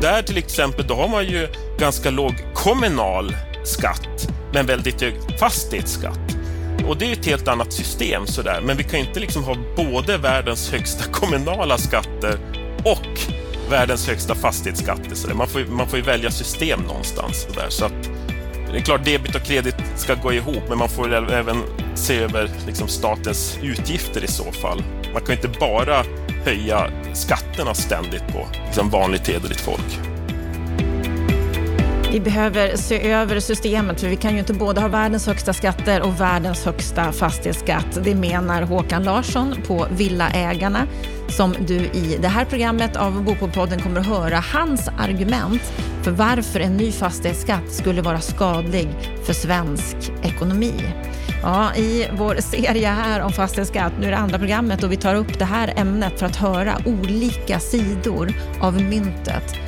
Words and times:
där 0.00 0.22
till 0.22 0.38
exempel, 0.38 0.86
då 0.86 0.94
har 0.94 1.08
man 1.08 1.24
ju 1.24 1.48
ganska 1.78 2.10
låg 2.10 2.34
kommunal 2.54 3.36
skatt, 3.64 4.28
men 4.52 4.66
väldigt 4.66 5.02
hög 5.02 5.14
fastighetsskatt. 5.38 6.36
Och 6.86 6.96
det 6.96 7.06
är 7.06 7.12
ett 7.12 7.26
helt 7.26 7.48
annat 7.48 7.72
system 7.72 8.26
sådär, 8.26 8.60
men 8.64 8.76
vi 8.76 8.84
kan 8.84 9.00
inte 9.00 9.20
liksom 9.20 9.44
ha 9.44 9.56
både 9.76 10.18
världens 10.18 10.70
högsta 10.70 11.04
kommunala 11.12 11.78
skatter 11.78 12.38
och 12.84 13.20
världens 13.70 14.08
högsta 14.08 14.34
fastighetsskatter. 14.34 15.14
Så 15.14 15.34
man, 15.34 15.48
får, 15.48 15.60
man 15.60 15.88
får 15.88 15.98
ju 15.98 16.04
välja 16.04 16.30
system 16.30 16.80
någonstans. 16.80 17.46
Så, 17.48 17.60
där. 17.60 17.68
så 17.68 17.84
att, 17.84 18.10
det 18.72 18.78
är 18.78 18.82
klart, 18.82 19.04
debit 19.04 19.34
och 19.34 19.42
kredit 19.42 19.74
ska 19.96 20.14
gå 20.14 20.32
ihop, 20.32 20.62
men 20.68 20.78
man 20.78 20.88
får 20.88 21.32
även 21.32 21.62
se 21.94 22.18
över 22.18 22.50
liksom, 22.66 22.88
statens 22.88 23.58
utgifter 23.62 24.24
i 24.24 24.28
så 24.28 24.52
fall. 24.52 24.82
Man 25.12 25.22
kan 25.22 25.34
inte 25.34 25.48
bara 25.48 26.04
höja 26.48 26.90
skatterna 27.14 27.74
ständigt 27.74 28.26
på 28.28 28.46
liksom, 28.66 28.90
vanligt 28.90 29.28
hederligt 29.28 29.60
folk. 29.60 29.98
Vi 32.12 32.20
behöver 32.20 32.76
se 32.76 33.10
över 33.10 33.40
systemet 33.40 34.00
för 34.00 34.08
vi 34.08 34.16
kan 34.16 34.32
ju 34.32 34.38
inte 34.38 34.54
både 34.54 34.80
ha 34.80 34.88
världens 34.88 35.26
högsta 35.26 35.52
skatter 35.52 36.02
och 36.02 36.20
världens 36.20 36.64
högsta 36.64 37.12
fastighetsskatt. 37.12 37.98
Det 38.04 38.14
menar 38.14 38.62
Håkan 38.62 39.04
Larsson 39.04 39.54
på 39.66 39.86
Villaägarna 39.90 40.86
som 41.28 41.54
du 41.66 41.74
i 41.74 42.18
det 42.20 42.28
här 42.28 42.44
programmet 42.44 42.96
av 42.96 43.24
Bopolpodden 43.24 43.80
kommer 43.80 44.00
att 44.00 44.06
höra 44.06 44.44
hans 44.52 44.88
argument 44.98 45.62
för 46.02 46.10
varför 46.10 46.60
en 46.60 46.76
ny 46.76 46.92
fastighetsskatt 46.92 47.72
skulle 47.72 48.02
vara 48.02 48.20
skadlig 48.20 48.88
för 49.26 49.32
svensk 49.32 49.96
ekonomi. 50.22 50.74
Ja, 51.42 51.74
I 51.74 52.08
vår 52.12 52.36
serie 52.40 52.88
här 52.88 53.20
om 53.20 53.32
fastighetsskatt, 53.32 53.92
nu 54.00 54.06
är 54.06 54.10
det 54.10 54.16
andra 54.16 54.38
programmet 54.38 54.82
och 54.82 54.92
vi 54.92 54.96
tar 54.96 55.14
upp 55.14 55.38
det 55.38 55.44
här 55.44 55.72
ämnet 55.76 56.18
för 56.18 56.26
att 56.26 56.36
höra 56.36 56.76
olika 56.84 57.60
sidor 57.60 58.32
av 58.60 58.82
myntet 58.82 59.58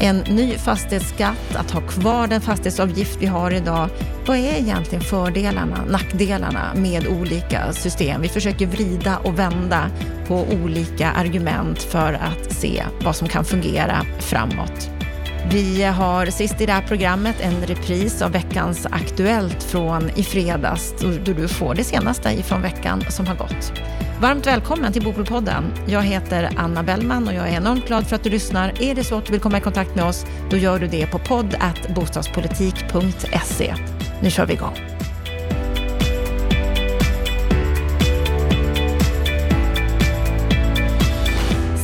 en 0.00 0.16
ny 0.16 0.58
fastighetsskatt, 0.58 1.56
att 1.56 1.70
ha 1.70 1.80
kvar 1.80 2.26
den 2.26 2.40
fastighetsavgift 2.40 3.18
vi 3.20 3.26
har 3.26 3.50
idag. 3.50 3.88
Vad 4.26 4.36
är 4.36 4.58
egentligen 4.58 5.04
fördelarna, 5.04 5.84
nackdelarna 5.90 6.74
med 6.74 7.06
olika 7.06 7.72
system? 7.72 8.22
Vi 8.22 8.28
försöker 8.28 8.66
vrida 8.66 9.18
och 9.18 9.38
vända 9.38 9.90
på 10.26 10.46
olika 10.62 11.10
argument 11.10 11.82
för 11.82 12.12
att 12.12 12.52
se 12.52 12.84
vad 13.04 13.16
som 13.16 13.28
kan 13.28 13.44
fungera 13.44 14.06
framåt. 14.18 14.99
Vi 15.48 15.82
har 15.82 16.26
sist 16.26 16.60
i 16.60 16.66
det 16.66 16.72
här 16.72 16.82
programmet 16.82 17.40
en 17.40 17.66
repris 17.66 18.22
av 18.22 18.32
veckans 18.32 18.86
Aktuellt 18.90 19.62
från 19.62 20.10
i 20.10 20.22
fredags, 20.22 20.94
då 21.00 21.32
du 21.32 21.48
får 21.48 21.74
det 21.74 21.84
senaste 21.84 22.30
ifrån 22.30 22.62
veckan 22.62 23.04
som 23.10 23.26
har 23.26 23.36
gått. 23.36 23.72
Varmt 24.20 24.46
välkommen 24.46 24.92
till 24.92 25.02
Bopolpodden. 25.02 25.64
Jag 25.86 26.02
heter 26.02 26.50
Anna 26.56 26.82
Bellman 26.82 27.28
och 27.28 27.34
jag 27.34 27.48
är 27.48 27.56
enormt 27.56 27.86
glad 27.86 28.06
för 28.06 28.16
att 28.16 28.24
du 28.24 28.30
lyssnar. 28.30 28.82
Är 28.82 28.94
det 28.94 29.04
så 29.04 29.18
att 29.18 29.26
du 29.26 29.32
vill 29.32 29.40
komma 29.40 29.58
i 29.58 29.60
kontakt 29.60 29.94
med 29.94 30.04
oss, 30.04 30.26
då 30.50 30.56
gör 30.56 30.78
du 30.78 30.86
det 30.86 31.06
på 31.06 31.18
podd.bostadspolitik.se. 31.18 33.74
Nu 34.22 34.30
kör 34.30 34.46
vi 34.46 34.52
igång. 34.52 34.99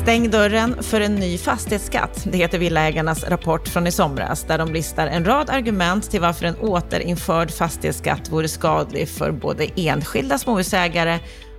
Stäng 0.07 0.31
dörren 0.31 0.83
för 0.83 1.01
en 1.01 1.15
ny 1.15 1.39
fastighetsskatt. 1.39 2.27
Det 2.33 2.39
heter 2.39 2.59
Villaägarnas 2.59 3.25
rapport 3.25 3.69
från 3.69 3.87
i 3.87 3.93
somras 3.93 4.45
där 4.45 4.59
de 4.59 4.73
listar 4.73 5.07
en 5.07 5.25
rad 5.25 5.51
argument 5.51 6.11
till 6.11 6.21
varför 6.21 6.47
en 6.47 6.57
återinförd 6.57 7.51
fastighetsskatt 7.51 8.29
vore 8.29 8.49
skadlig 8.49 9.09
för 9.09 9.33
både 9.33 9.69
enskilda 9.77 10.39
småhusägare 10.39 11.19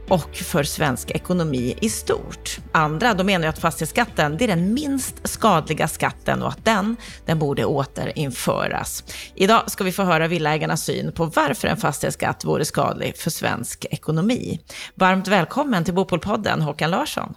och 0.10 0.36
för 0.36 0.64
svensk 0.64 1.12
ekonomi 1.12 1.76
i 1.82 1.90
stort. 1.90 2.60
Andra 2.72 3.14
de 3.14 3.24
menar 3.24 3.48
att 3.48 3.60
fastighetsskatten 3.60 4.38
det 4.38 4.44
är 4.44 4.48
den 4.48 4.74
minst 4.74 5.28
skadliga 5.28 5.88
skatten 5.88 6.44
och 6.44 6.50
att 6.50 6.66
den, 6.66 6.96
den 7.26 7.40
borde 7.40 7.66
återinföras. 7.66 9.04
Idag 9.36 9.72
ska 9.72 9.84
vi 9.84 9.92
få 9.92 10.04
höra 10.04 10.28
villaägarnas 10.28 10.84
syn 10.84 11.12
på 11.12 11.26
varför 11.26 11.68
en 11.68 11.78
fastighetsskatt 11.78 12.46
vore 12.46 12.66
skadlig 12.66 13.18
för 13.18 13.30
svensk 13.30 13.86
ekonomi. 13.90 14.60
Varmt 14.96 15.28
välkommen 15.28 15.84
till 15.84 15.94
Bopolpodden, 15.94 16.62
Håkan 16.62 16.92
Larsson. 16.92 17.36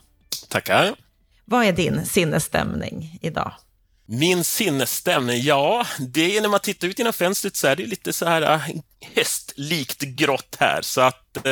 Tackar. 0.51 0.95
Vad 1.45 1.65
är 1.65 1.73
din 1.73 2.07
sinnesstämning 2.07 3.19
idag? 3.23 3.53
Min 4.07 4.45
sinnesstämning? 4.45 5.43
Ja, 5.43 5.87
det 5.99 6.37
är 6.37 6.41
när 6.41 6.49
man 6.49 6.61
tittar 6.61 6.89
ut 6.89 6.99
genom 6.99 7.13
fönstret 7.13 7.57
så 7.57 7.67
är 7.67 7.77
det 7.77 7.87
lite 7.87 8.13
så 8.13 8.27
här 8.27 8.43
äh, 8.43 8.61
höstlikt 9.15 10.03
grått 10.03 10.57
här. 10.61 10.83
Så 10.83 11.01
att, 11.01 11.37
äh, 11.37 11.43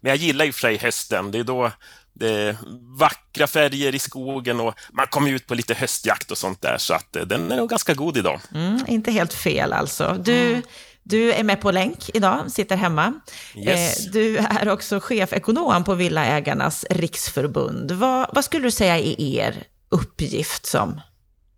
men 0.00 0.10
jag 0.10 0.16
gillar 0.16 0.48
och 0.48 0.54
för 0.54 0.60
sig 0.60 0.76
hösten. 0.76 1.30
Det 1.30 1.38
är 1.38 1.44
då 1.44 1.70
det 2.12 2.30
är 2.30 2.56
vackra 2.98 3.46
färger 3.46 3.94
i 3.94 3.98
skogen 3.98 4.60
och 4.60 4.74
man 4.92 5.06
kommer 5.06 5.30
ut 5.30 5.46
på 5.46 5.54
lite 5.54 5.74
höstjakt 5.74 6.30
och 6.30 6.38
sånt 6.38 6.62
där. 6.62 6.78
Så 6.78 6.94
att 6.94 7.16
äh, 7.16 7.22
den 7.22 7.52
är 7.52 7.56
nog 7.56 7.70
ganska 7.70 7.94
god 7.94 8.16
idag. 8.16 8.40
Mm, 8.54 8.84
inte 8.88 9.12
helt 9.12 9.32
fel 9.32 9.72
alltså. 9.72 10.16
Du, 10.24 10.48
mm. 10.50 10.62
Du 11.02 11.32
är 11.32 11.44
med 11.44 11.60
på 11.60 11.70
länk 11.70 12.10
idag, 12.14 12.52
sitter 12.52 12.76
hemma. 12.76 13.20
Yes. 13.56 14.06
Du 14.06 14.36
är 14.36 14.68
också 14.68 15.00
chefekonom 15.00 15.84
på 15.84 15.94
Villaägarnas 15.94 16.84
riksförbund. 16.90 17.92
Vad, 17.92 18.30
vad 18.32 18.44
skulle 18.44 18.64
du 18.64 18.70
säga 18.70 18.98
är 18.98 19.20
er 19.20 19.64
uppgift 19.88 20.66
som 20.66 21.00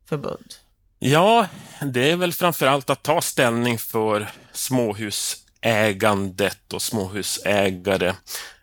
förbund? 0.08 0.54
Ja, 0.98 1.46
det 1.82 2.10
är 2.10 2.16
väl 2.16 2.32
framför 2.32 2.66
allt 2.66 2.90
att 2.90 3.02
ta 3.02 3.20
ställning 3.20 3.78
för 3.78 4.30
småhusägandet 4.52 6.72
och 6.72 6.82
småhusägare. 6.82 8.14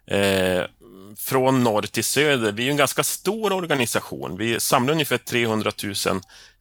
Eh, 0.08 0.64
från 1.18 1.64
norr 1.64 1.82
till 1.82 2.04
söder. 2.04 2.52
Vi 2.52 2.68
är 2.68 2.72
en 2.72 2.78
ganska 2.78 3.04
stor 3.04 3.54
organisation. 3.54 4.38
Vi 4.38 4.60
samlar 4.60 4.94
ungefär 4.94 5.18
300 5.18 5.72
000 5.84 5.96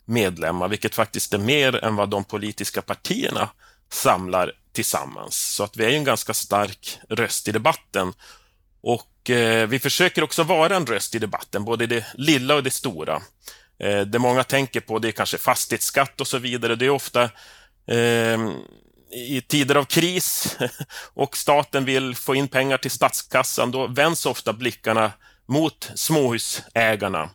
medlemmar, 0.04 0.68
vilket 0.68 0.94
faktiskt 0.94 1.34
är 1.34 1.38
mer 1.38 1.84
än 1.84 1.96
vad 1.96 2.08
de 2.08 2.24
politiska 2.24 2.82
partierna 2.82 3.48
samlar 3.90 4.52
tillsammans. 4.72 5.54
Så 5.54 5.64
att 5.64 5.76
vi 5.76 5.84
är 5.84 5.90
en 5.90 6.04
ganska 6.04 6.34
stark 6.34 6.98
röst 7.08 7.48
i 7.48 7.52
debatten. 7.52 8.12
Och 8.80 9.30
eh, 9.30 9.68
vi 9.68 9.78
försöker 9.78 10.22
också 10.22 10.42
vara 10.42 10.76
en 10.76 10.86
röst 10.86 11.14
i 11.14 11.18
debatten, 11.18 11.64
både 11.64 11.86
det 11.86 12.06
lilla 12.14 12.54
och 12.54 12.62
det 12.62 12.70
stora. 12.70 13.22
Eh, 13.80 14.00
det 14.00 14.18
många 14.18 14.44
tänker 14.44 14.80
på 14.80 14.98
det 14.98 15.08
är 15.08 15.12
kanske 15.12 15.38
fastighetsskatt 15.38 16.20
och 16.20 16.26
så 16.26 16.38
vidare. 16.38 16.76
Det 16.76 16.86
är 16.86 16.90
ofta 16.90 17.22
eh, 17.86 18.38
i 19.10 19.42
tider 19.48 19.74
av 19.74 19.84
kris 19.84 20.56
och 21.14 21.36
staten 21.36 21.84
vill 21.84 22.14
få 22.14 22.34
in 22.34 22.48
pengar 22.48 22.78
till 22.78 22.90
statskassan, 22.90 23.70
då 23.70 23.86
vänds 23.86 24.26
ofta 24.26 24.52
blickarna 24.52 25.12
mot 25.46 25.90
småhusägarna. 25.94 27.30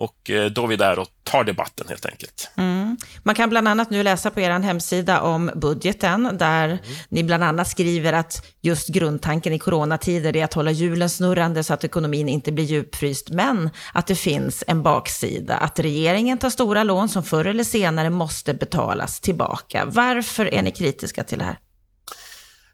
Och 0.00 0.30
eh, 0.30 0.50
då 0.50 0.62
är 0.64 0.66
vi 0.66 0.76
där 0.76 0.98
och 0.98 1.08
tar 1.22 1.44
debatten 1.44 1.86
helt 1.88 2.06
enkelt. 2.06 2.50
Mm. 2.56 2.96
Man 3.22 3.34
kan 3.34 3.50
bland 3.50 3.68
annat 3.68 3.90
nu 3.90 4.02
läsa 4.02 4.30
på 4.30 4.40
er 4.40 4.50
hemsida 4.50 5.20
om 5.20 5.50
budgeten, 5.54 6.36
där 6.38 6.68
mm. 6.68 6.78
ni 7.08 7.24
bland 7.24 7.44
annat 7.44 7.68
skriver 7.68 8.12
att 8.12 8.46
just 8.60 8.88
grundtanken 8.88 9.52
i 9.52 9.58
coronatider 9.58 10.36
är 10.36 10.44
att 10.44 10.54
hålla 10.54 10.70
hjulen 10.70 11.10
snurrande 11.10 11.64
så 11.64 11.74
att 11.74 11.84
ekonomin 11.84 12.28
inte 12.28 12.52
blir 12.52 12.64
djupfryst, 12.64 13.30
men 13.30 13.70
att 13.92 14.06
det 14.06 14.14
finns 14.14 14.64
en 14.66 14.82
baksida, 14.82 15.56
att 15.56 15.78
regeringen 15.78 16.38
tar 16.38 16.50
stora 16.50 16.84
lån 16.84 17.08
som 17.08 17.22
förr 17.22 17.44
eller 17.44 17.64
senare 17.64 18.10
måste 18.10 18.54
betalas 18.54 19.20
tillbaka. 19.20 19.84
Varför 19.86 20.54
är 20.54 20.62
ni 20.62 20.70
kritiska 20.70 21.24
till 21.24 21.38
det 21.38 21.44
här? 21.44 21.58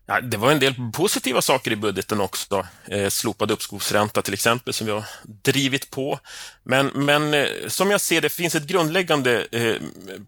Ja, 0.08 0.20
det 0.20 0.36
var 0.36 0.52
en 0.52 0.58
del 0.58 0.74
positiva 0.92 1.42
saker 1.42 1.70
i 1.70 1.76
budgeten 1.76 2.20
också. 2.20 2.66
Eh, 2.88 3.08
slopad 3.08 3.50
uppskovsränta 3.50 4.22
till 4.22 4.34
exempel, 4.34 4.74
som 4.74 4.86
vi 4.86 4.92
har 4.92 5.04
drivit 5.22 5.90
på. 5.90 6.18
Men, 6.62 6.86
men 6.86 7.34
eh, 7.34 7.46
som 7.68 7.90
jag 7.90 8.00
ser 8.00 8.20
det 8.20 8.28
finns 8.28 8.54
ett 8.54 8.66
grundläggande 8.66 9.46
eh, 9.52 9.74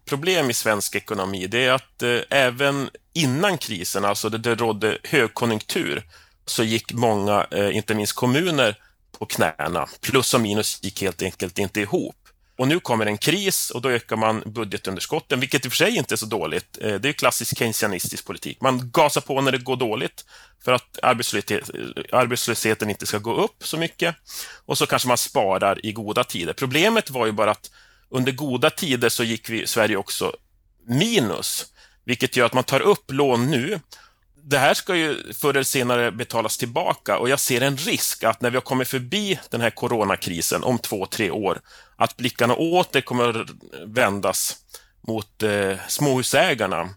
problem 0.05 0.49
i 0.49 0.53
svensk 0.53 0.95
ekonomi. 0.95 1.47
Det 1.47 1.65
är 1.65 1.71
att 1.71 2.03
eh, 2.03 2.19
även 2.29 2.89
innan 3.13 3.57
krisen, 3.57 4.05
alltså 4.05 4.29
det, 4.29 4.37
det 4.37 4.55
rådde 4.55 4.97
högkonjunktur, 5.03 6.03
så 6.45 6.63
gick 6.63 6.93
många, 6.93 7.47
eh, 7.51 7.75
inte 7.75 7.95
minst 7.95 8.13
kommuner, 8.13 8.75
på 9.19 9.25
knäna. 9.25 9.87
Plus 10.01 10.33
och 10.33 10.41
minus 10.41 10.83
gick 10.83 11.01
helt 11.01 11.21
enkelt 11.21 11.59
inte 11.59 11.81
ihop. 11.81 12.15
Och 12.59 12.67
nu 12.67 12.79
kommer 12.79 13.05
en 13.05 13.17
kris 13.17 13.69
och 13.69 13.81
då 13.81 13.89
ökar 13.89 14.15
man 14.15 14.43
budgetunderskotten, 14.45 15.39
vilket 15.39 15.65
i 15.65 15.67
och 15.67 15.71
för 15.71 15.77
sig 15.77 15.97
inte 15.97 16.15
är 16.15 16.17
så 16.17 16.25
dåligt. 16.25 16.77
Eh, 16.81 16.95
det 16.95 17.09
är 17.09 17.13
klassisk 17.13 17.57
keynesianistisk 17.57 18.25
politik. 18.25 18.61
Man 18.61 18.91
gasar 18.91 19.21
på 19.21 19.41
när 19.41 19.51
det 19.51 19.57
går 19.57 19.75
dåligt 19.75 20.25
för 20.63 20.71
att 20.71 20.99
arbetslöshet, 21.01 21.69
arbetslösheten 22.11 22.89
inte 22.89 23.05
ska 23.05 23.17
gå 23.17 23.35
upp 23.35 23.67
så 23.67 23.77
mycket. 23.77 24.15
Och 24.65 24.77
så 24.77 24.85
kanske 24.85 25.07
man 25.07 25.17
sparar 25.17 25.85
i 25.85 25.91
goda 25.91 26.23
tider. 26.23 26.53
Problemet 26.53 27.09
var 27.09 27.25
ju 27.25 27.31
bara 27.31 27.51
att 27.51 27.71
under 28.09 28.31
goda 28.31 28.69
tider 28.69 29.09
så 29.09 29.23
gick 29.23 29.49
vi 29.49 29.67
Sverige 29.67 29.97
också 29.97 30.33
minus, 30.87 31.65
vilket 32.05 32.35
gör 32.35 32.45
att 32.45 32.53
man 32.53 32.63
tar 32.63 32.81
upp 32.81 33.11
lån 33.11 33.51
nu 33.51 33.79
det 34.49 34.57
här 34.57 34.73
ska 34.73 34.95
ju 34.95 35.33
förr 35.33 35.49
eller 35.49 35.63
senare 35.63 36.11
betalas 36.11 36.57
tillbaka 36.57 37.17
och 37.17 37.29
jag 37.29 37.39
ser 37.39 37.61
en 37.61 37.77
risk 37.77 38.23
att 38.23 38.41
när 38.41 38.49
vi 38.49 38.57
har 38.57 38.61
kommit 38.61 38.87
förbi 38.87 39.39
den 39.49 39.61
här 39.61 39.69
coronakrisen 39.69 40.63
om 40.63 40.79
två, 40.79 41.05
tre 41.05 41.31
år, 41.31 41.61
att 41.95 42.17
blickarna 42.17 42.55
åter 42.55 43.01
kommer 43.01 43.29
att 43.29 43.49
vändas 43.85 44.57
mot 45.07 45.43
eh, 45.43 45.75
småhusägarna 45.87 46.89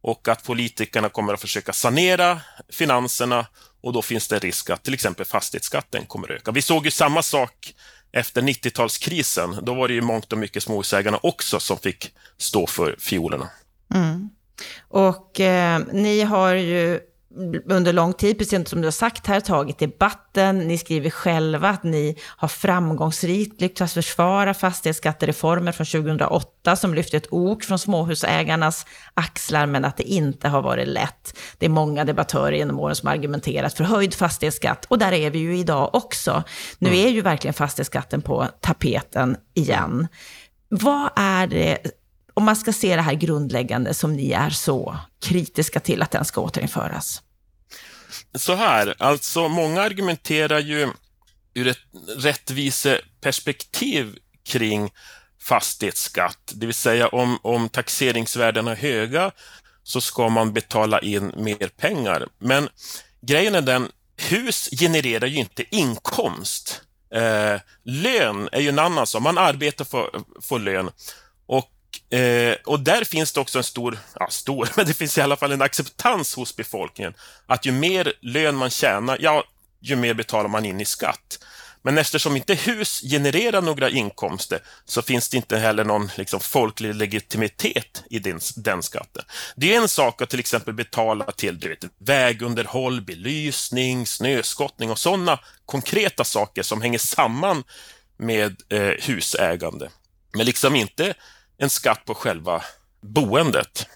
och 0.00 0.28
att 0.28 0.44
politikerna 0.44 1.08
kommer 1.08 1.34
att 1.34 1.40
försöka 1.40 1.72
sanera 1.72 2.40
finanserna 2.68 3.46
och 3.80 3.92
då 3.92 4.02
finns 4.02 4.28
det 4.28 4.38
risk 4.38 4.70
att 4.70 4.82
till 4.82 4.94
exempel 4.94 5.26
fastighetsskatten 5.26 6.06
kommer 6.06 6.32
att 6.32 6.40
öka. 6.40 6.50
Vi 6.50 6.62
såg 6.62 6.84
ju 6.84 6.90
samma 6.90 7.22
sak 7.22 7.74
efter 8.12 8.42
90-talskrisen, 8.42 9.60
då 9.62 9.74
var 9.74 9.88
det 9.88 9.94
ju 9.94 10.00
mångt 10.00 10.32
och 10.32 10.38
mycket 10.38 10.62
småhusägarna 10.62 11.18
också 11.22 11.60
som 11.60 11.78
fick 11.78 12.12
stå 12.38 12.66
för 12.66 12.96
fiolerna. 12.98 13.48
Mm. 13.94 14.30
Och 14.88 15.40
eh, 15.40 15.80
ni 15.92 16.22
har 16.22 16.54
ju 16.54 17.00
under 17.64 17.92
lång 17.92 18.12
tid, 18.12 18.38
precis 18.38 18.68
som 18.68 18.80
du 18.80 18.86
har 18.86 18.92
sagt 18.92 19.26
här, 19.26 19.40
tagit 19.40 19.78
debatten. 19.78 20.58
Ni 20.58 20.78
skriver 20.78 21.10
själva 21.10 21.68
att 21.68 21.82
ni 21.82 22.16
har 22.22 22.48
framgångsrikt 22.48 23.60
lyckats 23.60 23.94
försvara 23.94 24.54
fastighetsskattereformer 24.54 25.72
från 25.72 25.86
2008 25.86 26.76
som 26.76 26.94
lyfte 26.94 27.16
ett 27.16 27.26
ok 27.30 27.64
från 27.64 27.78
småhusägarnas 27.78 28.86
axlar, 29.14 29.66
men 29.66 29.84
att 29.84 29.96
det 29.96 30.02
inte 30.02 30.48
har 30.48 30.62
varit 30.62 30.88
lätt. 30.88 31.38
Det 31.58 31.66
är 31.66 31.70
många 31.70 32.04
debattörer 32.04 32.52
genom 32.52 32.80
åren 32.80 32.96
som 32.96 33.08
argumenterat 33.08 33.74
för 33.74 33.84
höjd 33.84 34.14
fastighetsskatt 34.14 34.84
och 34.84 34.98
där 34.98 35.12
är 35.12 35.30
vi 35.30 35.38
ju 35.38 35.58
idag 35.58 35.90
också. 35.92 36.42
Nu 36.78 36.88
mm. 36.88 37.06
är 37.06 37.10
ju 37.10 37.20
verkligen 37.20 37.54
fastighetsskatten 37.54 38.22
på 38.22 38.46
tapeten 38.60 39.36
igen. 39.54 40.08
Vad 40.68 41.10
är 41.16 41.46
det 41.46 41.78
om 42.36 42.44
man 42.44 42.56
ska 42.56 42.72
se 42.72 42.96
det 42.96 43.02
här 43.02 43.14
grundläggande 43.14 43.94
som 43.94 44.12
ni 44.12 44.32
är 44.32 44.50
så 44.50 44.96
kritiska 45.20 45.80
till 45.80 46.02
att 46.02 46.10
den 46.10 46.24
ska 46.24 46.40
återinföras? 46.40 47.22
Så 48.34 48.54
här, 48.54 48.94
alltså 48.98 49.48
många 49.48 49.82
argumenterar 49.82 50.58
ju 50.58 50.88
ur 51.54 51.66
ett 51.66 51.78
rättviseperspektiv 52.16 54.18
kring 54.44 54.90
fastighetsskatt, 55.40 56.52
det 56.54 56.66
vill 56.66 56.74
säga 56.74 57.08
om, 57.08 57.38
om 57.42 57.68
taxeringsvärdena 57.68 58.70
är 58.70 58.76
höga 58.76 59.30
så 59.82 60.00
ska 60.00 60.28
man 60.28 60.52
betala 60.52 61.00
in 61.00 61.32
mer 61.36 61.68
pengar. 61.76 62.28
Men 62.38 62.68
grejen 63.20 63.54
är 63.54 63.62
den, 63.62 63.88
hus 64.16 64.68
genererar 64.80 65.26
ju 65.26 65.36
inte 65.36 65.76
inkomst. 65.76 66.82
Eh, 67.14 67.60
lön 67.84 68.48
är 68.52 68.60
ju 68.60 68.68
en 68.68 68.78
annan 68.78 69.06
sak, 69.06 69.22
man 69.22 69.38
arbetar 69.38 69.84
för, 69.84 70.10
för 70.42 70.58
lön. 70.58 70.90
Och 71.46 71.70
Eh, 72.10 72.56
och 72.64 72.80
där 72.80 73.04
finns 73.04 73.32
det 73.32 73.40
också 73.40 73.58
en 73.58 73.64
stor, 73.64 73.98
ja 74.18 74.28
stor, 74.30 74.68
men 74.76 74.86
det 74.86 74.94
finns 74.94 75.18
i 75.18 75.20
alla 75.20 75.36
fall 75.36 75.52
en 75.52 75.62
acceptans 75.62 76.34
hos 76.34 76.56
befolkningen 76.56 77.14
att 77.46 77.66
ju 77.66 77.72
mer 77.72 78.12
lön 78.20 78.56
man 78.56 78.70
tjänar, 78.70 79.18
ja, 79.20 79.44
ju 79.80 79.96
mer 79.96 80.14
betalar 80.14 80.48
man 80.48 80.64
in 80.64 80.80
i 80.80 80.84
skatt. 80.84 81.38
Men 81.86 81.98
eftersom 81.98 82.36
inte 82.36 82.54
hus 82.54 83.00
genererar 83.00 83.62
några 83.62 83.90
inkomster 83.90 84.60
så 84.84 85.02
finns 85.02 85.28
det 85.28 85.36
inte 85.36 85.58
heller 85.58 85.84
någon 85.84 86.10
liksom, 86.16 86.40
folklig 86.40 86.94
legitimitet 86.94 88.04
i 88.10 88.18
den, 88.18 88.40
den 88.56 88.82
skatten. 88.82 89.24
Det 89.56 89.74
är 89.74 89.80
en 89.80 89.88
sak 89.88 90.22
att 90.22 90.30
till 90.30 90.40
exempel 90.40 90.74
betala 90.74 91.24
till 91.32 91.58
du 91.58 91.68
vet, 91.68 91.84
vägunderhåll, 91.98 93.00
belysning, 93.00 94.06
snöskottning 94.06 94.90
och 94.90 94.98
sådana 94.98 95.40
konkreta 95.66 96.24
saker 96.24 96.62
som 96.62 96.82
hänger 96.82 96.98
samman 96.98 97.64
med 98.16 98.62
eh, 98.68 98.94
husägande. 99.02 99.90
Men 100.32 100.46
liksom 100.46 100.76
inte 100.76 101.14
en 101.58 101.70
skatt 101.70 102.04
på 102.04 102.14
själva 102.14 102.62
boendet. 103.00 103.86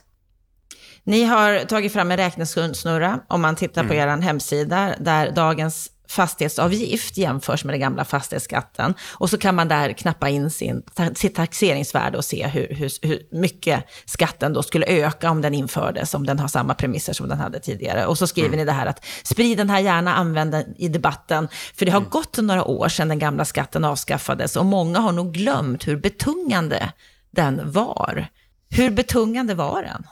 Ni 1.04 1.24
har 1.24 1.64
tagit 1.64 1.92
fram 1.92 2.10
en 2.10 2.16
räknesnurra 2.16 3.20
om 3.28 3.40
man 3.40 3.56
tittar 3.56 3.84
på 3.84 3.92
mm. 3.94 4.18
er 4.18 4.22
hemsida 4.22 4.94
där 4.98 5.30
dagens 5.30 5.90
fastighetsavgift 6.10 7.16
jämförs 7.16 7.64
med 7.64 7.72
den 7.72 7.80
gamla 7.80 8.04
fastighetsskatten. 8.04 8.94
Och 9.08 9.30
så 9.30 9.38
kan 9.38 9.54
man 9.54 9.68
där 9.68 9.92
knappa 9.92 10.28
in 10.28 10.50
sin, 10.50 10.82
sitt 11.14 11.34
taxeringsvärde 11.34 12.18
och 12.18 12.24
se 12.24 12.46
hur, 12.46 12.74
hur, 12.74 13.06
hur, 13.08 13.22
mycket 13.30 13.84
skatten 14.04 14.52
då 14.52 14.62
skulle 14.62 14.86
öka 14.86 15.30
om 15.30 15.42
den 15.42 15.54
infördes, 15.54 16.14
om 16.14 16.26
den 16.26 16.38
har 16.38 16.48
samma 16.48 16.74
premisser 16.74 17.12
som 17.12 17.28
den 17.28 17.38
hade 17.38 17.60
tidigare. 17.60 18.06
Och 18.06 18.18
så 18.18 18.26
skriver 18.26 18.48
mm. 18.48 18.58
ni 18.58 18.64
det 18.64 18.72
här 18.72 18.86
att 18.86 19.04
sprid 19.22 19.58
den 19.58 19.70
här 19.70 19.80
gärna, 19.80 20.14
använd 20.14 20.52
den 20.52 20.74
i 20.78 20.88
debatten. 20.88 21.48
För 21.74 21.86
det 21.86 21.92
har 21.92 22.00
mm. 22.00 22.10
gått 22.10 22.38
några 22.38 22.64
år 22.64 22.88
sedan 22.88 23.08
den 23.08 23.18
gamla 23.18 23.44
skatten 23.44 23.84
avskaffades 23.84 24.56
och 24.56 24.66
många 24.66 24.98
har 24.98 25.12
nog 25.12 25.32
glömt 25.32 25.88
hur 25.88 25.96
betungande 25.96 26.92
den 27.30 27.72
var. 27.72 28.28
Hur 28.70 28.90
betungande 28.90 29.54
var 29.54 29.82
den? 29.82 30.06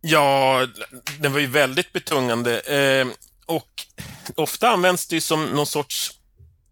Ja, 0.00 0.66
den 1.20 1.32
var 1.32 1.40
ju 1.40 1.46
väldigt 1.46 1.92
betungande 1.92 2.60
eh, 2.60 3.06
och 3.46 3.70
ofta 4.34 4.68
används 4.68 5.06
det 5.06 5.20
som 5.20 5.46
någon 5.46 5.66
sorts, 5.66 6.12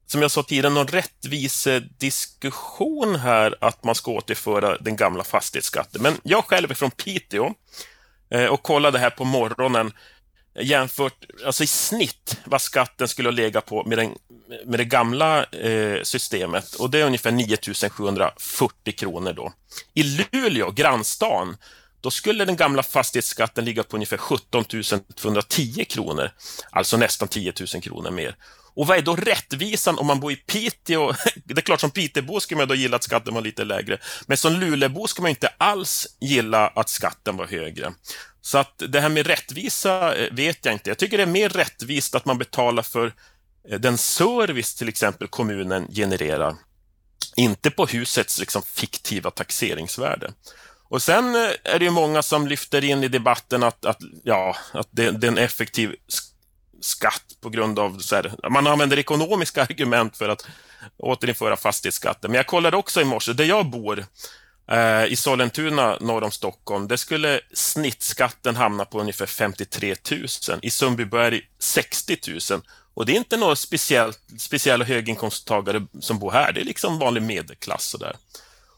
som 0.06 0.22
jag 0.22 0.30
sa 0.30 0.42
tidigare, 0.42 0.74
någon 0.74 0.86
rättvisediskussion 0.86 3.14
eh, 3.14 3.20
här 3.20 3.56
att 3.60 3.84
man 3.84 3.94
ska 3.94 4.10
återföra 4.10 4.78
den 4.78 4.96
gamla 4.96 5.24
fastighetsskatten. 5.24 6.02
Men 6.02 6.14
jag 6.22 6.44
själv 6.44 6.70
är 6.70 6.74
från 6.74 6.90
Piteå 6.90 7.54
eh, 8.30 8.46
och 8.46 8.62
kollade 8.62 8.98
här 8.98 9.10
på 9.10 9.24
morgonen 9.24 9.92
jämfört, 10.54 11.26
alltså 11.46 11.64
i 11.64 11.66
snitt, 11.66 12.36
vad 12.44 12.62
skatten 12.62 13.08
skulle 13.08 13.30
lägga 13.30 13.60
på 13.60 13.84
med, 13.84 13.98
den, 13.98 14.14
med 14.66 14.80
det 14.80 14.84
gamla 14.84 15.44
eh, 15.44 16.02
systemet 16.02 16.74
och 16.74 16.90
det 16.90 17.00
är 17.00 17.06
ungefär 17.06 17.30
9740 17.32 18.92
kronor 18.96 19.32
då. 19.32 19.52
I 19.94 20.02
Luleå, 20.02 20.70
grannstan, 20.70 21.56
då 22.00 22.10
skulle 22.10 22.44
den 22.44 22.56
gamla 22.56 22.82
fastighetsskatten 22.82 23.64
ligga 23.64 23.82
på 23.82 23.96
ungefär 23.96 24.16
17 24.16 24.64
210 25.16 25.84
kronor, 25.84 26.30
alltså 26.70 26.96
nästan 26.96 27.28
10 27.28 27.52
000 27.74 27.82
kronor 27.82 28.10
mer. 28.10 28.36
Och 28.74 28.86
vad 28.86 28.98
är 28.98 29.02
då 29.02 29.16
rättvisan 29.16 29.98
om 29.98 30.06
man 30.06 30.20
bor 30.20 30.32
i 30.32 30.36
Piteå? 30.36 31.12
Det 31.44 31.58
är 31.58 31.60
klart, 31.60 31.80
som 31.80 31.90
Piteåbo 31.90 32.40
skulle 32.40 32.58
man 32.58 32.68
då 32.68 32.74
gilla 32.74 32.96
att 32.96 33.04
skatten 33.04 33.34
var 33.34 33.40
lite 33.40 33.64
lägre, 33.64 33.98
men 34.26 34.36
som 34.36 34.52
Lulebo 34.52 35.06
ska 35.06 35.22
man 35.22 35.28
inte 35.28 35.48
alls 35.58 36.06
gilla 36.20 36.68
att 36.68 36.88
skatten 36.88 37.36
var 37.36 37.46
högre. 37.46 37.92
Så 38.40 38.58
att 38.58 38.82
det 38.88 39.00
här 39.00 39.08
med 39.08 39.26
rättvisa 39.26 40.16
eh, 40.16 40.34
vet 40.34 40.64
jag 40.64 40.74
inte. 40.74 40.90
Jag 40.90 40.98
tycker 40.98 41.16
det 41.16 41.22
är 41.22 41.26
mer 41.26 41.48
rättvist 41.48 42.14
att 42.14 42.24
man 42.24 42.38
betalar 42.38 42.82
för 42.82 43.12
eh, 43.68 43.80
den 43.80 43.98
service 43.98 44.74
till 44.74 44.88
exempel 44.88 45.28
kommunen 45.28 45.88
genererar, 45.94 46.56
inte 47.36 47.70
på 47.70 47.86
husets 47.86 48.38
liksom 48.38 48.62
fiktiva 48.62 49.30
taxeringsvärde. 49.30 50.32
Och 50.88 51.02
sen 51.02 51.34
eh, 51.34 51.50
är 51.64 51.78
det 51.78 51.84
ju 51.84 51.90
många 51.90 52.22
som 52.22 52.46
lyfter 52.46 52.84
in 52.84 53.04
i 53.04 53.08
debatten 53.08 53.62
att, 53.62 53.84
att, 53.84 53.98
ja, 54.24 54.56
att 54.72 54.88
det, 54.90 55.10
det 55.10 55.26
är 55.26 55.32
en 55.32 55.38
effektiv 55.38 55.94
skatt 56.84 57.24
på 57.40 57.48
grund 57.48 57.78
av 57.78 57.98
så 57.98 58.16
här, 58.16 58.50
man 58.50 58.66
använder 58.66 58.98
ekonomiska 58.98 59.62
argument 59.70 60.16
för 60.16 60.28
att 60.28 60.46
återinföra 60.96 61.56
fastighetsskatten. 61.56 62.30
Men 62.30 62.36
jag 62.36 62.46
kollade 62.46 62.76
också 62.76 63.00
i 63.00 63.04
morse, 63.04 63.32
där 63.32 63.44
jag 63.44 63.66
bor, 63.66 64.06
eh, 64.70 65.04
i 65.04 65.16
Sollentuna 65.16 65.96
norr 66.00 66.22
om 66.22 66.30
Stockholm, 66.30 66.88
där 66.88 66.96
skulle 66.96 67.40
snittskatten 67.52 68.56
hamna 68.56 68.84
på 68.84 69.00
ungefär 69.00 69.26
53 69.26 69.94
000. 70.10 70.26
I 70.62 70.70
Sundbyberg 70.70 71.40
60 71.58 72.18
000. 72.50 72.62
Och 72.94 73.06
det 73.06 73.12
är 73.12 73.16
inte 73.16 73.36
några 73.36 73.56
speciellt, 73.56 74.20
speciella 74.38 74.84
höginkomsttagare 74.84 75.86
som 76.00 76.18
bor 76.18 76.30
här, 76.30 76.52
det 76.52 76.60
är 76.60 76.64
liksom 76.64 76.98
vanlig 76.98 77.22
medelklass. 77.22 77.94
Och, 77.94 78.00
där. 78.00 78.16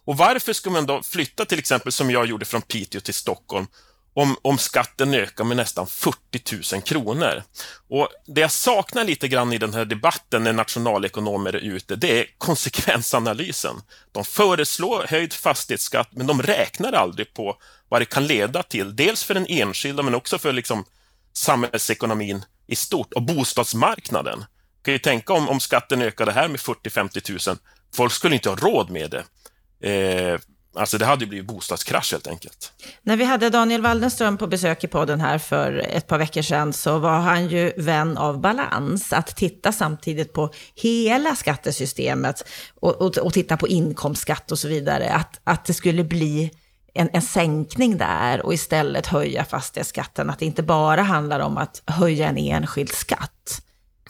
och 0.04 0.16
varför 0.16 0.52
ska 0.52 0.70
man 0.70 0.86
då 0.86 1.02
flytta 1.02 1.44
till 1.44 1.58
exempel 1.58 1.92
som 1.92 2.10
jag 2.10 2.26
gjorde 2.26 2.44
från 2.44 2.62
Piteå 2.62 3.00
till 3.00 3.14
Stockholm 3.14 3.66
om, 4.14 4.36
om 4.42 4.58
skatten 4.58 5.14
ökar 5.14 5.44
med 5.44 5.56
nästan 5.56 5.86
40 5.86 6.74
000 6.74 6.82
kronor. 6.82 7.42
Och 7.88 8.08
Det 8.26 8.40
jag 8.40 8.50
saknar 8.50 9.04
lite 9.04 9.28
grann 9.28 9.52
i 9.52 9.58
den 9.58 9.74
här 9.74 9.84
debatten 9.84 10.44
när 10.44 10.52
nationalekonomer 10.52 11.52
är 11.56 11.60
ute, 11.60 11.96
det 11.96 12.20
är 12.20 12.26
konsekvensanalysen. 12.38 13.76
De 14.12 14.24
föreslår 14.24 15.06
höjd 15.08 15.32
fastighetsskatt, 15.32 16.08
men 16.12 16.26
de 16.26 16.42
räknar 16.42 16.92
aldrig 16.92 17.34
på 17.34 17.56
vad 17.88 18.00
det 18.00 18.04
kan 18.04 18.26
leda 18.26 18.62
till. 18.62 18.96
Dels 18.96 19.24
för 19.24 19.34
den 19.34 19.46
enskilda, 19.48 20.02
men 20.02 20.14
också 20.14 20.38
för 20.38 20.52
liksom 20.52 20.84
samhällsekonomin 21.32 22.44
i 22.66 22.76
stort 22.76 23.12
och 23.12 23.22
bostadsmarknaden. 23.22 24.38
Du 24.38 24.82
kan 24.84 24.92
ju 24.92 24.98
tänka 24.98 25.32
om, 25.32 25.48
om 25.48 25.60
skatten 25.60 26.02
ökade 26.02 26.32
här 26.32 26.48
med 26.48 26.60
40-50 26.60 27.48
000, 27.48 27.58
folk 27.94 28.12
skulle 28.12 28.34
inte 28.34 28.48
ha 28.48 28.56
råd 28.56 28.90
med 28.90 29.10
det. 29.10 29.24
Eh, 29.90 30.38
Alltså 30.76 30.98
det 30.98 31.04
hade 31.04 31.24
ju 31.24 31.28
blivit 31.28 31.46
bostadskrasch 31.46 32.12
helt 32.12 32.26
enkelt. 32.26 32.72
När 33.02 33.16
vi 33.16 33.24
hade 33.24 33.50
Daniel 33.50 33.82
Waldenström 33.82 34.38
på 34.38 34.46
besök 34.46 34.84
i 34.84 34.86
podden 34.86 35.20
här 35.20 35.38
för 35.38 35.86
ett 35.90 36.06
par 36.06 36.18
veckor 36.18 36.42
sedan 36.42 36.72
så 36.72 36.98
var 36.98 37.18
han 37.18 37.48
ju 37.48 37.72
vän 37.76 38.18
av 38.18 38.40
balans, 38.40 39.12
att 39.12 39.36
titta 39.36 39.72
samtidigt 39.72 40.32
på 40.32 40.50
hela 40.74 41.36
skattesystemet 41.36 42.44
och, 42.80 42.92
och, 42.92 43.18
och 43.18 43.32
titta 43.32 43.56
på 43.56 43.68
inkomstskatt 43.68 44.52
och 44.52 44.58
så 44.58 44.68
vidare. 44.68 45.10
Att, 45.10 45.40
att 45.44 45.64
det 45.64 45.74
skulle 45.74 46.04
bli 46.04 46.50
en, 46.94 47.10
en 47.12 47.22
sänkning 47.22 47.98
där 47.98 48.46
och 48.46 48.54
istället 48.54 49.06
höja 49.06 49.44
fastighetsskatten. 49.44 50.30
Att 50.30 50.38
det 50.38 50.46
inte 50.46 50.62
bara 50.62 51.02
handlar 51.02 51.40
om 51.40 51.58
att 51.58 51.82
höja 51.86 52.28
en 52.28 52.38
enskild 52.38 52.92
skatt. 52.92 53.62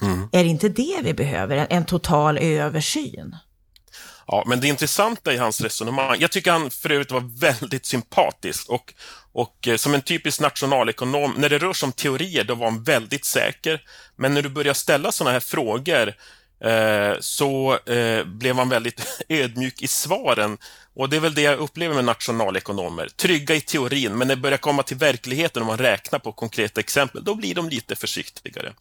Mm. 0.02 0.28
Är 0.33 0.44
det 0.44 0.50
inte 0.50 0.68
det 0.68 1.00
vi 1.02 1.14
behöver, 1.14 1.56
en, 1.56 1.66
en 1.71 1.85
total 1.85 2.38
översyn? 2.38 3.37
Ja, 4.26 4.45
men 4.47 4.61
det 4.61 4.69
intressanta 4.69 5.33
i 5.33 5.37
hans 5.37 5.61
resonemang, 5.61 6.16
jag 6.21 6.31
tycker 6.31 6.52
han 6.52 6.71
för 6.71 6.90
övrigt 6.90 7.12
var 7.12 7.40
väldigt 7.40 7.87
sympatisk 7.87 8.69
och, 8.69 8.95
och 9.33 9.69
eh, 9.69 9.76
som 9.76 9.95
en 9.95 10.02
typisk 10.02 10.40
nationalekonom, 10.40 11.35
när 11.38 11.49
det 11.49 11.59
rör 11.59 11.73
sig 11.73 11.87
om 11.87 11.93
teorier, 11.93 12.45
då 12.45 12.54
var 12.54 12.71
han 12.71 12.83
väldigt 12.83 13.25
säker. 13.25 13.83
Men 14.16 14.35
när 14.35 14.43
du 14.43 14.49
börjar 14.49 14.75
ställa 14.75 15.12
sådana 15.12 15.33
här 15.33 15.40
frågor 15.40 16.14
eh, 16.64 17.12
så 17.21 17.78
eh, 17.87 18.25
blev 18.25 18.57
han 18.57 18.69
väldigt 18.69 19.23
ödmjuk 19.28 19.83
i 19.83 19.88
svaren. 19.88 20.59
Och 20.97 21.09
det 21.09 21.16
är 21.16 21.21
väl 21.21 21.35
det 21.35 21.43
jag 21.43 21.59
upplever 21.59 21.95
med 21.95 22.04
nationalekonomer. 22.04 23.09
Trygga 23.16 23.54
i 23.54 23.61
teorin, 23.61 24.19
men 24.19 24.28
när 24.28 24.37
det 24.37 24.43
börjar 24.43 24.59
komma 24.59 24.83
till 24.83 24.97
verkligheten 24.97 25.62
och 25.62 25.66
man 25.66 25.78
räknar 25.78 26.19
på 26.19 26.33
konkreta 26.33 26.81
exempel, 26.81 27.25
då 27.25 27.35
blir 27.35 27.54
de 27.54 27.69
lite 27.69 27.97
försiktigare. 27.97 28.73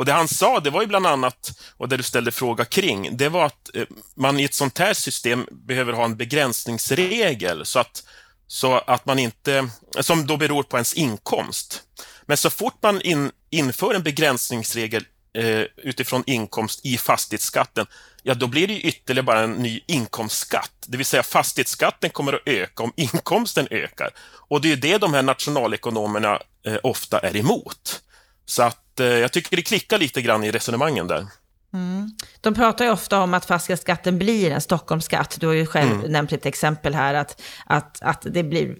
Och 0.00 0.06
det 0.06 0.12
han 0.12 0.28
sa, 0.28 0.60
det 0.60 0.70
var 0.70 0.80
ju 0.80 0.86
bland 0.86 1.06
annat, 1.06 1.52
och 1.76 1.88
det 1.88 1.96
du 1.96 2.02
ställde 2.02 2.30
fråga 2.30 2.64
kring, 2.64 3.16
det 3.16 3.28
var 3.28 3.46
att 3.46 3.76
eh, 3.76 3.84
man 4.14 4.40
i 4.40 4.44
ett 4.44 4.54
sånt 4.54 4.78
här 4.78 4.94
system 4.94 5.46
behöver 5.50 5.92
ha 5.92 6.04
en 6.04 6.16
begränsningsregel 6.16 7.66
så 7.66 7.78
att, 7.78 8.04
så 8.46 8.78
att 8.78 9.06
man 9.06 9.18
inte, 9.18 9.68
som 10.00 10.26
då 10.26 10.36
beror 10.36 10.62
på 10.62 10.76
ens 10.76 10.94
inkomst. 10.94 11.82
Men 12.22 12.36
så 12.36 12.50
fort 12.50 12.82
man 12.82 13.00
in, 13.00 13.30
inför 13.50 13.94
en 13.94 14.02
begränsningsregel 14.02 15.04
eh, 15.34 15.64
utifrån 15.76 16.22
inkomst 16.26 16.86
i 16.86 16.98
fastighetsskatten, 16.98 17.86
ja 18.22 18.34
då 18.34 18.46
blir 18.46 18.66
det 18.66 18.72
ju 18.72 18.80
ytterligare 18.80 19.26
bara 19.26 19.40
en 19.40 19.52
ny 19.52 19.80
inkomstskatt. 19.86 20.72
Det 20.86 20.96
vill 20.96 21.06
säga 21.06 21.22
fastighetsskatten 21.22 22.10
kommer 22.10 22.32
att 22.32 22.48
öka 22.48 22.82
om 22.82 22.92
inkomsten 22.96 23.68
ökar. 23.70 24.10
Och 24.48 24.60
det 24.60 24.68
är 24.68 24.70
ju 24.70 24.76
det 24.76 24.98
de 24.98 25.14
här 25.14 25.22
nationalekonomerna 25.22 26.40
eh, 26.66 26.78
ofta 26.82 27.18
är 27.18 27.36
emot. 27.36 28.02
Så 28.46 28.62
att 28.62 28.89
eh, 29.00 29.06
jag 29.06 29.32
tycker 29.32 29.56
det 29.56 29.62
klickar 29.62 29.98
lite 29.98 30.22
grann 30.22 30.44
i 30.44 30.50
resonemangen 30.50 31.06
där. 31.06 31.26
Mm. 31.72 32.10
De 32.40 32.54
pratar 32.54 32.84
ju 32.84 32.90
ofta 32.90 33.20
om 33.20 33.34
att 33.34 33.44
fastighetsskatten 33.44 34.18
blir 34.18 34.50
en 34.50 34.60
Stockholmsskatt. 34.60 35.36
Du 35.40 35.46
har 35.46 35.54
ju 35.54 35.66
själv 35.66 35.92
mm. 35.92 36.12
nämnt 36.12 36.32
ett 36.32 36.46
exempel 36.46 36.94
här 36.94 37.14
att, 37.14 37.42
att, 37.66 38.02
att 38.02 38.26
det 38.30 38.42
blir, 38.42 38.76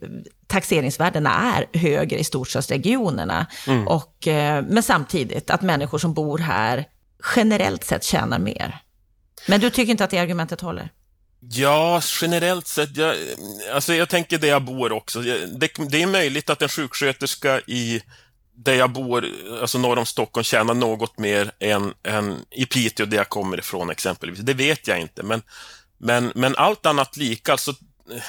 taxeringsvärdena 0.46 1.54
är 1.56 1.78
högre 1.78 2.18
i 2.18 2.24
storstadsregionerna. 2.24 3.46
Mm. 3.66 3.88
Och, 3.88 4.28
eh, 4.28 4.64
men 4.68 4.82
samtidigt 4.82 5.50
att 5.50 5.62
människor 5.62 5.98
som 5.98 6.14
bor 6.14 6.38
här 6.38 6.84
generellt 7.36 7.84
sett 7.84 8.04
tjänar 8.04 8.38
mer. 8.38 8.78
Men 9.48 9.60
du 9.60 9.70
tycker 9.70 9.90
inte 9.90 10.04
att 10.04 10.10
det 10.10 10.18
argumentet 10.18 10.60
håller? 10.60 10.90
Ja, 11.40 12.00
generellt 12.20 12.66
sett. 12.66 12.96
Jag, 12.96 13.16
alltså 13.74 13.94
jag 13.94 14.08
tänker 14.08 14.38
där 14.38 14.48
jag 14.48 14.64
bor 14.64 14.92
också. 14.92 15.20
Det, 15.20 15.70
det 15.90 16.02
är 16.02 16.06
möjligt 16.06 16.50
att 16.50 16.62
en 16.62 16.68
sjuksköterska 16.68 17.60
i 17.60 18.02
där 18.64 18.74
jag 18.74 18.90
bor, 18.90 19.26
alltså 19.60 19.78
norr 19.78 19.98
om 19.98 20.06
Stockholm, 20.06 20.44
tjänar 20.44 20.74
något 20.74 21.18
mer 21.18 21.52
än, 21.58 21.94
än 22.02 22.44
i 22.50 22.66
Piteå, 22.66 23.06
där 23.06 23.16
jag 23.16 23.28
kommer 23.28 23.58
ifrån 23.58 23.90
exempelvis. 23.90 24.38
Det 24.38 24.54
vet 24.54 24.88
jag 24.88 25.00
inte, 25.00 25.22
men, 25.22 25.42
men, 25.98 26.32
men 26.34 26.56
allt 26.56 26.86
annat 26.86 27.16
lika. 27.16 27.52
Alltså, 27.52 27.70
eh, 27.70 28.22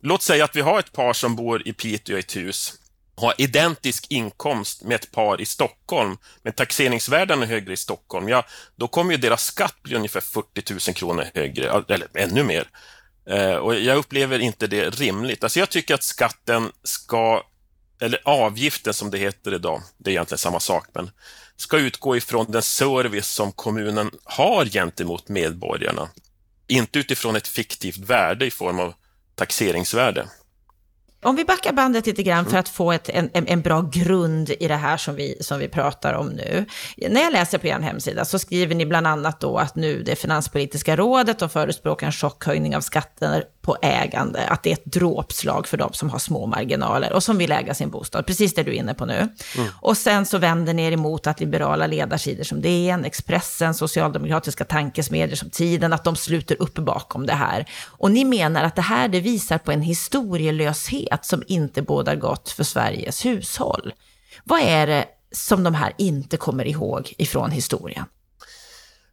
låt 0.00 0.22
säga 0.22 0.44
att 0.44 0.56
vi 0.56 0.60
har 0.60 0.78
ett 0.78 0.92
par 0.92 1.12
som 1.12 1.36
bor 1.36 1.68
i 1.68 1.72
Piteå 1.72 2.16
i 2.16 2.20
ett 2.20 2.36
hus, 2.36 2.74
har 3.16 3.34
identisk 3.38 4.06
inkomst 4.10 4.82
med 4.82 4.94
ett 4.94 5.12
par 5.12 5.40
i 5.40 5.46
Stockholm, 5.46 6.16
men 6.42 6.52
taxeringsvärdena 6.52 7.42
är 7.42 7.46
högre 7.48 7.72
i 7.72 7.76
Stockholm, 7.76 8.28
ja, 8.28 8.44
då 8.76 8.88
kommer 8.88 9.12
ju 9.12 9.18
deras 9.18 9.44
skatt 9.44 9.82
bli 9.82 9.96
ungefär 9.96 10.20
40 10.20 10.72
000 10.72 10.80
kronor 10.80 11.24
högre, 11.34 11.82
eller 11.88 12.08
ännu 12.14 12.42
mer. 12.42 12.68
Eh, 13.30 13.54
och 13.54 13.74
jag 13.74 13.96
upplever 13.96 14.38
inte 14.38 14.66
det 14.66 14.90
rimligt. 14.90 15.44
Alltså 15.44 15.58
jag 15.58 15.70
tycker 15.70 15.94
att 15.94 16.02
skatten 16.02 16.72
ska 16.82 17.42
eller 18.00 18.20
avgiften 18.24 18.94
som 18.94 19.10
det 19.10 19.18
heter 19.18 19.54
idag, 19.54 19.82
det 19.98 20.10
är 20.10 20.12
egentligen 20.12 20.38
samma 20.38 20.60
sak, 20.60 20.86
men 20.92 21.10
ska 21.56 21.78
utgå 21.78 22.16
ifrån 22.16 22.46
den 22.48 22.62
service 22.62 23.28
som 23.28 23.52
kommunen 23.52 24.10
har 24.24 24.64
gentemot 24.64 25.28
medborgarna. 25.28 26.08
Inte 26.66 26.98
utifrån 26.98 27.36
ett 27.36 27.48
fiktivt 27.48 27.98
värde 27.98 28.46
i 28.46 28.50
form 28.50 28.80
av 28.80 28.94
taxeringsvärde. 29.34 30.26
Om 31.22 31.36
vi 31.36 31.44
backar 31.44 31.72
bandet 31.72 32.06
lite 32.06 32.22
grann 32.22 32.46
för 32.46 32.58
att 32.58 32.68
få 32.68 32.92
ett, 32.92 33.08
en, 33.08 33.30
en 33.32 33.60
bra 33.60 33.90
grund 33.92 34.50
i 34.50 34.68
det 34.68 34.76
här 34.76 34.96
som 34.96 35.14
vi, 35.14 35.36
som 35.40 35.58
vi 35.58 35.68
pratar 35.68 36.12
om 36.12 36.28
nu. 36.28 36.64
När 36.96 37.20
jag 37.20 37.32
läser 37.32 37.58
på 37.58 37.66
er 37.66 37.78
hemsida 37.78 38.24
så 38.24 38.38
skriver 38.38 38.74
ni 38.74 38.86
bland 38.86 39.06
annat 39.06 39.40
då 39.40 39.58
att 39.58 39.76
nu 39.76 40.02
det 40.02 40.16
finanspolitiska 40.16 40.96
rådet 40.96 41.42
och 41.42 41.52
förespråkar 41.52 42.06
en 42.06 42.12
chockhöjning 42.12 42.76
av 42.76 42.80
skatter 42.80 43.44
på 43.66 43.76
ägande, 43.82 44.48
att 44.48 44.62
det 44.62 44.70
är 44.70 44.72
ett 44.72 44.84
dråpslag 44.84 45.68
för 45.68 45.76
de 45.76 45.92
som 45.92 46.10
har 46.10 46.18
små 46.18 46.46
marginaler 46.46 47.12
och 47.12 47.22
som 47.22 47.38
vill 47.38 47.52
äga 47.52 47.74
sin 47.74 47.90
bostad, 47.90 48.26
precis 48.26 48.54
det 48.54 48.62
du 48.62 48.70
är 48.70 48.74
inne 48.74 48.94
på 48.94 49.06
nu. 49.06 49.28
Mm. 49.56 49.68
Och 49.80 49.96
sen 49.96 50.26
så 50.26 50.38
vänder 50.38 50.74
ni 50.74 50.82
er 50.82 50.92
emot 50.92 51.26
att 51.26 51.40
liberala 51.40 51.86
ledarsidor 51.86 52.44
som 52.44 52.60
DN, 52.60 53.04
Expressen, 53.04 53.74
socialdemokratiska 53.74 54.64
tankesmedjor 54.64 55.36
som 55.36 55.50
Tiden, 55.50 55.92
att 55.92 56.04
de 56.04 56.16
sluter 56.16 56.62
upp 56.62 56.74
bakom 56.74 57.26
det 57.26 57.34
här. 57.34 57.66
Och 57.86 58.10
ni 58.10 58.24
menar 58.24 58.64
att 58.64 58.76
det 58.76 58.82
här 58.82 59.08
det 59.08 59.20
visar 59.20 59.58
på 59.58 59.72
en 59.72 59.82
historielöshet 59.82 61.24
som 61.24 61.42
inte 61.46 61.82
bådar 61.82 62.16
gott 62.16 62.50
för 62.50 62.64
Sveriges 62.64 63.24
hushåll. 63.24 63.92
Vad 64.44 64.60
är 64.60 64.86
det 64.86 65.04
som 65.32 65.64
de 65.64 65.74
här 65.74 65.92
inte 65.98 66.36
kommer 66.36 66.66
ihåg 66.66 67.14
ifrån 67.18 67.50
historien? 67.50 68.04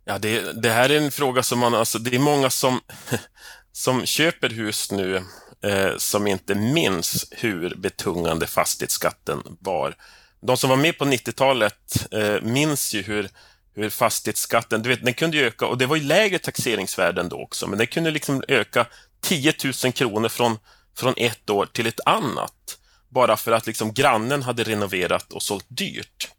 Ja, 0.05 0.17
det, 0.17 0.61
det 0.61 0.69
här 0.69 0.89
är 0.89 0.97
en 0.97 1.11
fråga 1.11 1.43
som 1.43 1.59
man, 1.59 1.75
alltså 1.75 1.99
det 1.99 2.15
är 2.15 2.19
många 2.19 2.49
som 2.49 2.79
som 3.73 4.05
köper 4.05 4.49
hus 4.49 4.91
nu 4.91 5.15
eh, 5.63 5.97
som 5.97 6.27
inte 6.27 6.55
minns 6.55 7.25
hur 7.31 7.75
betungande 7.75 8.47
fastighetsskatten 8.47 9.57
var. 9.59 9.95
De 10.41 10.57
som 10.57 10.69
var 10.69 10.77
med 10.77 10.97
på 10.97 11.05
90-talet 11.05 12.07
eh, 12.11 12.41
minns 12.41 12.93
ju 12.93 13.01
hur, 13.01 13.29
hur 13.75 13.89
fastighetsskatten, 13.89 14.81
du 14.81 14.89
vet, 14.89 15.05
den 15.05 15.13
kunde 15.13 15.37
öka, 15.37 15.65
och 15.65 15.77
det 15.77 15.85
var 15.85 15.95
ju 15.95 16.03
lägre 16.03 16.39
taxeringsvärden 16.39 17.29
då 17.29 17.41
också, 17.41 17.67
men 17.67 17.77
den 17.77 17.87
kunde 17.87 18.11
liksom 18.11 18.43
öka 18.47 18.85
10 19.21 19.53
000 19.83 19.93
kronor 19.93 20.29
från, 20.29 20.57
från 20.97 21.13
ett 21.17 21.49
år 21.49 21.65
till 21.65 21.87
ett 21.87 21.99
annat, 22.05 22.77
bara 23.09 23.37
för 23.37 23.51
att 23.51 23.67
liksom 23.67 23.93
grannen 23.93 24.43
hade 24.43 24.63
renoverat 24.63 25.33
och 25.33 25.43
sålt 25.43 25.65
dyrt. 25.67 26.29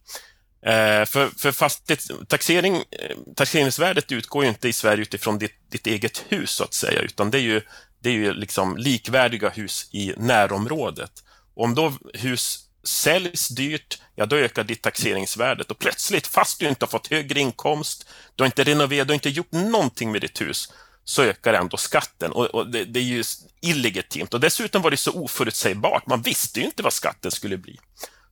Eh, 0.66 1.04
för 1.04 1.52
för 1.52 2.25
taxering, 2.25 2.76
eh, 2.76 3.16
taxeringsvärdet 3.37 4.12
utgår 4.12 4.44
ju 4.44 4.49
inte 4.49 4.68
i 4.68 4.73
Sverige 4.73 5.02
utifrån 5.02 5.38
ditt, 5.38 5.71
ditt 5.71 5.87
eget 5.87 6.25
hus, 6.28 6.50
så 6.50 6.64
att 6.64 6.75
säga, 6.75 7.00
utan 7.00 7.30
det 7.30 7.38
är 7.38 7.42
ju, 7.42 7.62
det 8.00 8.09
är 8.09 8.14
ju 8.14 8.33
liksom 8.33 8.76
likvärdiga 8.76 9.49
hus 9.49 9.88
i 9.92 10.14
närområdet. 10.16 11.11
om 11.56 11.75
då 11.75 11.92
hus 12.14 12.61
säljs 12.85 13.49
dyrt, 13.49 14.00
ja 14.14 14.26
då 14.26 14.37
ökar 14.37 14.64
ditt 14.64 14.83
taxeringsvärde 14.83 15.64
och 15.68 15.78
plötsligt, 15.78 16.26
fast 16.26 16.61
du 16.61 16.68
inte 16.68 16.85
har 16.85 16.90
fått 16.90 17.06
högre 17.06 17.40
inkomst, 17.40 18.09
du 18.35 18.42
har 18.42 18.47
inte 18.47 18.64
renoverat, 18.64 19.09
du 19.09 19.12
har 19.12 19.14
inte 19.14 19.30
gjort 19.30 19.52
någonting 19.52 20.12
med 20.12 20.21
ditt 20.21 20.40
hus, 20.40 20.73
så 21.04 21.23
ökar 21.23 21.54
ändå 21.54 21.76
skatten. 21.76 22.33
Och, 22.33 22.47
och 22.47 22.71
det, 22.71 22.85
det, 22.85 23.00
är 23.00 23.04
ju 23.04 23.25
illegitimt. 23.61 24.35
Och 24.35 24.40
dessutom 24.40 24.83
var 24.83 24.90
det 24.90 24.97
så 24.97 25.12
oförutsägbart. 25.12 26.06
Man 26.06 26.23
visste 26.23 26.61
ju 26.61 26.66
inte 26.66 26.83
vad 26.83 26.92
skatten 26.92 27.30
skulle 27.30 27.56
bli. 27.56 27.78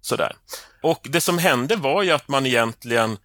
Sådär. 0.03 0.37
Och 0.83 1.07
det 1.11 1.21
som 1.21 1.39
hände 1.39 1.77
var 1.77 2.03
ju 2.03 2.11
att 2.11 2.29
man 2.29 2.47
egentligen 2.47 3.19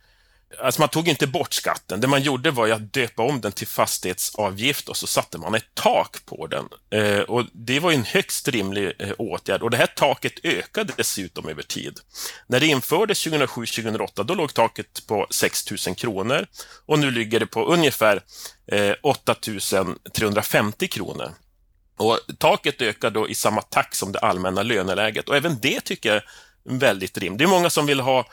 Alltså 0.60 0.82
man 0.82 0.90
tog 0.90 1.08
inte 1.08 1.28
bort 1.28 1.54
skatten. 1.54 2.02
Det 2.02 2.08
man 2.08 2.22
gjorde 2.22 2.52
var 2.52 2.66
ju 2.66 2.72
att 2.72 2.94
döpa 2.94 3.24
om 3.24 3.42
den 3.42 3.52
till 3.52 3.68
fastighetsavgift 3.68 4.90
och 4.90 4.98
så 4.98 5.08
satte 5.08 5.38
man 5.38 5.56
ett 5.56 5.74
tak 5.74 6.26
på 6.26 6.48
den. 6.48 6.66
Eh, 6.90 7.20
och 7.20 7.46
Det 7.52 7.80
var 7.80 7.92
en 7.92 8.04
högst 8.04 8.48
rimlig 8.48 8.94
eh, 9.00 9.12
åtgärd 9.18 9.62
och 9.62 9.70
det 9.70 9.78
här 9.78 9.88
taket 9.88 10.34
ökade 10.44 10.94
dessutom 10.98 11.50
över 11.50 11.64
tid. 11.64 12.00
När 12.48 12.60
det 12.60 12.68
infördes 12.68 13.28
2007-2008 13.28 14.24
då 14.24 14.34
låg 14.34 14.54
taket 14.54 15.08
på 15.08 15.28
6 15.30 15.72
000 15.88 15.96
kronor 15.96 16.48
och 16.86 17.00
nu 17.00 17.12
ligger 17.12 17.40
det 17.40 17.48
på 17.48 17.66
ungefär 17.66 18.24
eh, 18.72 18.94
8 19.04 19.36
350 20.14 20.88
kronor. 20.88 21.32
Och 21.98 22.20
Taket 22.38 22.82
ökar 22.82 23.10
då 23.10 23.30
i 23.30 23.36
samma 23.36 23.62
takt 23.62 23.96
som 23.96 24.12
det 24.12 24.20
allmänna 24.20 24.64
löneläget 24.64 25.30
och 25.30 25.36
även 25.36 25.60
det 25.60 25.82
tycker 25.82 26.14
jag 26.14 26.24
väldigt 26.68 27.18
rimligt. 27.18 27.38
Det 27.38 27.44
är 27.44 27.48
många 27.48 27.70
som 27.70 27.86
vill 27.86 28.00
ha 28.00 28.26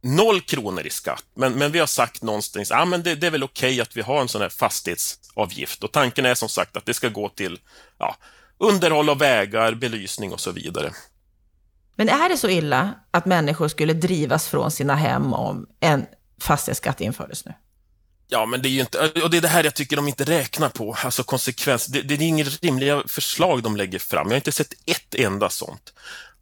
noll 0.00 0.40
kronor 0.40 0.86
i 0.86 0.90
skatt, 0.90 1.24
men, 1.34 1.52
men 1.52 1.72
vi 1.72 1.78
har 1.78 1.86
sagt 1.86 2.22
någonstans 2.22 2.70
att 2.70 2.92
ah, 2.92 2.96
det, 2.96 3.14
det 3.14 3.26
är 3.26 3.30
väl 3.30 3.44
okej 3.44 3.68
okay 3.68 3.80
att 3.80 3.96
vi 3.96 4.00
har 4.00 4.20
en 4.20 4.28
sån 4.28 4.42
här 4.42 4.48
fastighetsavgift 4.48 5.84
och 5.84 5.92
tanken 5.92 6.26
är 6.26 6.34
som 6.34 6.48
sagt 6.48 6.76
att 6.76 6.86
det 6.86 6.94
ska 6.94 7.08
gå 7.08 7.28
till 7.28 7.58
ja, 7.98 8.16
underhåll 8.58 9.08
av 9.08 9.18
vägar, 9.18 9.74
belysning 9.74 10.32
och 10.32 10.40
så 10.40 10.50
vidare. 10.50 10.92
Men 11.96 12.08
är 12.08 12.28
det 12.28 12.36
så 12.36 12.48
illa 12.48 12.94
att 13.10 13.26
människor 13.26 13.68
skulle 13.68 13.92
drivas 13.92 14.48
från 14.48 14.70
sina 14.70 14.94
hem 14.94 15.32
om 15.32 15.66
en 15.80 16.06
fastighetsskatt 16.40 17.00
infördes 17.00 17.44
nu? 17.44 17.52
Ja, 18.28 18.46
men 18.46 18.62
det 18.62 18.68
är 18.68 18.70
ju 18.70 18.80
inte, 18.80 18.98
och 19.22 19.30
det 19.30 19.36
är 19.36 19.40
det 19.40 19.48
här 19.48 19.64
jag 19.64 19.74
tycker 19.74 19.96
de 19.96 20.08
inte 20.08 20.24
räknar 20.24 20.68
på, 20.68 20.96
alltså 21.04 21.22
konsekvens. 21.22 21.86
Det, 21.86 22.02
det 22.02 22.14
är 22.14 22.22
inget 22.22 22.62
rimliga 22.62 23.02
förslag 23.06 23.62
de 23.62 23.76
lägger 23.76 23.98
fram. 23.98 24.26
Jag 24.26 24.32
har 24.32 24.36
inte 24.36 24.52
sett 24.52 24.72
ett 24.86 25.14
enda 25.14 25.50
sånt. 25.50 25.92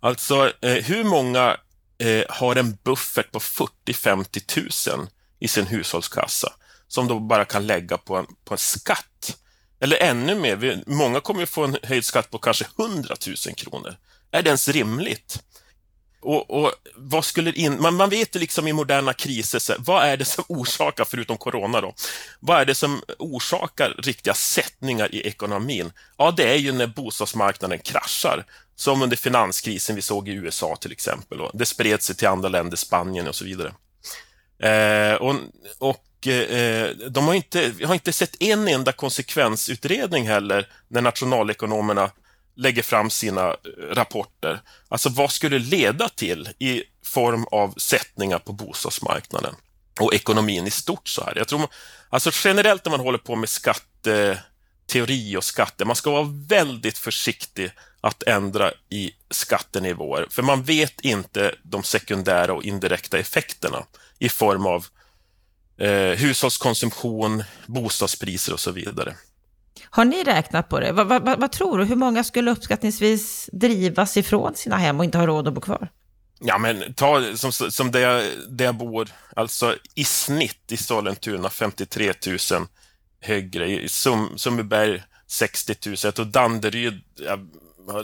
Alltså, 0.04 0.52
eh, 0.62 0.84
hur 0.84 1.04
många 1.04 1.56
eh, 1.98 2.24
har 2.28 2.56
en 2.56 2.78
buffert 2.82 3.32
på 3.32 3.38
40-50 3.38 4.96
000 4.96 5.08
i 5.40 5.48
sin 5.48 5.66
hushållskassa 5.66 6.52
som 6.88 7.08
de 7.08 7.28
bara 7.28 7.44
kan 7.44 7.66
lägga 7.66 7.98
på 7.98 8.16
en, 8.16 8.26
på 8.44 8.54
en 8.54 8.58
skatt? 8.58 9.36
Eller 9.80 10.02
ännu 10.02 10.34
mer, 10.34 10.82
många 10.86 11.20
kommer 11.20 11.40
ju 11.40 11.46
få 11.46 11.64
en 11.64 11.76
höjd 11.82 12.04
skatt 12.04 12.30
på 12.30 12.38
kanske 12.38 12.66
100 12.78 13.16
000 13.26 13.36
kronor. 13.56 13.96
Är 14.30 14.42
det 14.42 14.48
ens 14.48 14.68
rimligt? 14.68 15.42
Och, 16.24 16.50
och, 16.50 16.72
vad 16.94 17.24
skulle 17.24 17.52
in, 17.52 17.82
man, 17.82 17.94
man 17.94 18.10
vet 18.10 18.36
ju 18.36 18.40
liksom 18.40 18.68
i 18.68 18.72
moderna 18.72 19.12
kriser, 19.12 19.58
så, 19.58 19.74
vad 19.78 20.04
är 20.04 20.16
det 20.16 20.24
som 20.24 20.44
orsakar, 20.48 21.04
förutom 21.04 21.36
corona 21.36 21.80
då, 21.80 21.94
vad 22.40 22.60
är 22.60 22.64
det 22.64 22.74
som 22.74 23.02
orsakar 23.18 23.94
riktiga 23.98 24.34
sättningar 24.34 25.14
i 25.14 25.26
ekonomin? 25.26 25.92
Ja, 26.16 26.30
det 26.30 26.50
är 26.50 26.56
ju 26.56 26.72
när 26.72 26.86
bostadsmarknaden 26.86 27.78
kraschar, 27.78 28.44
som 28.76 29.02
under 29.02 29.16
finanskrisen 29.16 29.96
vi 29.96 30.02
såg 30.02 30.28
i 30.28 30.32
USA 30.32 30.76
till 30.76 30.92
exempel. 30.92 31.40
Och 31.40 31.50
det 31.54 31.66
spred 31.66 32.02
sig 32.02 32.16
till 32.16 32.28
andra 32.28 32.48
länder, 32.48 32.76
Spanien 32.76 33.28
och 33.28 33.34
så 33.34 33.44
vidare. 33.44 33.74
Eh, 34.58 35.14
och, 35.14 35.34
och 35.78 36.26
eh, 36.26 36.90
de 36.90 37.26
har 37.26 37.34
inte, 37.34 37.72
har 37.84 37.94
inte 37.94 38.12
sett 38.12 38.42
en 38.42 38.68
enda 38.68 38.92
konsekvensutredning 38.92 40.28
heller 40.28 40.68
när 40.88 41.00
nationalekonomerna 41.00 42.10
lägger 42.56 42.82
fram 42.82 43.10
sina 43.10 43.48
eh, 43.48 43.54
rapporter. 43.90 44.60
Alltså 44.88 45.08
vad 45.08 45.32
skulle 45.32 45.58
det 45.58 45.64
leda 45.64 46.08
till 46.08 46.48
i 46.58 46.82
form 47.04 47.44
av 47.50 47.74
sättningar 47.76 48.38
på 48.38 48.52
bostadsmarknaden 48.52 49.54
och 50.00 50.14
ekonomin 50.14 50.66
i 50.66 50.70
stort 50.70 51.08
så 51.08 51.24
här. 51.24 51.32
Jag 51.36 51.48
tror, 51.48 51.68
alltså 52.08 52.30
generellt 52.44 52.84
när 52.84 52.90
man 52.90 53.00
håller 53.00 53.18
på 53.18 53.36
med 53.36 53.48
skatteteori 53.48 55.36
och 55.36 55.44
skatter, 55.44 55.84
man 55.84 55.96
ska 55.96 56.10
vara 56.10 56.28
väldigt 56.48 56.98
försiktig 56.98 57.70
att 58.04 58.22
ändra 58.22 58.72
i 58.88 59.12
skattenivåer, 59.30 60.26
för 60.30 60.42
man 60.42 60.62
vet 60.62 61.00
inte 61.00 61.54
de 61.62 61.82
sekundära 61.82 62.52
och 62.52 62.62
indirekta 62.62 63.18
effekterna 63.18 63.84
i 64.18 64.28
form 64.28 64.66
av 64.66 64.86
eh, 65.78 66.18
hushållskonsumtion, 66.18 67.44
bostadspriser 67.66 68.52
och 68.52 68.60
så 68.60 68.70
vidare. 68.70 69.14
Har 69.90 70.04
ni 70.04 70.24
räknat 70.24 70.68
på 70.68 70.80
det? 70.80 70.92
Vad, 70.92 71.06
vad, 71.06 71.40
vad, 71.40 71.52
tror 71.52 71.78
du? 71.78 71.84
Hur 71.84 71.96
många 71.96 72.24
skulle 72.24 72.50
uppskattningsvis 72.50 73.50
drivas 73.52 74.16
ifrån 74.16 74.54
sina 74.54 74.76
hem 74.76 74.98
och 74.98 75.04
inte 75.04 75.18
ha 75.18 75.26
råd 75.26 75.48
att 75.48 75.54
bo 75.54 75.60
kvar? 75.60 75.88
Ja, 76.40 76.58
men 76.58 76.94
ta 76.94 77.36
som, 77.36 77.52
som 77.52 77.90
där, 77.90 78.00
jag, 78.00 78.24
där 78.48 78.64
jag 78.64 78.74
bor, 78.74 79.08
alltså 79.36 79.76
i 79.94 80.04
snitt 80.04 80.72
i 80.72 80.76
Sollentuna 80.76 81.50
53 81.50 82.12
000 82.26 82.38
högre, 83.20 83.66
i 83.66 83.88
Sum, 83.88 84.28
Sundbyberg 84.36 85.02
60 85.26 85.74
000, 85.86 85.96
jag 86.04 86.14
tror 86.14 86.26
Danderyd, 86.26 87.00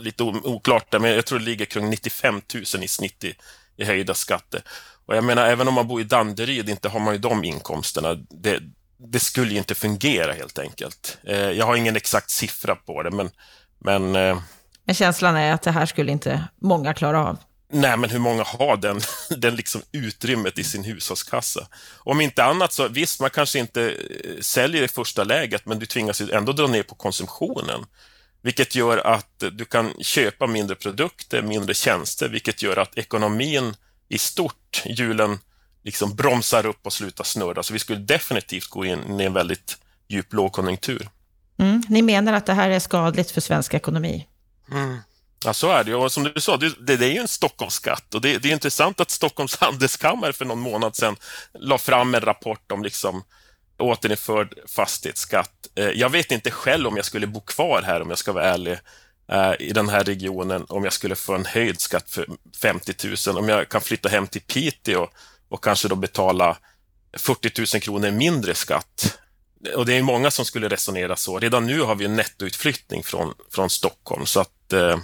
lite 0.01 0.23
oklart 0.23 0.91
där, 0.91 0.99
men 0.99 1.11
jag 1.11 1.25
tror 1.25 1.39
det 1.39 1.45
ligger 1.45 1.65
kring 1.65 1.89
95 1.89 2.41
000 2.53 2.83
i 2.83 2.87
snitt 2.87 3.23
i, 3.23 3.35
i 3.77 3.85
höjda 3.85 4.13
skatter. 4.13 4.61
Och 5.05 5.15
jag 5.15 5.23
menar, 5.23 5.45
även 5.45 5.67
om 5.67 5.73
man 5.73 5.87
bor 5.87 6.01
i 6.01 6.03
Danderyd, 6.03 6.69
inte 6.69 6.89
har 6.89 6.99
man 6.99 7.13
ju 7.13 7.19
de 7.19 7.43
inkomsterna. 7.43 8.13
Det, 8.29 8.59
det 8.97 9.19
skulle 9.19 9.51
ju 9.51 9.57
inte 9.57 9.75
fungera 9.75 10.33
helt 10.33 10.59
enkelt. 10.59 11.17
Eh, 11.23 11.35
jag 11.37 11.65
har 11.65 11.75
ingen 11.75 11.95
exakt 11.95 12.29
siffra 12.29 12.75
på 12.75 13.03
det, 13.03 13.11
men... 13.11 13.29
Men, 13.83 14.15
eh, 14.15 14.41
men 14.85 14.95
känslan 14.95 15.35
är 15.35 15.53
att 15.53 15.61
det 15.61 15.71
här 15.71 15.85
skulle 15.85 16.11
inte 16.11 16.43
många 16.61 16.93
klara 16.93 17.27
av? 17.27 17.37
Nej, 17.73 17.97
men 17.97 18.09
hur 18.09 18.19
många 18.19 18.43
har 18.43 18.77
den, 18.77 19.01
den 19.29 19.55
liksom 19.55 19.81
utrymmet 19.91 20.59
i 20.59 20.63
sin 20.63 20.83
hushållskassa? 20.83 21.67
Om 21.97 22.21
inte 22.21 22.43
annat 22.43 22.73
så, 22.73 22.87
visst, 22.87 23.19
man 23.19 23.29
kanske 23.29 23.59
inte 23.59 23.89
eh, 23.89 24.41
säljer 24.41 24.83
i 24.83 24.87
första 24.87 25.23
läget, 25.23 25.65
men 25.65 25.79
du 25.79 25.85
tvingas 25.85 26.21
ju 26.21 26.31
ändå 26.31 26.51
dra 26.51 26.67
ner 26.67 26.83
på 26.83 26.95
konsumtionen. 26.95 27.85
Vilket 28.41 28.75
gör 28.75 28.97
att 28.97 29.43
du 29.51 29.65
kan 29.65 29.93
köpa 29.99 30.47
mindre 30.47 30.75
produkter, 30.75 31.41
mindre 31.41 31.73
tjänster, 31.73 32.29
vilket 32.29 32.61
gör 32.61 32.77
att 32.77 32.97
ekonomin 32.97 33.75
i 34.09 34.17
stort, 34.17 34.83
hjulen 34.85 35.39
liksom 35.83 36.15
bromsar 36.15 36.65
upp 36.65 36.85
och 36.85 36.93
slutar 36.93 37.23
snurra. 37.23 37.63
Så 37.63 37.73
vi 37.73 37.79
skulle 37.79 37.99
definitivt 37.99 38.67
gå 38.67 38.85
in 38.85 39.19
i 39.19 39.23
en 39.23 39.33
väldigt 39.33 39.77
djup 40.07 40.33
lågkonjunktur. 40.33 41.09
Mm. 41.57 41.83
Ni 41.89 42.01
menar 42.01 42.33
att 42.33 42.45
det 42.45 42.53
här 42.53 42.69
är 42.69 42.79
skadligt 42.79 43.31
för 43.31 43.41
svensk 43.41 43.73
ekonomi? 43.73 44.27
Mm. 44.71 44.97
Ja, 45.45 45.53
så 45.53 45.71
är 45.71 45.83
det. 45.83 45.95
Och 45.95 46.11
som 46.11 46.23
du 46.23 46.41
sa, 46.41 46.57
det, 46.57 46.93
är 46.93 47.11
ju 47.11 47.17
en 47.17 47.27
Stockholmsskatt. 47.27 48.13
Och 48.13 48.21
det, 48.21 48.37
det, 48.37 48.49
är 48.49 48.53
intressant 48.53 48.99
att 48.99 49.11
Stockholms 49.11 49.55
handelskammare 49.59 50.33
för 50.33 50.45
någon 50.45 50.59
månad 50.59 50.95
sedan 50.95 51.15
la 51.53 51.77
fram 51.77 52.15
en 52.15 52.21
rapport 52.21 52.71
om 52.71 52.83
liksom 52.83 53.23
återinförd 53.81 54.53
fastighetsskatt. 54.67 55.67
Eh, 55.75 55.89
jag 55.89 56.09
vet 56.09 56.31
inte 56.31 56.51
själv 56.51 56.87
om 56.87 56.95
jag 56.95 57.05
skulle 57.05 57.27
bo 57.27 57.39
kvar 57.39 57.81
här, 57.81 58.01
om 58.01 58.09
jag 58.09 58.17
ska 58.17 58.31
vara 58.31 58.45
ärlig, 58.45 58.77
eh, 59.31 59.53
i 59.59 59.71
den 59.73 59.89
här 59.89 60.03
regionen, 60.03 60.65
om 60.69 60.83
jag 60.83 60.93
skulle 60.93 61.15
få 61.15 61.35
en 61.35 61.45
höjd 61.45 61.81
skatt 61.81 62.09
för 62.09 62.25
50 62.61 62.93
000. 63.27 63.37
Om 63.37 63.49
jag 63.49 63.69
kan 63.69 63.81
flytta 63.81 64.09
hem 64.09 64.27
till 64.27 64.41
Piteå 64.41 65.07
och 65.49 65.63
kanske 65.63 65.87
då 65.87 65.95
betala 65.95 66.57
40 67.17 67.75
000 67.75 67.81
kronor 67.81 68.11
mindre 68.11 68.55
skatt. 68.55 69.17
Och 69.75 69.85
det 69.85 69.93
är 69.93 70.01
många 70.01 70.31
som 70.31 70.45
skulle 70.45 70.69
resonera 70.69 71.15
så. 71.15 71.39
Redan 71.39 71.65
nu 71.65 71.81
har 71.81 71.95
vi 71.95 72.05
en 72.05 72.15
nettoutflyttning 72.15 73.03
från, 73.03 73.33
från 73.51 73.69
Stockholm, 73.69 74.25
så 74.25 74.39
att... 74.39 74.73
Eh, 74.73 74.99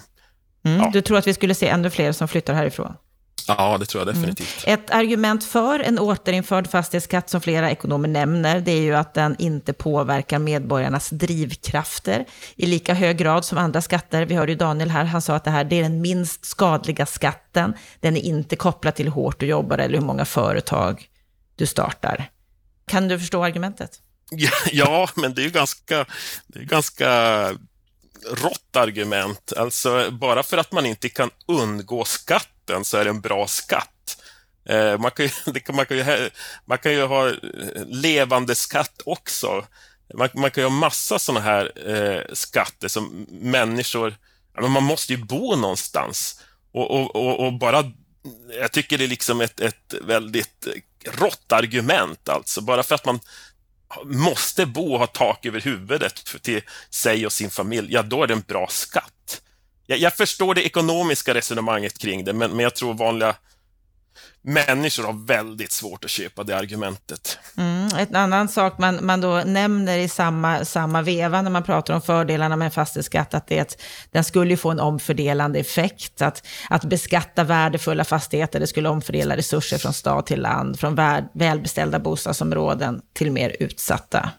mm, 0.65 0.79
ja. 0.79 0.89
Du 0.93 1.01
tror 1.01 1.17
att 1.17 1.27
vi 1.27 1.33
skulle 1.33 1.55
se 1.55 1.67
ännu 1.67 1.89
fler 1.89 2.11
som 2.11 2.27
flyttar 2.27 2.53
härifrån? 2.53 2.93
Ja, 3.47 3.77
det 3.79 3.85
tror 3.85 4.05
jag 4.05 4.15
definitivt. 4.15 4.65
Mm. 4.67 4.79
Ett 4.79 4.91
argument 4.91 5.43
för 5.43 5.79
en 5.79 5.99
återinförd 5.99 6.67
fastighetsskatt 6.67 7.29
som 7.29 7.41
flera 7.41 7.71
ekonomer 7.71 8.07
nämner, 8.07 8.59
det 8.59 8.71
är 8.71 8.81
ju 8.81 8.95
att 8.95 9.13
den 9.13 9.35
inte 9.39 9.73
påverkar 9.73 10.39
medborgarnas 10.39 11.09
drivkrafter 11.09 12.25
i 12.55 12.65
lika 12.65 12.93
hög 12.93 13.17
grad 13.17 13.45
som 13.45 13.57
andra 13.57 13.81
skatter. 13.81 14.25
Vi 14.25 14.35
hörde 14.35 14.51
ju 14.51 14.57
Daniel 14.57 14.89
här, 14.89 15.05
han 15.05 15.21
sa 15.21 15.35
att 15.35 15.43
det 15.43 15.51
här 15.51 15.63
det 15.63 15.75
är 15.75 15.83
den 15.83 16.01
minst 16.01 16.45
skadliga 16.45 17.05
skatten. 17.05 17.73
Den 17.99 18.17
är 18.17 18.21
inte 18.21 18.55
kopplad 18.55 18.95
till 18.95 19.05
hur 19.05 19.13
hårt 19.13 19.39
du 19.39 19.45
jobbar 19.45 19.77
eller 19.77 19.99
hur 19.99 20.05
många 20.05 20.25
företag 20.25 21.05
du 21.55 21.65
startar. 21.65 22.29
Kan 22.87 23.07
du 23.07 23.19
förstå 23.19 23.43
argumentet? 23.43 23.91
Ja, 24.29 24.51
ja 24.71 25.09
men 25.15 25.33
det 25.33 25.41
är 25.41 25.43
ju 25.43 25.51
ganska, 25.51 26.05
det 26.47 26.59
är 26.59 26.63
ganska 26.63 27.51
rått 28.25 28.75
argument. 28.75 29.53
Alltså, 29.57 30.11
bara 30.11 30.43
för 30.43 30.57
att 30.57 30.71
man 30.71 30.85
inte 30.85 31.09
kan 31.09 31.29
undgå 31.47 32.05
skatten 32.05 32.85
så 32.85 32.97
är 32.97 33.03
det 33.03 33.09
en 33.09 33.21
bra 33.21 33.47
skatt. 33.47 34.17
Eh, 34.69 34.97
man, 34.99 35.11
kan 35.11 35.25
ju, 35.25 35.31
man, 35.73 35.85
kan 35.85 35.97
ju, 35.97 36.29
man 36.65 36.77
kan 36.77 36.91
ju 36.91 37.05
ha 37.05 37.27
eh, 37.27 37.35
levande 37.85 38.55
skatt 38.55 39.01
också. 39.05 39.65
Man, 40.13 40.29
man 40.33 40.51
kan 40.51 40.63
ju 40.63 40.69
ha 40.69 40.75
massa 40.75 41.19
sådana 41.19 41.45
här 41.45 41.89
eh, 41.89 42.33
skatter 42.33 42.87
som 42.87 43.25
människor... 43.29 44.15
Men 44.61 44.71
man 44.71 44.83
måste 44.83 45.13
ju 45.13 45.23
bo 45.23 45.55
någonstans. 45.55 46.41
Och, 46.71 46.91
och, 46.91 47.15
och, 47.15 47.45
och, 47.45 47.53
bara... 47.53 47.91
Jag 48.59 48.71
tycker 48.71 48.97
det 48.97 49.03
är 49.03 49.07
liksom 49.07 49.41
ett, 49.41 49.59
ett 49.59 49.93
väldigt 50.01 50.67
rått 51.05 51.51
argument, 51.51 52.29
alltså. 52.29 52.61
Bara 52.61 52.83
för 52.83 52.95
att 52.95 53.05
man 53.05 53.19
måste 54.05 54.65
bo 54.65 54.93
och 54.93 54.99
ha 54.99 55.07
tak 55.07 55.45
över 55.45 55.61
huvudet 55.61 56.41
till 56.41 56.61
sig 56.89 57.25
och 57.25 57.31
sin 57.31 57.49
familj, 57.49 57.93
ja, 57.93 58.01
då 58.01 58.23
är 58.23 58.27
det 58.27 58.33
en 58.33 58.43
bra 58.47 58.67
skatt. 58.69 59.41
Jag, 59.85 59.99
jag, 59.99 60.15
förstår 60.15 60.55
det 60.55 60.65
ekonomiska 60.65 61.33
resonemanget 61.33 61.97
kring 61.97 62.23
det, 62.23 62.33
men, 62.33 62.51
men 62.51 62.59
jag 62.59 62.75
tror 62.75 62.93
vanliga 62.93 63.35
människor 64.47 65.03
har 65.03 65.25
väldigt 65.25 65.71
svårt 65.71 66.05
att 66.05 66.11
köpa 66.11 66.43
det 66.43 66.57
argumentet. 66.57 67.39
Mm, 67.57 67.89
en 67.97 68.15
annan 68.15 68.47
sak 68.49 68.77
man, 68.77 69.05
man 69.05 69.21
då 69.21 69.43
nämner 69.45 69.97
i 69.97 70.09
samma, 70.09 70.65
samma 70.65 71.01
veva 71.01 71.41
när 71.41 71.51
man 71.51 71.63
pratar 71.63 71.93
om 71.93 72.01
fördelarna 72.01 72.55
med 72.55 72.65
en 72.65 72.71
fastighetsskatt, 72.71 73.33
att 73.33 73.47
det, 73.47 73.81
den 74.11 74.23
skulle 74.23 74.57
få 74.57 74.71
en 74.71 74.79
omfördelande 74.79 75.59
effekt. 75.59 76.21
Att, 76.21 76.47
att 76.69 76.83
beskatta 76.83 77.43
värdefulla 77.43 78.03
fastigheter, 78.03 78.59
det 78.59 78.67
skulle 78.67 78.89
omfördela 78.89 79.37
resurser 79.37 79.77
från 79.77 79.93
stad 79.93 80.25
till 80.25 80.41
land, 80.41 80.79
från 80.79 80.95
väl, 80.95 81.23
välbeställda 81.33 81.99
bostadsområden 81.99 83.01
till 83.13 83.31
mer 83.31 83.55
utsatta. 83.59 84.29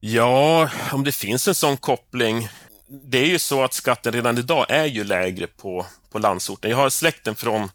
Ja, 0.00 0.70
om 0.92 1.04
det 1.04 1.12
finns 1.12 1.48
en 1.48 1.54
sån 1.54 1.76
koppling 1.76 2.48
det 2.86 3.18
är 3.18 3.26
ju 3.26 3.38
så 3.38 3.64
att 3.64 3.72
skatten 3.72 4.12
redan 4.12 4.38
idag 4.38 4.66
är 4.68 4.84
ju 4.84 5.04
lägre 5.04 5.46
på, 5.46 5.86
på 6.10 6.18
landsorten. 6.18 6.70
Jag 6.70 6.78
har 6.78 6.90
släkten 6.90 7.34
från 7.34 7.68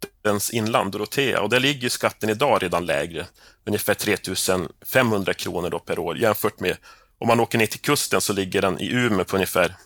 Västerbottens 0.00 0.50
inland, 0.50 0.92
Dorotea, 0.92 1.40
och 1.40 1.48
där 1.48 1.60
ligger 1.60 1.88
skatten 1.88 2.30
idag 2.30 2.62
redan 2.62 2.86
lägre, 2.86 3.26
ungefär 3.64 3.94
3500 3.94 5.34
kronor 5.34 5.78
per 5.86 5.98
år 5.98 6.18
jämfört 6.18 6.60
med 6.60 6.76
om 7.18 7.28
man 7.28 7.40
åker 7.40 7.58
ner 7.58 7.66
till 7.66 7.80
kusten 7.80 8.20
så 8.20 8.32
ligger 8.32 8.62
den 8.62 8.80
i 8.80 8.90
Umeå 8.92 9.24
på 9.24 9.36
ungefär 9.36 9.76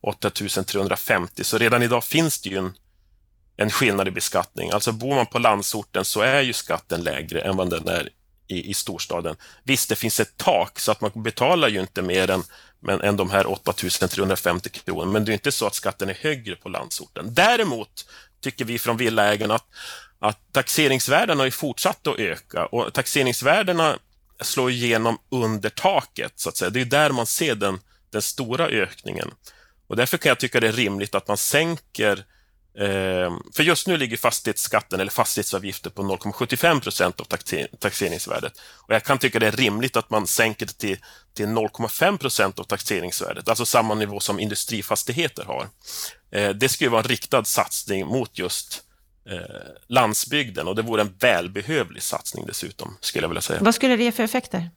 8350. 0.00 1.44
så 1.44 1.58
redan 1.58 1.82
idag 1.82 2.04
finns 2.04 2.40
det 2.40 2.48
ju 2.48 2.58
en, 2.58 2.74
en 3.56 3.70
skillnad 3.70 4.08
i 4.08 4.10
beskattning. 4.10 4.70
Alltså 4.70 4.92
bor 4.92 5.14
man 5.14 5.26
på 5.26 5.38
landsorten 5.38 6.04
så 6.04 6.20
är 6.20 6.42
ju 6.42 6.52
skatten 6.52 7.02
lägre 7.02 7.40
än 7.40 7.56
vad 7.56 7.70
den 7.70 7.88
är 7.88 8.08
i, 8.48 8.70
i 8.70 8.74
storstaden. 8.74 9.36
Visst, 9.64 9.88
det 9.88 9.96
finns 9.96 10.20
ett 10.20 10.36
tak 10.36 10.80
så 10.80 10.92
att 10.92 11.00
man 11.00 11.10
betalar 11.14 11.68
ju 11.68 11.80
inte 11.80 12.02
mer 12.02 12.30
än 12.30 12.42
men, 12.84 13.00
än 13.00 13.16
de 13.16 13.30
här 13.30 13.46
8350 13.46 14.70
kronor. 14.70 15.12
Men 15.12 15.24
det 15.24 15.32
är 15.32 15.34
inte 15.34 15.52
så 15.52 15.66
att 15.66 15.74
skatten 15.74 16.08
är 16.08 16.14
högre 16.14 16.56
på 16.56 16.68
landsorten. 16.68 17.34
Däremot 17.34 18.06
tycker 18.44 18.64
vi 18.64 18.78
från 18.78 18.96
villaägarna 18.96 19.54
att, 19.54 19.66
att 20.18 20.38
taxeringsvärdena 20.52 21.42
har 21.42 21.50
fortsatt 21.50 22.06
att 22.06 22.18
öka 22.18 22.66
och 22.66 22.92
taxeringsvärdena 22.92 23.98
slår 24.40 24.70
igenom 24.70 25.18
under 25.30 25.70
taket, 25.70 26.32
så 26.36 26.48
att 26.48 26.56
säga. 26.56 26.70
Det 26.70 26.80
är 26.80 26.84
där 26.84 27.10
man 27.10 27.26
ser 27.26 27.54
den, 27.54 27.80
den 28.10 28.22
stora 28.22 28.66
ökningen. 28.66 29.30
Och 29.86 29.96
därför 29.96 30.16
kan 30.16 30.28
jag 30.28 30.38
tycka 30.38 30.60
det 30.60 30.68
är 30.68 30.72
rimligt 30.72 31.14
att 31.14 31.28
man 31.28 31.36
sänker 31.36 32.24
Ehm, 32.78 33.42
för 33.52 33.62
just 33.62 33.86
nu 33.86 33.96
ligger 33.96 34.16
fastighetsskatten 34.16 35.00
eller 35.00 35.10
fastighetsavgifter 35.10 35.90
på 35.90 36.02
0,75 36.02 36.80
procent 36.80 37.20
av 37.20 37.24
taxeringsvärdet. 37.78 38.52
Och 38.76 38.94
jag 38.94 39.04
kan 39.04 39.18
tycka 39.18 39.38
det 39.38 39.46
är 39.46 39.52
rimligt 39.52 39.96
att 39.96 40.10
man 40.10 40.26
sänker 40.26 40.66
det 40.66 40.78
till, 40.78 40.96
till 41.34 41.46
0,5 41.46 42.18
procent 42.18 42.58
av 42.58 42.64
taxeringsvärdet, 42.64 43.48
alltså 43.48 43.66
samma 43.66 43.94
nivå 43.94 44.20
som 44.20 44.40
industrifastigheter 44.40 45.44
har. 45.44 45.68
Ehm, 46.32 46.58
det 46.58 46.68
skulle 46.68 46.90
vara 46.90 47.02
en 47.02 47.08
riktad 47.08 47.44
satsning 47.44 48.06
mot 48.06 48.38
just 48.38 48.82
eh, 49.30 49.38
landsbygden 49.88 50.68
och 50.68 50.76
det 50.76 50.82
vore 50.82 51.02
en 51.02 51.14
välbehövlig 51.18 52.02
satsning 52.02 52.46
dessutom, 52.46 52.96
skulle 53.00 53.24
jag 53.24 53.28
vilja 53.28 53.42
säga. 53.42 53.60
Vad 53.62 53.74
skulle 53.74 53.96
det 53.96 54.04
ge 54.04 54.12
för 54.12 54.22
effekter? 54.22 54.70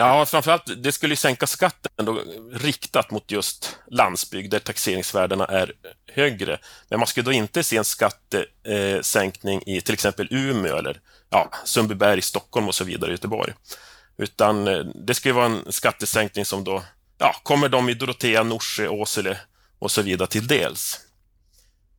Ja, 0.00 0.26
framförallt 0.26 0.82
det 0.82 0.92
skulle 0.92 1.16
sänka 1.16 1.46
skatten 1.46 2.04
då, 2.04 2.22
riktat 2.52 3.10
mot 3.10 3.30
just 3.30 3.78
landsbygd 3.90 4.50
där 4.50 4.58
taxeringsvärdena 4.58 5.46
är 5.46 5.72
högre. 6.12 6.58
Men 6.88 6.98
man 6.98 7.06
skulle 7.06 7.24
då 7.24 7.32
inte 7.32 7.62
se 7.62 7.76
en 7.76 7.84
skattesänkning 7.84 9.62
i 9.66 9.80
till 9.80 9.94
exempel 9.94 10.28
Umeå 10.30 10.76
eller 10.76 11.00
ja, 11.30 11.50
Sundbyberg, 11.64 12.22
Stockholm 12.22 12.68
och 12.68 12.74
så 12.74 12.84
vidare, 12.84 13.10
Göteborg. 13.10 13.52
Utan 14.18 14.68
eh, 14.68 14.78
det 14.78 15.14
skulle 15.14 15.34
vara 15.34 15.46
en 15.46 15.72
skattesänkning 15.72 16.44
som 16.44 16.64
då 16.64 16.82
ja, 17.18 17.36
kommer 17.42 17.68
de 17.68 17.88
i 17.88 17.94
Dorotea, 17.94 18.42
Norsjö, 18.42 18.88
Åsele 18.88 19.38
och 19.78 19.90
så 19.90 20.02
vidare 20.02 20.28
till 20.28 20.46
dels. 20.46 21.00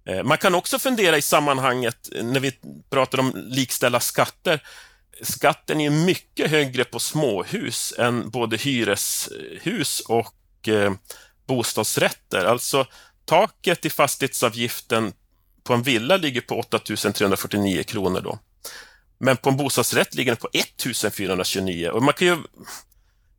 Eh, 0.06 0.24
man 0.24 0.38
kan 0.38 0.56
också 0.56 0.80
fundera 0.80 1.18
i 1.18 1.22
sammanhanget 1.22 2.10
eh, 2.16 2.24
när 2.24 2.40
vi 2.40 2.54
pratar 2.90 3.20
om 3.20 3.32
likställa 3.36 4.00
skatter. 4.00 4.64
Skatten 5.22 5.82
är 5.82 5.90
mycket 5.90 6.52
högre 6.52 6.84
på 6.84 7.00
småhus 7.00 7.94
än 7.98 8.30
både 8.30 8.58
hyreshus 8.58 10.00
och 10.00 10.68
eh, 10.68 10.94
bostadsrätter. 11.48 12.46
Alltså 12.46 12.86
taket 13.26 13.86
i 13.86 13.90
fastighetsavgiften 13.90 15.14
på 15.64 15.74
en 15.74 15.84
villa 15.84 16.18
ligger 16.18 16.42
på 16.42 16.60
8 16.60 16.80
349 16.80 17.84
kronor 17.84 18.22
då. 18.22 18.40
Men 19.18 19.38
på 19.38 19.50
en 19.50 19.58
bostadsrätt 19.58 20.16
ligger 20.16 20.32
den 20.32 20.42
på 20.42 20.50
1 20.54 21.14
429 21.14 21.90
och 21.90 22.04
man 22.04 22.14
kan 22.14 22.28
ju 22.28 22.38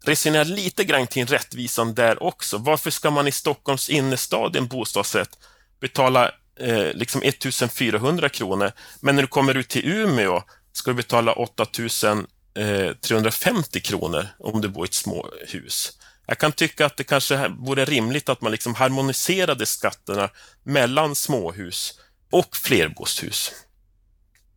resonera 0.05 0.45
lite 0.45 0.85
grann 0.85 1.07
kring 1.07 1.27
rättvisan 1.27 1.95
där 1.95 2.23
också. 2.23 2.59
Varför 2.59 2.91
ska 2.91 3.11
man 3.11 3.29
i 3.29 3.33
Stockholms 3.33 3.89
innerstad 3.89 4.57
i 4.57 4.59
en 4.59 4.67
bostadsrätt 4.67 5.39
betala 5.81 6.31
eh, 6.61 6.93
liksom 6.95 7.23
1400 7.23 8.29
kronor, 8.29 8.73
men 9.01 9.15
när 9.17 9.23
du 9.23 9.29
kommer 9.29 9.55
ut 9.55 9.69
till 9.69 9.85
Umeå 9.85 10.43
ska 10.73 10.91
du 10.91 10.95
betala 10.95 11.33
8350 11.33 13.79
eh, 13.79 13.83
kronor 13.83 14.29
om 14.39 14.61
du 14.61 14.69
bor 14.69 14.85
i 14.85 14.89
ett 14.89 14.95
småhus. 14.95 15.99
Jag 16.27 16.39
kan 16.39 16.53
tycka 16.53 16.87
att 16.87 16.97
det 16.97 17.05
kanske 17.05 17.49
vore 17.49 17.85
rimligt 17.85 18.29
att 18.29 18.41
man 18.41 18.53
liksom 18.53 18.75
harmoniserade 18.75 19.67
skatterna 19.67 20.31
mellan 20.63 21.15
småhus 21.15 21.99
och 22.31 22.57
flerbostadshus. 22.57 23.53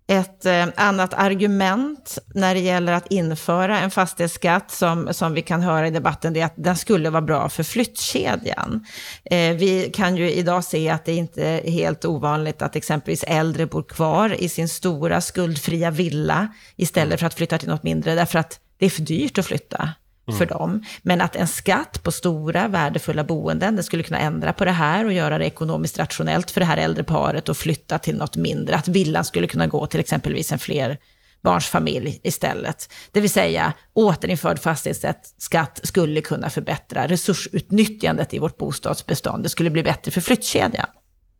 Ett 0.08 0.46
eh, 0.46 0.68
annat 0.76 1.14
argument 1.14 2.18
när 2.34 2.54
det 2.54 2.60
gäller 2.60 2.94
att 2.94 3.12
införa 3.12 3.80
en 3.80 3.92
fastighetsskatt 3.92 4.72
som, 4.72 5.14
som 5.14 5.34
vi 5.34 5.42
kan 5.42 5.62
höra 5.62 5.88
i 5.88 5.92
debatten 5.92 6.34
det 6.34 6.42
är 6.42 6.46
att 6.46 6.54
den 6.56 6.76
skulle 6.76 7.10
vara 7.10 7.22
bra 7.22 7.50
för 7.50 7.64
flyttkedjan. 7.64 8.86
Eh, 9.24 9.56
vi 9.56 9.92
kan 9.94 10.18
ju 10.18 10.32
idag 10.32 10.64
se 10.64 10.90
att 10.90 11.06
det 11.06 11.14
inte 11.14 11.44
är 11.44 11.72
helt 11.72 12.06
ovanligt 12.06 12.62
att 12.62 12.76
exempelvis 12.76 13.24
äldre 13.24 13.66
bor 13.66 13.84
kvar 13.84 14.42
i 14.42 14.50
sin 14.50 14.70
stora 14.70 15.22
skuldfria 15.22 15.92
villa 15.92 16.48
istället 16.76 17.20
för 17.20 17.28
att 17.28 17.34
flytta 17.34 17.58
till 17.58 17.70
något 17.70 17.84
mindre 17.84 18.16
därför 18.16 18.40
att 18.40 18.60
det 18.78 18.86
är 18.86 18.90
för 18.90 19.02
dyrt 19.02 19.38
att 19.38 19.46
flytta 19.46 19.90
mm. 20.28 20.38
för 20.38 20.46
dem. 20.46 20.86
Men 21.02 21.22
att 21.22 21.36
en 21.36 21.48
skatt 21.48 22.04
på 22.04 22.12
stora 22.12 22.68
värdefulla 22.68 23.24
boenden, 23.24 23.76
den 23.76 23.84
skulle 23.84 24.04
kunna 24.04 24.20
ändra 24.20 24.54
på 24.54 24.66
det 24.66 24.72
här 24.72 25.06
och 25.06 25.14
göra 25.14 25.38
det 25.38 25.46
ekonomiskt 25.46 26.00
rationellt 26.00 26.52
för 26.52 26.62
det 26.62 26.66
här 26.66 26.78
äldre 26.78 27.04
paret 27.04 27.50
att 27.50 27.58
flytta 27.58 28.00
till 28.00 28.18
något 28.18 28.36
mindre. 28.36 28.76
Att 28.76 28.88
villan 28.88 29.26
skulle 29.26 29.48
kunna 29.48 29.68
gå 29.68 29.88
till 29.88 30.00
exempelvis 30.00 30.52
en 30.52 30.60
fler 30.60 30.98
barnsfamilj 31.46 32.20
istället. 32.24 32.90
Det 33.12 33.22
vill 33.22 33.30
säga, 33.30 33.74
återinförd 33.94 34.60
fastighetsskatt 34.60 35.80
skulle 35.84 36.22
kunna 36.22 36.50
förbättra 36.50 37.08
resursutnyttjandet 37.08 38.34
i 38.34 38.40
vårt 38.40 38.58
bostadsbestånd. 38.58 39.44
Det 39.44 39.50
skulle 39.50 39.70
bli 39.70 39.84
bättre 39.84 40.12
för 40.12 40.22
flyttkedjan. 40.22 40.90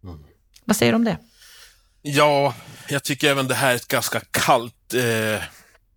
Mm. 0.04 0.20
Vad 0.66 0.76
säger 0.76 0.92
du 0.92 0.96
om 0.96 1.04
det? 1.04 1.18
Ja, 2.02 2.54
jag 2.90 3.04
tycker 3.04 3.30
även 3.30 3.48
det 3.48 3.56
här 3.56 3.72
är 3.72 3.76
ett 3.76 3.88
ganska 3.88 4.20
kallt 4.32 4.94
eh, 4.94 5.44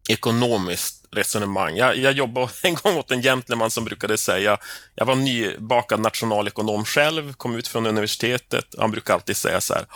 ekonomiskt 0.08 0.97
resonemang. 1.10 1.76
Jag, 1.76 1.96
jag 1.96 2.12
jobbade 2.12 2.48
en 2.62 2.74
gång 2.74 2.96
åt 2.96 3.10
en 3.10 3.22
gentleman 3.22 3.70
som 3.70 3.84
brukade 3.84 4.18
säga, 4.18 4.58
jag 4.94 5.06
var 5.06 5.14
nybakad 5.14 6.00
nationalekonom 6.00 6.84
själv, 6.84 7.32
kom 7.32 7.56
ut 7.56 7.68
från 7.68 7.86
universitetet, 7.86 8.64
han 8.78 8.90
brukar 8.90 9.14
alltid 9.14 9.36
säga 9.36 9.60
så 9.60 9.74
här, 9.74 9.86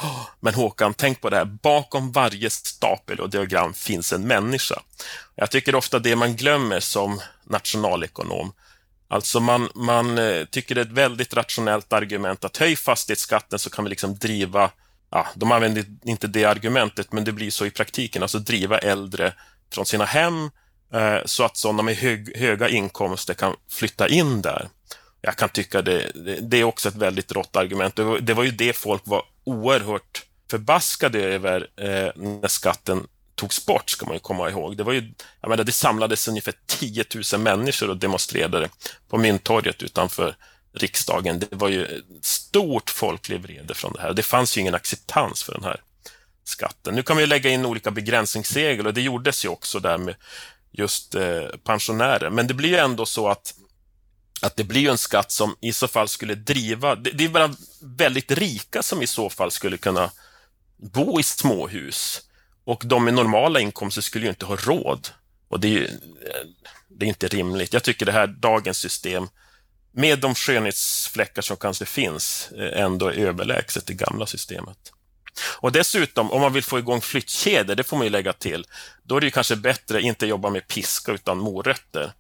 men 0.40 0.55
Håkan, 0.55 0.94
tänk 0.94 1.20
på 1.20 1.31
det 1.31 1.37
här, 1.37 1.44
bakom 1.44 2.12
varje 2.12 2.51
stapel 2.51 3.20
och 3.20 3.31
diagram 3.31 3.75
finns 3.75 4.12
en 4.12 4.27
människa. 4.27 4.83
Jag 5.35 5.51
tycker 5.51 5.75
ofta 5.75 5.98
det 5.98 6.16
man 6.16 6.37
glömmer 6.37 6.81
som 6.81 7.20
nationalekonom, 7.44 8.53
Alltså 9.12 9.40
man, 9.40 9.68
man 9.75 10.18
eh, 10.18 10.44
tycker 10.44 10.75
det 10.75 10.81
är 10.81 10.85
ett 10.85 10.92
väldigt 10.92 11.35
rationellt 11.35 11.92
argument 11.92 12.44
att 12.44 12.57
höj 12.57 12.77
fastighetsskatten 12.77 13.59
så 13.59 13.70
kan 13.70 13.85
vi 13.85 13.90
liksom 13.90 14.18
driva, 14.18 14.70
ja, 15.11 15.27
de 15.35 15.53
använder 15.53 15.85
inte 16.05 16.27
det 16.27 16.44
argumentet, 16.44 17.12
men 17.12 17.25
det 17.25 17.33
blir 17.33 17.51
så 17.51 17.66
i 17.66 17.70
praktiken, 17.70 18.22
alltså 18.22 18.38
driva 18.38 18.79
äldre 18.79 19.35
från 19.72 19.87
sina 19.87 20.05
hem 20.05 20.51
Eh, 20.92 21.18
så 21.24 21.44
att 21.44 21.57
sådana 21.57 21.83
med 21.83 21.96
hög, 21.96 22.37
höga 22.37 22.68
inkomster 22.68 23.35
kan 23.35 23.57
flytta 23.70 24.09
in 24.09 24.42
där. 24.42 24.68
Jag 25.20 25.37
kan 25.37 25.48
tycka 25.48 25.83
det, 25.83 26.12
det 26.40 26.57
är 26.57 26.64
också 26.64 26.88
ett 26.88 26.94
väldigt 26.94 27.33
rått 27.33 27.57
argument. 27.57 27.96
Det 27.96 28.05
var, 28.05 28.18
det 28.18 28.35
var 28.35 28.44
ju 28.44 28.50
det 28.50 28.72
folk 28.72 29.02
var 29.05 29.22
oerhört 29.44 30.26
förbaskade 30.50 31.18
över 31.18 31.68
eh, 31.76 32.11
när 32.16 32.48
skatten 32.48 33.07
togs 33.35 33.66
bort, 33.66 33.90
ska 33.90 34.07
man 34.07 34.14
ju 34.14 34.20
komma 34.20 34.50
ihåg. 34.50 34.76
Det, 34.76 34.83
var 34.83 34.92
ju, 34.92 35.12
jag 35.40 35.48
menar, 35.48 35.64
det 35.64 35.72
samlades 35.72 36.28
ungefär 36.28 36.55
10 36.66 37.05
000 37.33 37.40
människor 37.40 37.90
och 37.90 37.96
demonstrerade 37.96 38.68
på 39.09 39.18
Mynttorget 39.18 39.83
utanför 39.83 40.37
riksdagen. 40.74 41.38
Det 41.38 41.46
var 41.50 41.68
ju 41.68 42.02
stort 42.22 42.90
folklig 42.90 43.40
vrede 43.40 43.74
från 43.74 43.92
det 43.92 44.00
här. 44.00 44.12
Det 44.12 44.22
fanns 44.22 44.57
ju 44.57 44.61
ingen 44.61 44.74
acceptans 44.74 45.42
för 45.42 45.52
den 45.52 45.64
här 45.64 45.81
skatten. 46.44 46.94
Nu 46.94 47.02
kan 47.02 47.16
vi 47.16 47.26
lägga 47.26 47.50
in 47.50 47.66
olika 47.66 47.90
begränsningsregler 47.90 48.87
och 48.87 48.94
det 48.94 49.02
gjordes 49.02 49.44
ju 49.44 49.48
också 49.48 49.81
där 49.81 49.98
med 49.98 50.14
just 50.72 51.14
eh, 51.14 51.46
pensionärer. 51.64 52.30
Men 52.30 52.46
det 52.46 52.54
blir 52.54 52.68
ju 52.68 52.76
ändå 52.76 53.06
så 53.06 53.28
att, 53.28 53.54
att 54.42 54.56
det 54.56 54.64
blir 54.64 54.90
en 54.90 54.98
skatt 54.98 55.30
som 55.30 55.56
i 55.61 55.72
så 55.72 55.88
fall 55.88 56.08
skulle 56.08 56.35
driva... 56.35 56.94
Det, 56.94 57.11
det 57.11 57.24
är 57.24 57.28
bara 57.28 57.54
väldigt 57.80 58.30
rika 58.30 58.82
som 58.82 59.02
i 59.02 59.06
så 59.06 59.30
fall 59.30 59.50
skulle 59.50 59.76
kunna 59.76 60.11
bo 60.76 61.20
i 61.20 61.22
småhus 61.22 62.22
och 62.64 62.82
de 62.87 63.04
med 63.04 63.14
normala 63.14 63.61
inkomster 63.61 64.02
skulle 64.02 64.24
ju 64.24 64.30
inte 64.30 64.46
ha 64.46 64.56
råd. 64.56 65.08
Och 65.48 65.61
det 65.61 65.68
är, 65.68 65.72
ju, 65.72 65.85
eh, 65.85 66.46
det 66.88 67.06
är 67.06 67.08
inte 67.08 67.28
rimligt. 67.28 67.72
Jag 67.72 67.82
tycker 67.82 68.06
det 68.06 68.12
här, 68.12 68.26
dagens 68.26 68.78
system, 68.78 69.28
med 69.92 70.18
de 70.18 70.35
skönhetsfläckar 70.35 71.42
som 71.42 71.56
kanske 71.56 71.85
finns, 71.85 72.52
eh, 72.52 72.82
ändå 72.82 73.08
är 73.08 73.12
överlägset 73.12 73.87
det 73.87 73.94
gamla 73.94 74.26
systemet. 74.26 74.92
Och 75.61 75.72
dessutom, 75.72 76.31
om 76.33 76.40
man 76.40 76.52
vill 76.52 76.64
få 76.64 76.78
igång 76.78 77.00
flyttkedjor, 77.00 77.74
det 77.74 77.85
får 77.85 77.96
man 77.96 78.07
ju 78.07 78.11
lägga 78.11 78.33
till, 78.33 78.66
då 79.02 79.16
är 79.16 79.20
det 79.20 79.31
kanske 79.31 79.57
bättre 79.57 79.98
att 79.98 80.05
inte 80.05 80.26
jobba 80.26 80.50
med 80.50 80.68
piska 80.68 81.12
utan 81.12 81.38
morötter. 81.38 82.12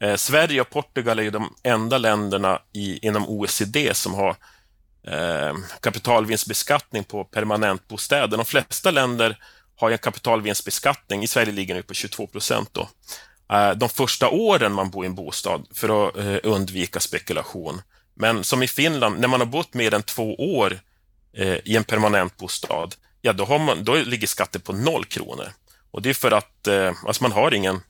Eh, 0.00 0.16
Sverige 0.16 0.60
och 0.60 0.70
Portugal 0.70 1.18
är 1.18 1.22
ju 1.22 1.30
de 1.30 1.54
enda 1.62 1.98
länderna 1.98 2.58
i, 2.72 3.06
inom 3.06 3.28
OECD 3.28 3.94
som 3.94 4.14
har 4.14 4.36
eh, 5.06 5.54
kapitalvinstbeskattning 5.80 7.04
på 7.04 7.24
permanentbostäder. 7.24 8.36
De 8.36 8.46
flesta 8.46 8.90
länder 8.90 9.38
har 9.76 9.90
en 9.90 9.98
kapitalvinstbeskattning, 9.98 11.22
i 11.22 11.26
Sverige 11.26 11.52
ligger 11.52 11.74
den 11.74 11.84
på 11.84 11.94
22 11.94 12.26
procent. 12.26 12.70
Då. 12.72 12.88
Eh, 13.52 13.70
de 13.70 13.88
första 13.88 14.28
åren 14.28 14.72
man 14.72 14.90
bor 14.90 15.04
i 15.04 15.08
en 15.08 15.14
bostad 15.14 15.66
för 15.74 16.08
att 16.08 16.16
eh, 16.16 16.36
undvika 16.42 17.00
spekulation. 17.00 17.82
Men 18.14 18.44
som 18.44 18.62
i 18.62 18.68
Finland, 18.68 19.20
när 19.20 19.28
man 19.28 19.40
har 19.40 19.46
bott 19.46 19.74
mer 19.74 19.94
än 19.94 20.02
två 20.02 20.34
år 20.34 20.80
eh, 21.36 21.58
i 21.64 21.76
en 21.76 21.84
permanent 21.84 22.36
bostad, 22.36 22.94
ja 23.20 23.32
då, 23.32 23.44
har 23.44 23.58
man, 23.58 23.84
då 23.84 23.94
ligger 23.94 24.26
skatten 24.26 24.60
på 24.60 24.72
noll 24.72 25.04
kronor. 25.04 25.52
Och 25.90 26.02
det 26.02 26.10
är 26.10 26.14
för 26.14 26.30
att 26.30 26.66
eh, 26.66 26.92
alltså 27.06 27.22
man 27.22 27.32
har 27.32 27.54
ingen 27.54 27.80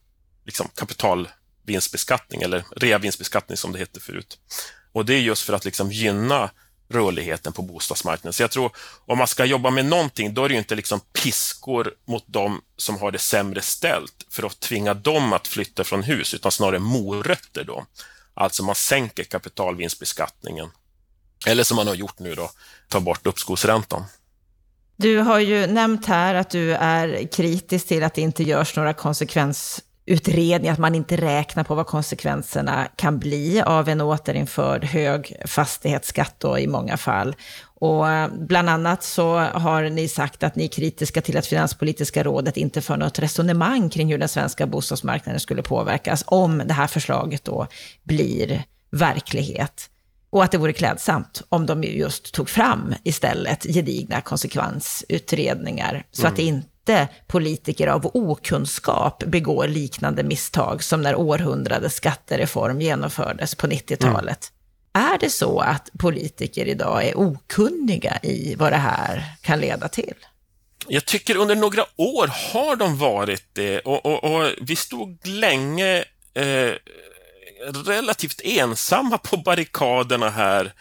liksom, 0.45 0.69
kapitalvinstbeskattning 0.75 2.43
eller 2.43 2.65
reavinstbeskattning 2.77 3.57
som 3.57 3.73
det 3.73 3.79
hette 3.79 4.01
förut. 4.01 4.39
Och 4.93 5.05
det 5.05 5.15
är 5.15 5.21
just 5.21 5.43
för 5.43 5.53
att 5.53 5.65
liksom, 5.65 5.93
gynna 5.93 6.51
rörligheten 6.89 7.53
på 7.53 7.63
bostadsmarknaden. 7.63 8.33
Så 8.33 8.43
jag 8.43 8.51
tror, 8.51 8.71
om 9.07 9.19
man 9.19 9.27
ska 9.27 9.45
jobba 9.45 9.71
med 9.71 9.87
någonting, 9.87 10.35
då 10.35 10.45
är 10.45 10.49
det 10.49 10.53
ju 10.53 10.59
inte 10.59 10.75
liksom 10.75 11.01
piskor 11.01 11.95
mot 12.07 12.25
dem 12.27 12.61
som 12.77 12.99
har 12.99 13.13
det 13.13 13.19
sämre 13.19 13.63
ställt 13.63 14.27
för 14.31 14.47
att 14.47 14.61
tvinga 14.61 14.95
dem 14.95 15.33
att 15.33 15.49
flytta 15.49 15.85
från 15.85 16.03
hus, 16.03 16.35
utan 16.35 16.53
snarare 16.53 16.79
morötter 16.79 17.65
då. 17.65 17.87
Alltså 18.35 18.63
man 18.63 18.75
sänker 18.75 19.25
kapitalvinstbeskattningen 19.25 20.71
eller 21.47 21.65
som 21.65 21.77
man 21.77 21.87
har 21.87 21.95
gjort 21.95 22.19
nu 22.19 22.35
då, 22.35 22.51
ta 22.89 23.01
bort 23.01 23.27
uppskovsräntan. 23.27 24.05
Du 24.97 25.19
har 25.19 25.39
ju 25.39 25.67
nämnt 25.67 26.07
här 26.07 26.35
att 26.35 26.51
du 26.51 26.75
är 26.75 27.33
kritisk 27.33 27.89
till 27.89 28.03
att 28.03 28.15
det 28.15 28.21
inte 28.21 28.43
görs 28.43 28.77
några 28.77 28.95
konsekvensutredningar, 28.95 30.73
att 30.73 30.79
man 30.79 30.95
inte 30.95 31.17
räknar 31.17 31.65
på 31.65 31.75
vad 31.75 31.87
konsekvenserna 31.87 32.89
kan 32.97 33.19
bli 33.19 33.63
av 33.63 33.89
en 33.89 34.01
återinförd 34.01 34.85
hög 34.85 35.37
fastighetsskatt 35.47 36.35
då 36.39 36.59
i 36.59 36.67
många 36.67 36.97
fall. 36.97 37.37
Och 37.81 38.11
eh, 38.11 38.31
bland 38.39 38.71
annat 38.71 39.03
så 39.03 39.39
har 39.39 39.83
ni 39.83 40.09
sagt 40.09 40.43
att 40.43 40.57
ni 40.57 40.65
är 40.65 40.69
kritiska 40.69 41.21
till 41.21 41.37
att 41.37 41.47
Finanspolitiska 41.47 42.23
rådet 42.23 42.57
inte 42.57 42.81
för 42.81 42.97
något 42.97 43.19
resonemang 43.19 43.91
kring 43.91 44.13
hur 44.13 44.19
den 44.19 44.29
svenska 44.29 44.67
bostadsmarknaden 44.67 45.41
skulle 45.41 45.63
påverkas 45.63 46.25
om 46.27 46.63
det 46.67 46.75
här 46.75 46.87
förslaget 46.87 47.45
då 47.45 47.67
blir 48.03 48.65
verklighet. 48.91 49.91
Och 50.35 50.45
att 50.45 50.51
det 50.51 50.59
vore 50.59 50.73
klädsamt 50.73 51.43
om 51.49 51.67
de 51.67 51.83
just 51.85 52.35
tog 52.35 52.51
fram 52.51 52.95
istället 53.05 53.63
gedigna 53.63 54.21
konsekvensutredningar. 54.21 56.07
Så 56.11 56.23
mm. 56.23 56.33
att 56.33 56.39
inte 56.39 57.09
politiker 57.27 57.87
av 57.87 58.11
okunskap 58.15 59.25
begår 59.27 59.69
liknande 59.69 60.23
misstag 60.23 60.83
som 60.83 61.03
när 61.03 61.15
århundradets 61.15 61.97
skattereform 61.97 62.81
genomfördes 62.81 63.55
på 63.55 63.67
90-talet. 63.67 64.53
Mm. 64.95 65.13
Är 65.13 65.19
det 65.19 65.31
så 65.31 65.61
att 65.61 65.91
politiker 65.99 66.67
idag 66.67 67.05
är 67.05 67.19
okunniga 67.19 68.19
i 68.23 68.55
vad 68.59 68.73
det 68.73 68.77
här 68.77 69.25
kan 69.43 69.61
leda 69.61 69.89
till? 69.89 70.15
Jag 70.89 71.05
tycker 71.05 71.37
under 71.37 71.55
några 71.55 71.83
år 71.97 72.53
har 72.53 72.77
de 72.77 72.99
varit 72.99 73.45
det 73.53 73.81
och, 73.81 74.07
och, 74.07 74.25
och 74.25 74.51
vi 74.61 74.77
stod 74.77 75.27
länge 75.27 76.05
eh, 76.35 76.73
relativt 77.73 78.41
ensamma 78.45 79.19
på 79.19 79.37
barrikaderna 79.37 80.31
här 80.31 80.73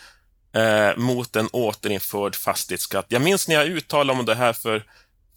eh, 0.56 0.98
mot 0.98 1.36
en 1.36 1.48
återinförd 1.48 2.36
fastighetsskatt. 2.36 3.06
Jag 3.10 3.22
minns 3.22 3.48
när 3.48 3.56
jag 3.56 3.68
uttalade 3.68 4.20
om 4.20 4.26
det 4.26 4.36
här 4.36 4.54
för, 4.54 4.84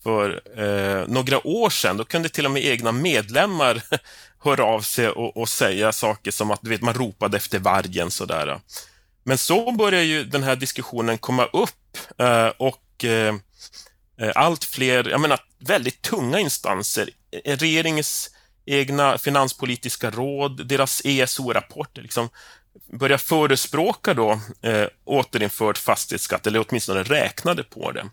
för 0.02 0.42
eh, 0.56 1.08
några 1.08 1.46
år 1.46 1.70
sedan. 1.70 1.96
Då 1.96 2.04
kunde 2.04 2.28
till 2.28 2.44
och 2.44 2.50
med 2.50 2.64
egna 2.64 2.92
medlemmar 2.92 3.82
höra 4.44 4.64
av 4.64 4.80
sig 4.80 5.08
och, 5.08 5.36
och, 5.36 5.48
säga 5.48 5.92
saker 5.92 6.30
som 6.30 6.50
att 6.50 6.62
du 6.62 6.70
vet, 6.70 6.82
man 6.82 6.94
ropade 6.94 7.36
efter 7.36 7.58
vargen. 7.58 8.10
Sådär. 8.10 8.60
Men 9.24 9.38
så 9.38 9.72
börjar 9.72 10.02
ju 10.02 10.24
den 10.24 10.42
här 10.42 10.56
diskussionen 10.56 11.18
komma 11.18 11.44
upp 11.44 11.98
eh, 12.18 12.48
och 12.56 13.04
eh, 13.04 13.34
eh 14.20 14.32
allt 14.34 14.64
fler, 14.64 15.08
jag 15.08 15.20
menar 15.20 15.40
väldigt 15.58 16.02
tunga 16.02 16.38
instanser, 16.38 17.10
eh, 17.44 17.56
regeringens 17.56 18.30
egna 18.66 19.18
finanspolitiska 19.18 20.10
råd, 20.10 20.66
deras 20.66 21.02
ESO-rapporter, 21.04 22.02
liksom, 22.02 22.28
börja 22.86 23.18
förespråka 23.18 24.14
då 24.14 24.40
eh, 24.62 24.86
återinförd 25.04 25.78
fastighetsskatt, 25.78 26.46
eller 26.46 26.64
åtminstone 26.68 27.02
räknade 27.02 27.62
på 27.62 27.92
det. 27.92 28.06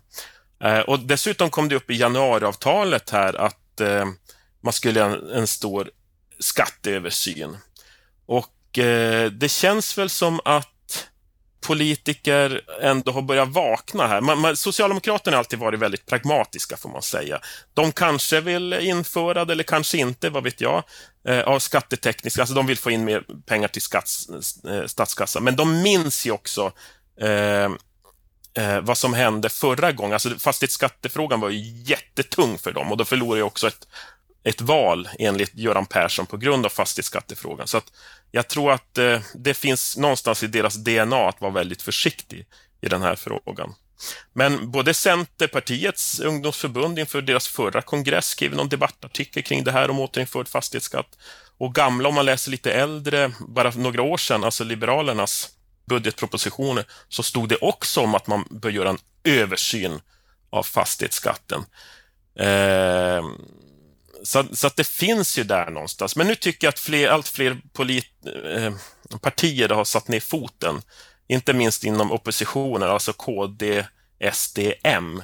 Eh, 0.64 0.80
och 0.80 1.00
dessutom 1.00 1.50
kom 1.50 1.68
det 1.68 1.76
upp 1.76 1.90
i 1.90 1.94
januariavtalet 1.94 3.10
här 3.10 3.34
att 3.34 3.80
eh, 3.80 4.06
man 4.60 4.72
skulle 4.72 5.00
göra 5.00 5.14
en, 5.14 5.30
en 5.30 5.46
stor 5.46 5.90
skatteöversyn. 6.38 7.56
Och 8.26 8.78
eh, 8.78 9.30
det 9.30 9.48
känns 9.48 9.98
väl 9.98 10.10
som 10.10 10.40
att 10.44 10.73
politiker 11.66 12.60
ändå 12.82 13.12
har 13.12 13.22
börjat 13.22 13.48
vakna 13.48 14.06
här. 14.06 14.20
Man, 14.20 14.38
man, 14.38 14.56
Socialdemokraterna 14.56 15.36
har 15.36 15.38
alltid 15.38 15.58
varit 15.58 15.80
väldigt 15.80 16.06
pragmatiska, 16.06 16.76
får 16.76 16.88
man 16.88 17.02
säga. 17.02 17.40
De 17.74 17.92
kanske 17.92 18.40
vill 18.40 18.72
införa 18.72 19.44
det, 19.44 19.52
eller 19.52 19.64
kanske 19.64 19.98
inte, 19.98 20.30
vad 20.30 20.44
vet 20.44 20.60
jag, 20.60 20.82
eh, 21.28 21.40
av 21.40 21.58
skattetekniska, 21.58 22.42
alltså 22.42 22.54
de 22.54 22.66
vill 22.66 22.78
få 22.78 22.90
in 22.90 23.04
mer 23.04 23.24
pengar 23.46 23.68
till 23.68 23.82
skats, 23.82 24.28
eh, 24.68 24.86
statskassan. 24.86 25.44
Men 25.44 25.56
de 25.56 25.82
minns 25.82 26.26
ju 26.26 26.30
också 26.30 26.72
eh, 27.20 27.70
eh, 28.64 28.80
vad 28.82 28.98
som 28.98 29.14
hände 29.14 29.48
förra 29.48 29.92
gången. 29.92 30.12
Alltså 30.12 30.38
fastighetsskattefrågan 30.38 31.40
var 31.40 31.50
ju 31.50 31.82
jättetung 31.82 32.58
för 32.58 32.72
dem 32.72 32.92
och 32.92 32.96
då 32.96 33.04
förlorade 33.04 33.38
ju 33.40 33.42
också 33.42 33.66
ett, 33.66 33.88
ett 34.44 34.60
val 34.60 35.08
enligt 35.18 35.54
Göran 35.54 35.86
Persson 35.86 36.26
på 36.26 36.36
grund 36.36 36.66
av 36.66 36.70
fastighetsskattefrågan. 36.70 37.66
Så 37.66 37.76
att 37.76 37.92
jag 38.30 38.48
tror 38.48 38.72
att 38.72 38.98
eh, 38.98 39.20
det 39.34 39.54
finns 39.54 39.96
någonstans 39.96 40.42
i 40.42 40.46
deras 40.46 40.74
DNA 40.74 41.28
att 41.28 41.40
vara 41.40 41.52
väldigt 41.52 41.82
försiktig 41.82 42.46
i 42.80 42.88
den 42.88 43.02
här 43.02 43.16
frågan. 43.16 43.74
Men 44.32 44.70
både 44.70 44.94
Centerpartiets 44.94 46.20
ungdomsförbund 46.20 46.98
inför 46.98 47.22
deras 47.22 47.48
förra 47.48 47.82
kongress 47.82 48.26
skrev 48.26 48.54
någon 48.54 48.68
debattartikel 48.68 49.42
kring 49.42 49.64
det 49.64 49.72
här 49.72 49.90
om 49.90 50.00
återinförd 50.00 50.48
fastighetsskatt. 50.48 51.18
Och 51.58 51.74
gamla, 51.74 52.08
om 52.08 52.14
man 52.14 52.24
läser 52.24 52.50
lite 52.50 52.72
äldre, 52.72 53.32
bara 53.48 53.70
några 53.70 54.02
år 54.02 54.16
sedan, 54.16 54.44
alltså 54.44 54.64
Liberalernas 54.64 55.50
budgetpropositioner, 55.86 56.84
så 57.08 57.22
stod 57.22 57.48
det 57.48 57.56
också 57.56 58.00
om 58.00 58.14
att 58.14 58.26
man 58.26 58.44
bör 58.50 58.70
göra 58.70 58.88
en 58.88 58.98
översyn 59.24 60.00
av 60.50 60.62
fastighetsskatten. 60.62 61.64
Eh, 62.38 63.24
så, 64.24 64.44
så 64.52 64.66
att 64.66 64.76
det 64.76 64.86
finns 64.86 65.38
ju 65.38 65.44
där 65.44 65.70
någonstans. 65.70 66.16
Men 66.16 66.26
nu 66.26 66.34
tycker 66.34 66.66
jag 66.66 66.72
att 66.72 66.78
fler, 66.78 67.08
allt 67.08 67.28
fler 67.28 67.56
polit, 67.72 68.06
eh, 68.56 68.74
partier 69.20 69.68
har 69.68 69.84
satt 69.84 70.08
ner 70.08 70.20
foten, 70.20 70.82
inte 71.28 71.52
minst 71.52 71.84
inom 71.84 72.12
oppositionen, 72.12 72.90
alltså 72.90 73.12
KD, 73.12 73.84
SD, 74.32 74.58
M. 74.82 75.22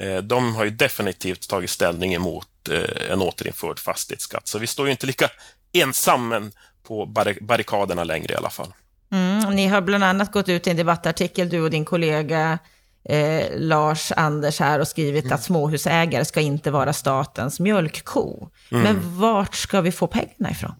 Eh, 0.00 0.16
de 0.16 0.54
har 0.54 0.64
ju 0.64 0.70
definitivt 0.70 1.48
tagit 1.48 1.70
ställning 1.70 2.14
emot 2.14 2.68
eh, 2.70 3.12
en 3.12 3.22
återinförd 3.22 3.78
fastighetsskatt, 3.78 4.48
så 4.48 4.58
vi 4.58 4.66
står 4.66 4.86
ju 4.86 4.92
inte 4.92 5.06
lika 5.06 5.30
ensamma 5.72 6.50
på 6.82 7.06
barrikaderna 7.40 8.04
längre 8.04 8.32
i 8.32 8.36
alla 8.36 8.50
fall. 8.50 8.72
Mm, 9.12 9.56
ni 9.56 9.66
har 9.66 9.80
bland 9.80 10.04
annat 10.04 10.32
gått 10.32 10.48
ut 10.48 10.66
i 10.66 10.70
en 10.70 10.76
debattartikel, 10.76 11.48
du 11.48 11.60
och 11.60 11.70
din 11.70 11.84
kollega 11.84 12.58
eh, 13.04 13.46
Lars 13.56 14.12
Anders 14.16 14.60
här 14.60 14.78
och 14.78 14.88
skrivit 14.88 15.24
mm. 15.24 15.34
att 15.34 15.42
småhusägare 15.42 16.24
ska 16.24 16.40
inte 16.40 16.70
vara 16.70 16.92
statens 16.92 17.60
mjölkko. 17.60 18.48
Mm. 18.70 18.82
Men 18.82 19.18
vart 19.18 19.54
ska 19.54 19.80
vi 19.80 19.92
få 19.92 20.06
pengarna 20.06 20.50
ifrån? 20.50 20.74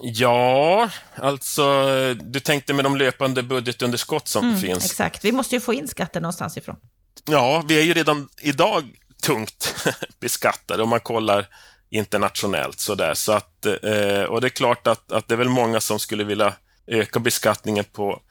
Ja, 0.00 0.90
alltså 1.14 1.84
du 2.14 2.40
tänkte 2.40 2.74
med 2.74 2.84
de 2.84 2.96
löpande 2.96 3.42
budgetunderskott 3.42 4.28
som 4.28 4.44
mm, 4.44 4.60
finns. 4.60 4.84
Exakt, 4.84 5.24
vi 5.24 5.32
måste 5.32 5.54
ju 5.54 5.60
få 5.60 5.74
in 5.74 5.88
skatter 5.88 6.20
någonstans 6.20 6.56
ifrån. 6.56 6.76
Ja, 7.24 7.64
vi 7.68 7.78
är 7.78 7.82
ju 7.82 7.94
redan 7.94 8.28
idag 8.42 8.84
tungt 9.22 9.74
beskattade 10.20 10.82
om 10.82 10.88
man 10.88 11.00
kollar 11.00 11.46
internationellt 11.90 12.80
sådär. 12.80 13.14
Så 13.14 13.32
att, 13.32 13.66
eh, 13.66 14.22
och 14.22 14.40
det 14.40 14.46
är 14.46 14.48
klart 14.48 14.86
att, 14.86 15.12
att 15.12 15.28
det 15.28 15.34
är 15.34 15.38
väl 15.38 15.48
många 15.48 15.80
som 15.80 15.98
skulle 15.98 16.24
vilja 16.24 16.54
öka 16.86 17.18
beskattningen 17.18 17.84
på 17.84 18.22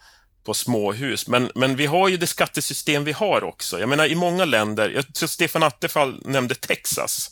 på 0.48 0.54
småhus. 0.54 1.28
Men, 1.28 1.52
men 1.56 1.76
vi 1.76 1.86
har 1.86 2.08
ju 2.08 2.18
det 2.18 2.28
skattesystem 2.28 3.04
vi 3.04 3.12
har 3.12 3.44
också. 3.44 3.80
Jag 3.80 3.90
menar 3.90 4.06
i 4.06 4.16
många 4.16 4.46
länder, 4.46 4.90
jag 4.90 5.14
tror 5.14 5.28
Stefan 5.28 5.64
Attefall 5.64 6.22
nämnde 6.26 6.56
Texas. 6.56 7.32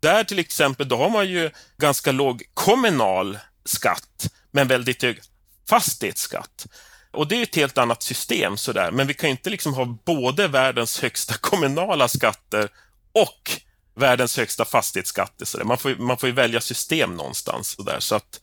Där 0.00 0.24
till 0.24 0.38
exempel, 0.38 0.88
då 0.88 0.96
har 0.96 1.10
man 1.10 1.28
ju 1.28 1.50
ganska 1.78 2.12
låg 2.12 2.42
kommunal 2.54 3.38
skatt, 3.64 4.28
men 4.50 4.68
väldigt 4.68 5.02
hög 5.02 5.20
fastighetsskatt. 5.68 6.66
Och 7.10 7.28
det 7.28 7.36
är 7.36 7.42
ett 7.42 7.56
helt 7.56 7.78
annat 7.78 8.02
system 8.02 8.56
sådär, 8.56 8.90
men 8.90 9.06
vi 9.06 9.14
kan 9.14 9.30
inte 9.30 9.50
liksom 9.50 9.74
ha 9.74 9.84
både 9.84 10.48
världens 10.48 11.00
högsta 11.00 11.34
kommunala 11.40 12.08
skatter 12.08 12.68
och 13.12 13.50
världens 13.96 14.36
högsta 14.36 14.64
fastighetsskatter. 14.64 15.44
Så 15.44 15.64
man, 15.64 15.78
får, 15.78 15.94
man 15.94 16.18
får 16.18 16.28
ju 16.28 16.34
välja 16.34 16.60
system 16.60 17.16
någonstans. 17.16 17.68
Så, 17.68 17.82
där. 17.82 18.00
så 18.00 18.14
att 18.14 18.40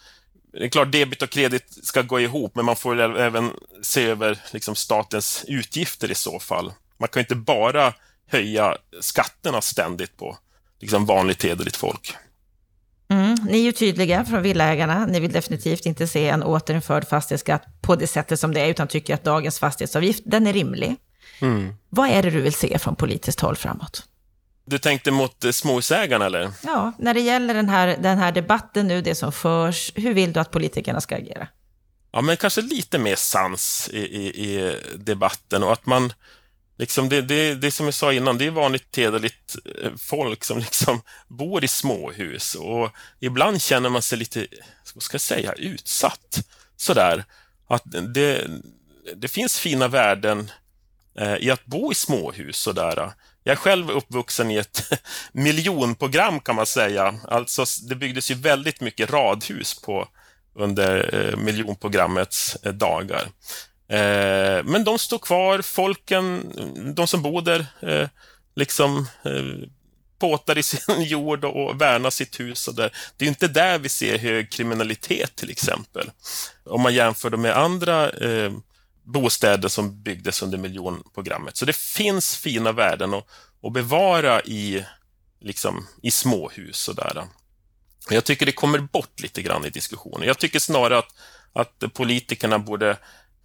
det 0.57 0.65
är 0.65 0.69
klart 0.69 0.91
debit 0.91 1.21
och 1.21 1.29
kredit 1.29 1.77
ska 1.83 2.01
gå 2.01 2.19
ihop, 2.19 2.55
men 2.55 2.65
man 2.65 2.75
får 2.75 3.17
även 3.19 3.51
se 3.81 4.03
över 4.03 4.39
liksom, 4.51 4.75
statens 4.75 5.45
utgifter 5.47 6.11
i 6.11 6.15
så 6.15 6.39
fall. 6.39 6.73
Man 6.97 7.09
kan 7.09 7.19
inte 7.19 7.35
bara 7.35 7.93
höja 8.27 8.77
skatterna 9.01 9.61
ständigt 9.61 10.17
på 10.17 10.37
liksom, 10.79 11.05
vanligt 11.05 11.43
hederligt 11.43 11.75
folk. 11.75 12.15
Mm, 13.09 13.35
ni 13.49 13.57
är 13.57 13.63
ju 13.63 13.71
tydliga 13.71 14.25
från 14.25 14.41
Villaägarna. 14.41 15.05
Ni 15.05 15.19
vill 15.19 15.31
definitivt 15.31 15.85
inte 15.85 16.07
se 16.07 16.29
en 16.29 16.43
återinförd 16.43 17.07
fastighetsskatt 17.07 17.63
på 17.81 17.95
det 17.95 18.07
sättet 18.07 18.39
som 18.39 18.53
det 18.53 18.61
är, 18.61 18.67
utan 18.67 18.87
tycker 18.87 19.13
att 19.13 19.23
dagens 19.23 19.59
fastighetsavgift, 19.59 20.21
den 20.25 20.47
är 20.47 20.53
rimlig. 20.53 20.95
Mm. 21.41 21.73
Vad 21.89 22.09
är 22.09 22.23
det 22.23 22.29
du 22.29 22.41
vill 22.41 22.53
se 22.53 22.79
från 22.79 22.95
politiskt 22.95 23.39
håll 23.39 23.55
framåt? 23.55 24.06
Du 24.67 24.77
tänkte 24.77 25.11
mot 25.11 25.45
eh, 25.45 25.51
småhusägarna 25.51 26.25
eller? 26.25 26.51
Ja, 26.63 26.93
när 26.99 27.13
det 27.13 27.21
gäller 27.21 27.53
den 27.53 27.69
här, 27.69 27.97
den 27.99 28.17
här 28.17 28.31
debatten 28.31 28.87
nu, 28.87 29.01
det 29.01 29.15
som 29.15 29.31
förs, 29.31 29.91
hur 29.95 30.13
vill 30.13 30.33
du 30.33 30.39
att 30.39 30.51
politikerna 30.51 31.01
ska 31.01 31.15
agera? 31.15 31.47
Ja, 32.11 32.21
men 32.21 32.37
kanske 32.37 32.61
lite 32.61 32.97
mer 32.97 33.15
sans 33.15 33.89
i, 33.93 33.99
i, 33.99 34.27
i 34.27 34.75
debatten 34.95 35.63
och 35.63 35.73
att 35.73 35.85
man 35.85 36.13
Liksom 36.79 37.09
det, 37.09 37.21
det, 37.21 37.55
det 37.55 37.71
som 37.71 37.85
jag 37.85 37.93
sa 37.93 38.13
innan, 38.13 38.37
det 38.37 38.45
är 38.45 38.51
vanligt 38.51 38.97
hederligt 38.97 39.55
eh, 39.83 39.91
folk 39.97 40.43
som 40.43 40.57
liksom 40.59 41.01
bor 41.27 41.63
i 41.63 41.67
småhus 41.67 42.55
och 42.55 42.89
ibland 43.19 43.61
känner 43.61 43.89
man 43.89 44.01
sig 44.01 44.17
lite, 44.17 44.47
vad 44.93 45.03
ska 45.03 45.15
jag 45.15 45.21
säga, 45.21 45.53
utsatt. 45.53 46.47
Sådär. 46.75 47.23
Att 47.67 47.83
det, 48.13 48.47
det 49.15 49.27
finns 49.27 49.59
fina 49.59 49.87
värden 49.87 50.51
eh, 51.19 51.35
i 51.35 51.51
att 51.51 51.65
bo 51.65 51.91
i 51.91 51.95
småhus 51.95 52.57
sådär. 52.57 53.11
Jag 53.47 53.51
är 53.51 53.57
själv 53.57 53.91
uppvuxen 53.91 54.51
i 54.51 54.57
ett 54.57 54.93
miljonprogram 55.31 56.39
kan 56.39 56.55
man 56.55 56.65
säga. 56.65 57.15
Alltså, 57.27 57.65
det 57.89 57.95
byggdes 57.95 58.31
ju 58.31 58.35
väldigt 58.35 58.81
mycket 58.81 59.11
radhus 59.11 59.81
på 59.81 60.07
under 60.55 61.15
eh, 61.15 61.37
miljonprogrammets 61.37 62.57
eh, 62.63 62.73
dagar. 62.73 63.27
Eh, 63.89 64.63
men 64.63 64.83
de 64.83 64.99
står 64.99 65.19
kvar, 65.19 65.61
folken, 65.61 66.51
de 66.95 67.07
som 67.07 67.21
bor 67.21 67.41
där, 67.41 67.65
eh, 67.81 68.09
liksom 68.55 69.07
eh, 69.23 69.69
påtar 70.19 70.57
i 70.57 70.63
sin 70.73 71.03
jord 71.03 71.45
och 71.45 71.81
värnar 71.81 72.09
sitt 72.09 72.39
hus. 72.39 72.67
Och 72.67 72.75
där. 72.75 72.91
Det 73.17 73.25
är 73.25 73.29
inte 73.29 73.47
där 73.47 73.79
vi 73.79 73.89
ser 73.89 74.17
hög 74.17 74.51
kriminalitet 74.51 75.35
till 75.35 75.49
exempel. 75.49 76.11
Om 76.65 76.81
man 76.81 76.93
jämför 76.93 77.29
det 77.29 77.37
med 77.37 77.57
andra 77.57 78.09
eh, 78.09 78.51
bostäder 79.07 79.69
som 79.69 80.03
byggdes 80.03 80.41
under 80.41 80.57
miljonprogrammet. 80.57 81.57
Så 81.57 81.65
det 81.65 81.75
finns 81.75 82.35
fina 82.35 82.71
värden 82.71 83.13
att, 83.13 83.27
att 83.63 83.73
bevara 83.73 84.41
i, 84.41 84.85
liksom, 85.39 85.87
i 86.01 86.11
småhus. 86.11 86.87
Och 86.87 86.95
där. 86.95 87.27
Jag 88.09 88.23
tycker 88.23 88.45
det 88.45 88.51
kommer 88.51 88.79
bort 88.79 89.19
lite 89.19 89.41
grann 89.41 89.65
i 89.65 89.69
diskussionen. 89.69 90.27
Jag 90.27 90.37
tycker 90.37 90.59
snarare 90.59 90.97
att, 90.97 91.13
att 91.53 91.93
politikerna 91.93 92.59
borde 92.59 92.97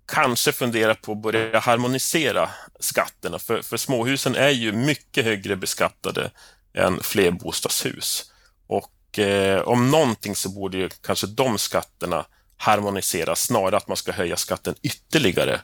kanske 0.07 0.53
fundera 0.53 0.95
på 0.95 1.13
att 1.13 1.23
börja 1.23 1.59
harmonisera 1.59 2.51
skatterna, 2.81 3.39
för, 3.39 3.63
för 3.63 3.77
småhusen 3.77 4.37
är 4.37 4.51
ju 4.51 4.73
mycket 4.73 5.25
högre 5.25 5.57
beskattade 5.57 6.31
än 6.75 7.01
flerbostadshus. 7.03 8.33
Och 8.67 9.19
eh, 9.19 9.61
om 9.61 9.91
någonting 9.91 10.37
så 10.37 10.49
borde 10.49 10.79
ju 10.79 10.89
kanske 10.89 11.27
de 11.27 11.59
skatterna 11.59 12.27
harmonisera 12.63 13.37
snarare 13.37 13.77
att 13.77 13.89
man 13.89 13.97
ska 13.97 14.13
höja 14.13 14.37
skatten 14.37 14.75
ytterligare 14.83 15.61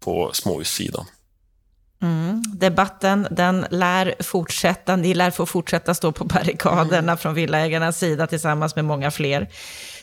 på 0.00 0.30
småhussidan. 0.32 1.06
Mm. 2.02 2.42
Debatten 2.54 3.26
den 3.30 3.66
lär 3.70 4.14
fortsätta. 4.20 4.96
Ni 4.96 5.14
lär 5.14 5.30
få 5.30 5.46
fortsätta 5.46 5.94
stå 5.94 6.12
på 6.12 6.24
barrikaderna 6.24 7.12
mm. 7.12 7.18
från 7.18 7.34
villaägarnas 7.34 7.98
sida 7.98 8.26
tillsammans 8.26 8.76
med 8.76 8.84
många 8.84 9.10
fler. 9.10 9.48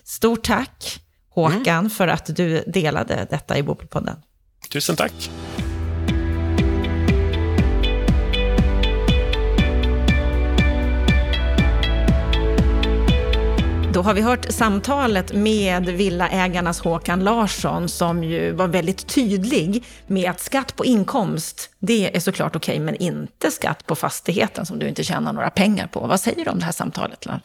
Stort 0.04 0.44
tack 0.44 1.02
Håkan 1.30 1.80
mm. 1.80 1.90
för 1.90 2.08
att 2.08 2.36
du 2.36 2.64
delade 2.68 3.28
detta 3.30 3.58
i 3.58 3.64
Bopelpodden. 3.64 4.16
Tusen 4.72 4.96
tack. 4.96 5.30
Då 13.98 14.04
har 14.04 14.14
vi 14.14 14.22
hört 14.22 14.46
samtalet 14.50 15.34
med 15.34 15.86
villaägarnas 15.86 16.80
Håkan 16.80 17.24
Larsson 17.24 17.90
som 17.90 18.24
ju 18.24 18.52
var 18.52 18.68
väldigt 18.68 19.08
tydlig 19.08 19.84
med 20.08 20.30
att 20.30 20.40
skatt 20.40 20.76
på 20.76 20.86
inkomst, 20.86 21.70
det 21.80 22.16
är 22.16 22.20
såklart 22.20 22.56
okej, 22.56 22.74
okay, 22.76 22.86
men 22.86 22.96
inte 22.96 23.52
skatt 23.52 23.86
på 23.86 23.96
fastigheten 23.96 24.66
som 24.66 24.80
du 24.80 24.88
inte 24.88 25.04
tjänar 25.04 25.34
några 25.34 25.50
pengar 25.50 25.88
på. 25.88 26.00
Vad 26.00 26.20
säger 26.20 26.46
du 26.46 26.52
om 26.52 26.60
det 26.60 26.66
här 26.66 26.72
samtalet, 26.72 27.26
Lennart 27.26 27.44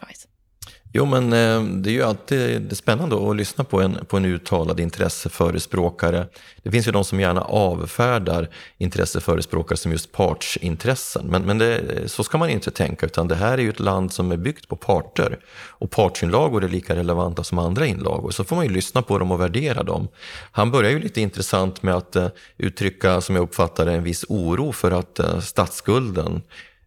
Jo, 0.95 1.05
men 1.05 1.33
eh, 1.33 1.63
det 1.63 1.89
är 1.89 1.93
ju 1.93 2.03
alltid 2.03 2.77
spännande 2.77 3.29
att 3.29 3.35
lyssna 3.35 3.63
på 3.63 3.81
en, 3.81 4.05
på 4.05 4.17
en 4.17 4.25
uttalad 4.25 4.79
intresseförespråkare. 4.79 6.27
Det 6.63 6.71
finns 6.71 6.87
ju 6.87 6.91
de 6.91 7.03
som 7.03 7.19
gärna 7.19 7.41
avfärdar 7.41 8.49
intresseförespråkare 8.77 9.77
som 9.77 9.91
just 9.91 10.11
partsintressen. 10.11 11.25
Men, 11.27 11.41
men 11.41 11.57
det, 11.57 11.81
så 12.09 12.23
ska 12.23 12.37
man 12.37 12.49
inte 12.49 12.71
tänka, 12.71 13.05
utan 13.05 13.27
det 13.27 13.35
här 13.35 13.57
är 13.57 13.61
ju 13.61 13.69
ett 13.69 13.79
land 13.79 14.13
som 14.13 14.31
är 14.31 14.37
byggt 14.37 14.67
på 14.67 14.75
parter. 14.75 15.39
Och 15.55 15.91
partsinlagor 15.91 16.63
är 16.63 16.69
lika 16.69 16.95
relevanta 16.95 17.43
som 17.43 17.59
andra 17.59 17.85
inlagor. 17.85 18.31
Så 18.31 18.43
får 18.43 18.55
man 18.55 18.65
ju 18.65 18.71
lyssna 18.71 19.01
på 19.01 19.19
dem 19.19 19.31
och 19.31 19.41
värdera 19.41 19.83
dem. 19.83 20.07
Han 20.51 20.71
börjar 20.71 20.91
ju 20.91 20.99
lite 20.99 21.21
intressant 21.21 21.83
med 21.83 21.95
att 21.95 22.15
uh, 22.15 22.27
uttrycka, 22.57 23.21
som 23.21 23.35
jag 23.35 23.43
uppfattar 23.43 23.85
det, 23.85 23.93
en 23.93 24.03
viss 24.03 24.25
oro 24.29 24.71
för 24.71 24.91
att 24.91 25.19
uh, 25.19 25.39
statsskulden 25.39 26.41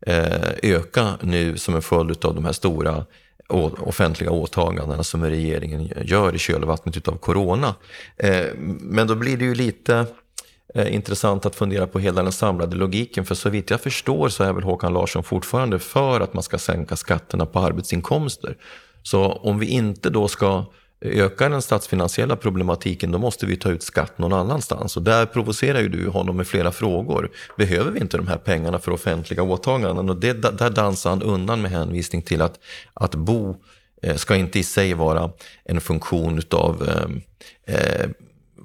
uh, 0.08 0.50
ökar 0.62 1.16
nu 1.20 1.58
som 1.58 1.74
en 1.74 1.82
följd 1.82 2.24
av 2.24 2.34
de 2.34 2.44
här 2.44 2.52
stora 2.52 3.04
offentliga 3.48 4.30
åtagandena 4.30 5.02
som 5.02 5.24
regeringen 5.24 5.92
gör 6.04 6.34
i 6.34 6.38
kölvattnet 6.38 6.96
utav 6.96 7.18
corona. 7.18 7.74
Eh, 8.16 8.44
men 8.80 9.06
då 9.06 9.14
blir 9.14 9.36
det 9.36 9.44
ju 9.44 9.54
lite 9.54 10.06
eh, 10.74 10.94
intressant 10.94 11.46
att 11.46 11.56
fundera 11.56 11.86
på 11.86 11.98
hela 11.98 12.22
den 12.22 12.32
samlade 12.32 12.76
logiken. 12.76 13.24
För 13.24 13.34
så 13.34 13.50
vitt 13.50 13.70
jag 13.70 13.80
förstår 13.80 14.28
så 14.28 14.44
är 14.44 14.52
väl 14.52 14.62
Håkan 14.62 14.92
Larsson 14.92 15.22
fortfarande 15.22 15.78
för 15.78 16.20
att 16.20 16.34
man 16.34 16.42
ska 16.42 16.58
sänka 16.58 16.96
skatterna 16.96 17.46
på 17.46 17.58
arbetsinkomster. 17.58 18.56
Så 19.02 19.32
om 19.32 19.58
vi 19.58 19.66
inte 19.66 20.10
då 20.10 20.28
ska 20.28 20.64
ökar 21.00 21.50
den 21.50 21.62
statsfinansiella 21.62 22.36
problematiken 22.36 23.12
då 23.12 23.18
måste 23.18 23.46
vi 23.46 23.56
ta 23.56 23.70
ut 23.70 23.82
skatt 23.82 24.18
någon 24.18 24.32
annanstans. 24.32 24.96
Och 24.96 25.02
där 25.02 25.26
provocerar 25.26 25.80
ju 25.80 25.88
du 25.88 26.08
honom 26.08 26.36
med 26.36 26.46
flera 26.46 26.72
frågor. 26.72 27.30
Behöver 27.56 27.90
vi 27.90 28.00
inte 28.00 28.16
de 28.16 28.26
här 28.26 28.38
pengarna 28.38 28.78
för 28.78 28.92
offentliga 28.92 29.42
åtaganden? 29.42 30.10
Och 30.10 30.16
det, 30.16 30.32
där 30.32 30.70
dansar 30.70 31.10
han 31.10 31.22
undan 31.22 31.62
med 31.62 31.70
hänvisning 31.70 32.22
till 32.22 32.42
att, 32.42 32.60
att 32.94 33.14
bo 33.14 33.56
eh, 34.02 34.16
ska 34.16 34.36
inte 34.36 34.58
i 34.58 34.62
sig 34.62 34.94
vara 34.94 35.30
en 35.64 35.80
funktion 35.80 36.38
utav 36.38 36.88
eh, 36.88 37.74
eh 37.74 38.06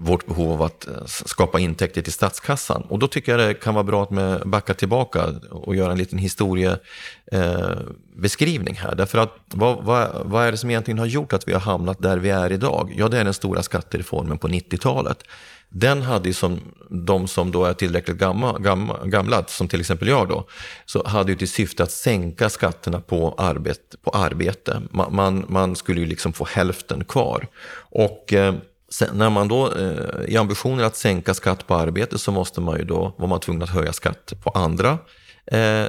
vårt 0.03 0.25
behov 0.25 0.51
av 0.51 0.61
att 0.61 0.87
eh, 0.87 1.05
skapa 1.05 1.59
intäkter 1.59 2.01
till 2.01 2.13
statskassan. 2.13 2.81
Och 2.81 2.99
då 2.99 3.07
tycker 3.07 3.37
jag 3.37 3.49
det 3.49 3.53
kan 3.53 3.73
vara 3.73 3.83
bra 3.83 4.03
att 4.03 4.43
backa 4.43 4.73
tillbaka 4.73 5.25
och 5.51 5.75
göra 5.75 5.91
en 5.91 5.97
liten 5.97 6.19
historiebeskrivning 6.19 8.75
eh, 8.75 8.81
här. 8.81 8.95
Därför 8.95 9.17
att 9.17 9.37
vad, 9.47 9.83
vad, 9.83 10.09
vad 10.25 10.45
är 10.45 10.51
det 10.51 10.57
som 10.57 10.69
egentligen 10.69 10.99
har 10.99 11.05
gjort 11.05 11.33
att 11.33 11.47
vi 11.47 11.53
har 11.53 11.59
hamnat 11.59 12.01
där 12.01 12.17
vi 12.17 12.29
är 12.29 12.51
idag? 12.51 12.93
Ja, 12.97 13.07
det 13.07 13.19
är 13.19 13.23
den 13.23 13.33
stora 13.33 13.63
skattereformen 13.63 14.37
på 14.37 14.47
90-talet. 14.47 15.23
Den 15.69 16.01
hade 16.01 16.29
ju 16.29 16.33
som 16.33 16.59
de 16.89 17.27
som 17.27 17.51
då 17.51 17.65
är 17.65 17.73
tillräckligt 17.73 18.17
gamla, 18.17 18.57
gamla, 18.59 19.05
gamla, 19.05 19.43
som 19.47 19.67
till 19.67 19.79
exempel 19.79 20.07
jag 20.07 20.29
då, 20.29 20.47
så 20.85 21.07
hade 21.07 21.31
ju 21.31 21.37
till 21.37 21.49
syfte 21.49 21.83
att 21.83 21.91
sänka 21.91 22.49
skatterna 22.49 23.01
på 23.01 23.35
arbete. 23.37 23.97
På 24.03 24.11
arbete. 24.11 24.81
Man, 24.91 25.15
man, 25.15 25.45
man 25.47 25.75
skulle 25.75 25.99
ju 25.99 26.05
liksom 26.05 26.33
få 26.33 26.45
hälften 26.45 27.05
kvar. 27.05 27.47
Och 27.91 28.33
eh, 28.33 28.55
Sen, 28.91 29.09
när 29.17 29.29
man 29.29 29.47
då, 29.47 29.73
eh, 29.73 30.25
i 30.27 30.37
ambitionen 30.37 30.85
att 30.85 30.95
sänka 30.95 31.33
skatt 31.33 31.67
på 31.67 31.75
arbete 31.75 32.17
så 32.17 32.31
måste 32.31 32.61
man 32.61 32.77
ju 32.77 32.83
då, 32.83 33.15
var 33.17 33.27
man 33.27 33.39
tvungen 33.39 33.63
att 33.63 33.69
höja 33.69 33.93
skatt 33.93 34.33
på 34.43 34.49
andra 34.49 34.97
eh, 35.45 35.85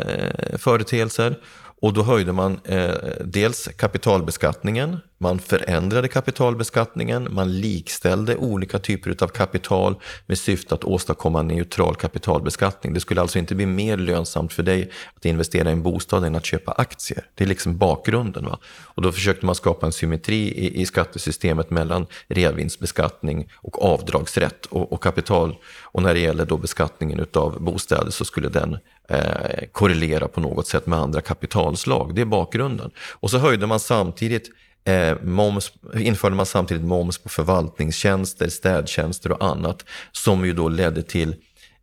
företeelser. 0.59 1.38
Och 1.83 1.92
då 1.92 2.03
höjde 2.03 2.33
man 2.33 2.61
eh, 2.64 2.90
dels 3.25 3.68
kapitalbeskattningen, 3.77 4.99
man 5.18 5.38
förändrade 5.38 6.09
kapitalbeskattningen, 6.09 7.29
man 7.31 7.61
likställde 7.61 8.37
olika 8.37 8.79
typer 8.79 9.16
av 9.25 9.29
kapital 9.29 9.95
med 10.27 10.38
syfte 10.38 10.75
att 10.75 10.85
åstadkomma 10.85 11.40
en 11.40 11.49
neutral 11.49 11.95
kapitalbeskattning. 11.95 12.95
Det 12.95 13.01
skulle 13.01 13.21
alltså 13.21 13.38
inte 13.38 13.55
bli 13.55 13.66
mer 13.66 13.97
lönsamt 13.97 14.53
för 14.53 14.62
dig 14.62 14.90
att 15.16 15.25
investera 15.25 15.68
i 15.68 15.73
en 15.73 15.83
bostad 15.83 16.25
än 16.25 16.35
att 16.35 16.47
köpa 16.47 16.73
aktier. 16.73 17.25
Det 17.35 17.45
är 17.45 17.49
liksom 17.49 17.79
bakgrunden. 17.79 18.45
Va? 18.45 18.59
Och 18.83 19.03
då 19.03 19.12
försökte 19.12 19.47
man 19.47 19.55
skapa 19.55 19.87
en 19.87 19.92
symmetri 19.92 20.37
i, 20.37 20.81
i 20.81 20.87
skattesystemet 20.87 21.71
mellan 21.71 22.07
reavinstbeskattning 22.29 23.49
och 23.55 23.85
avdragsrätt 23.85 24.66
och, 24.66 24.92
och 24.92 25.03
kapital. 25.03 25.57
Och 25.83 26.03
när 26.03 26.14
det 26.14 26.21
gäller 26.21 26.47
då 26.47 26.57
beskattningen 26.57 27.27
av 27.35 27.62
bostäder 27.62 28.11
så 28.11 28.25
skulle 28.25 28.49
den 28.49 28.79
eh, 29.09 29.66
korrelera 29.73 30.29
på 30.29 30.40
något 30.40 30.66
sätt 30.66 30.87
med 30.87 30.99
andra 30.99 31.21
kapital 31.21 31.72
kapitalslag. 31.73 32.15
Det 32.15 32.21
är 32.21 32.27
bakgrunden. 32.27 32.91
Och 33.21 33.31
så 33.31 33.39
höjde 33.39 33.67
man 33.67 33.81
samtidigt 33.81 34.51
eh, 34.85 35.17
moms, 35.23 35.73
införde 35.95 36.37
man 36.37 36.47
samtidigt 36.47 36.85
moms 36.85 37.19
på 37.19 37.29
förvaltningstjänster, 37.29 38.49
städtjänster 38.49 39.33
och 39.33 39.45
annat 39.45 39.85
som 40.13 40.45
ju 40.45 40.53
då 40.53 40.69
ledde 40.69 41.03
till 41.03 41.35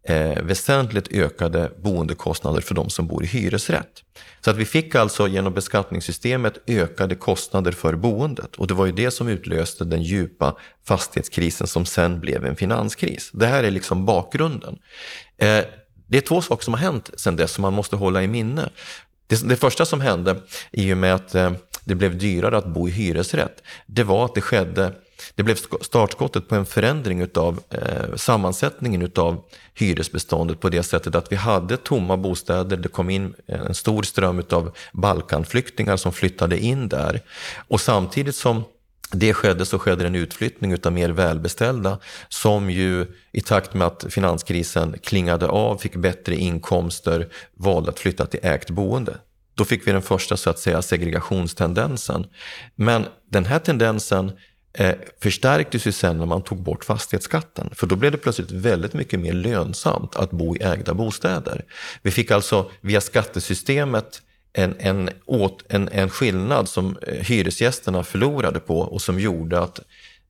eh, 0.08 0.43
väsentligt 0.43 1.12
ökade 1.12 1.71
boendekostnader 1.84 2.62
för 2.62 2.75
de 2.75 2.89
som 2.89 3.08
bor 3.08 3.23
i 3.23 3.28
hyresrätt. 3.28 4.04
Så 4.41 4.52
att 4.52 4.58
vi 4.58 4.65
fick 4.65 4.95
alltså 4.95 5.28
genom 5.28 5.54
beskattningssystemet 5.54 6.58
ökade 6.67 7.15
kostnader 7.15 7.71
för 7.71 7.95
boendet 7.95 8.56
och 8.58 8.67
det 8.67 8.75
var 8.75 8.86
ju 8.86 8.91
det 8.91 9.12
som 9.12 9.28
utlöste 9.28 9.86
den 9.86 10.02
djupa 10.02 10.56
fastighetskrisen 10.88 11.67
som 11.67 11.86
sen 11.86 12.19
blev 12.19 12.45
en 12.45 12.56
finanskris. 12.56 13.32
Det 13.34 13.47
här 13.47 13.63
är 13.63 13.71
liksom 13.71 14.06
bakgrunden. 14.06 14.78
Eh, 15.38 15.65
det 16.10 16.17
är 16.17 16.21
två 16.21 16.41
saker 16.41 16.63
som 16.63 16.73
har 16.73 16.82
hänt 16.82 17.10
sen 17.17 17.36
dess 17.36 17.52
som 17.52 17.62
man 17.62 17.73
måste 17.73 17.95
hålla 17.95 18.23
i 18.23 18.28
minne. 18.28 18.69
Det, 19.29 19.49
det 19.49 19.55
första 19.55 19.85
som 19.85 20.01
hände 20.01 20.35
i 20.71 20.93
och 20.93 20.97
med 20.97 21.15
att 21.15 21.35
eh, 21.35 21.51
det 21.83 21.95
blev 21.95 22.17
dyrare 22.17 22.57
att 22.57 22.67
bo 22.67 22.87
i 22.87 22.91
hyresrätt, 22.91 23.63
det 23.85 24.03
var 24.03 24.25
att 24.25 24.35
det 24.35 24.41
skedde 24.41 24.93
det 25.35 25.43
blev 25.43 25.55
startskottet 25.81 26.47
på 26.47 26.55
en 26.55 26.65
förändring 26.65 27.27
av 27.35 27.59
eh, 27.69 28.15
sammansättningen 28.15 29.01
utav 29.01 29.43
hyresbeståndet 29.73 30.59
på 30.59 30.69
det 30.69 30.83
sättet 30.83 31.15
att 31.15 31.31
vi 31.31 31.35
hade 31.35 31.77
tomma 31.77 32.17
bostäder, 32.17 32.77
det 32.77 32.89
kom 32.89 33.09
in 33.09 33.33
en 33.45 33.73
stor 33.73 34.03
ström 34.03 34.43
av 34.51 34.71
Balkanflyktingar 34.93 35.97
som 35.97 36.13
flyttade 36.13 36.59
in 36.59 36.89
där. 36.89 37.21
Och 37.67 37.81
samtidigt 37.81 38.35
som 38.35 38.63
det 39.11 39.33
skedde 39.33 39.65
så 39.65 39.79
skedde 39.79 40.07
en 40.07 40.15
utflyttning 40.15 40.77
av 40.83 40.93
mer 40.93 41.09
välbeställda 41.09 41.99
som 42.29 42.69
ju 42.69 43.05
i 43.31 43.41
takt 43.41 43.73
med 43.73 43.87
att 43.87 44.05
finanskrisen 44.09 44.95
klingade 45.03 45.47
av, 45.47 45.77
fick 45.77 45.95
bättre 45.95 46.35
inkomster, 46.35 47.29
valde 47.57 47.89
att 47.89 47.99
flytta 47.99 48.25
till 48.25 48.39
ägt 48.43 48.69
boende. 48.69 49.17
Då 49.55 49.65
fick 49.65 49.87
vi 49.87 49.91
den 49.91 50.01
första 50.01 50.37
så 50.37 50.49
att 50.49 50.59
säga 50.59 50.81
segregationstendensen. 50.81 52.25
Men 52.75 53.05
den 53.29 53.45
här 53.45 53.59
tendensen 53.59 54.31
eh, 54.73 54.95
förstärktes 55.21 55.87
ju 55.87 55.91
sen 55.91 56.17
när 56.17 56.25
man 56.25 56.41
tog 56.41 56.63
bort 56.63 56.85
fastighetsskatten. 56.85 57.69
För 57.73 57.87
då 57.87 57.95
blev 57.95 58.11
det 58.11 58.17
plötsligt 58.17 58.51
väldigt 58.51 58.93
mycket 58.93 59.19
mer 59.19 59.33
lönsamt 59.33 60.15
att 60.15 60.31
bo 60.31 60.55
i 60.55 60.63
ägda 60.63 60.93
bostäder. 60.93 61.65
Vi 62.01 62.11
fick 62.11 62.31
alltså 62.31 62.71
via 62.81 63.01
skattesystemet 63.01 64.21
en, 64.53 64.75
en, 64.79 65.09
åt, 65.25 65.63
en, 65.69 65.89
en 65.91 66.09
skillnad 66.09 66.69
som 66.69 66.97
eh, 67.07 67.13
hyresgästerna 67.13 68.03
förlorade 68.03 68.59
på 68.59 68.79
och 68.79 69.01
som 69.01 69.19
gjorde 69.19 69.59
att 69.59 69.79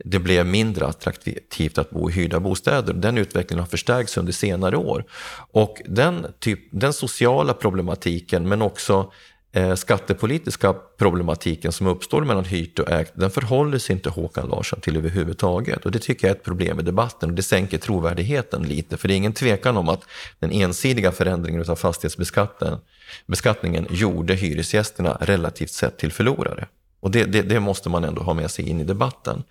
det 0.05 0.19
blev 0.19 0.45
mindre 0.45 0.88
attraktivt 0.88 1.77
att 1.77 1.89
bo 1.89 2.10
i 2.10 2.13
hyrda 2.13 2.39
bostäder. 2.39 2.93
Den 2.93 3.17
utvecklingen 3.17 3.60
har 3.60 3.69
förstärkts 3.69 4.17
under 4.17 4.32
senare 4.32 4.77
år. 4.77 5.03
Och 5.51 5.82
den, 5.86 6.25
typ, 6.39 6.60
den 6.71 6.93
sociala 6.93 7.53
problematiken 7.53 8.47
men 8.47 8.62
också 8.62 9.12
eh, 9.51 9.75
skattepolitiska 9.75 10.73
problematiken 10.73 11.71
som 11.71 11.88
uppstår 11.88 12.21
mellan 12.21 12.45
hyrt 12.45 12.79
och 12.79 12.91
ägt, 12.91 13.12
den 13.15 13.31
förhåller 13.31 13.77
sig 13.77 13.95
inte 13.95 14.09
Håkan 14.09 14.49
Larsson 14.49 14.81
till 14.81 14.97
överhuvudtaget. 14.97 15.85
Och 15.85 15.91
det 15.91 15.99
tycker 15.99 16.27
jag 16.27 16.35
är 16.35 16.39
ett 16.39 16.43
problem 16.43 16.79
i 16.79 16.83
debatten 16.83 17.29
och 17.29 17.35
det 17.35 17.43
sänker 17.43 17.77
trovärdigheten 17.77 18.63
lite. 18.63 18.97
För 18.97 19.07
det 19.07 19.13
är 19.13 19.15
ingen 19.15 19.33
tvekan 19.33 19.77
om 19.77 19.89
att 19.89 20.01
den 20.39 20.51
ensidiga 20.51 21.12
förändringen 21.12 21.65
av 21.69 21.75
fastighetsbeskattningen 21.75 23.88
gjorde 23.89 24.34
hyresgästerna 24.34 25.17
relativt 25.21 25.71
sett 25.71 25.97
till 25.97 26.11
förlorare. 26.11 26.67
Och 26.99 27.11
det, 27.11 27.24
det, 27.24 27.41
det 27.41 27.59
måste 27.59 27.89
man 27.89 28.03
ändå 28.03 28.21
ha 28.21 28.34
med 28.34 28.51
sig 28.51 28.69
in 28.69 28.80
i 28.80 28.84
debatten. 28.84 29.43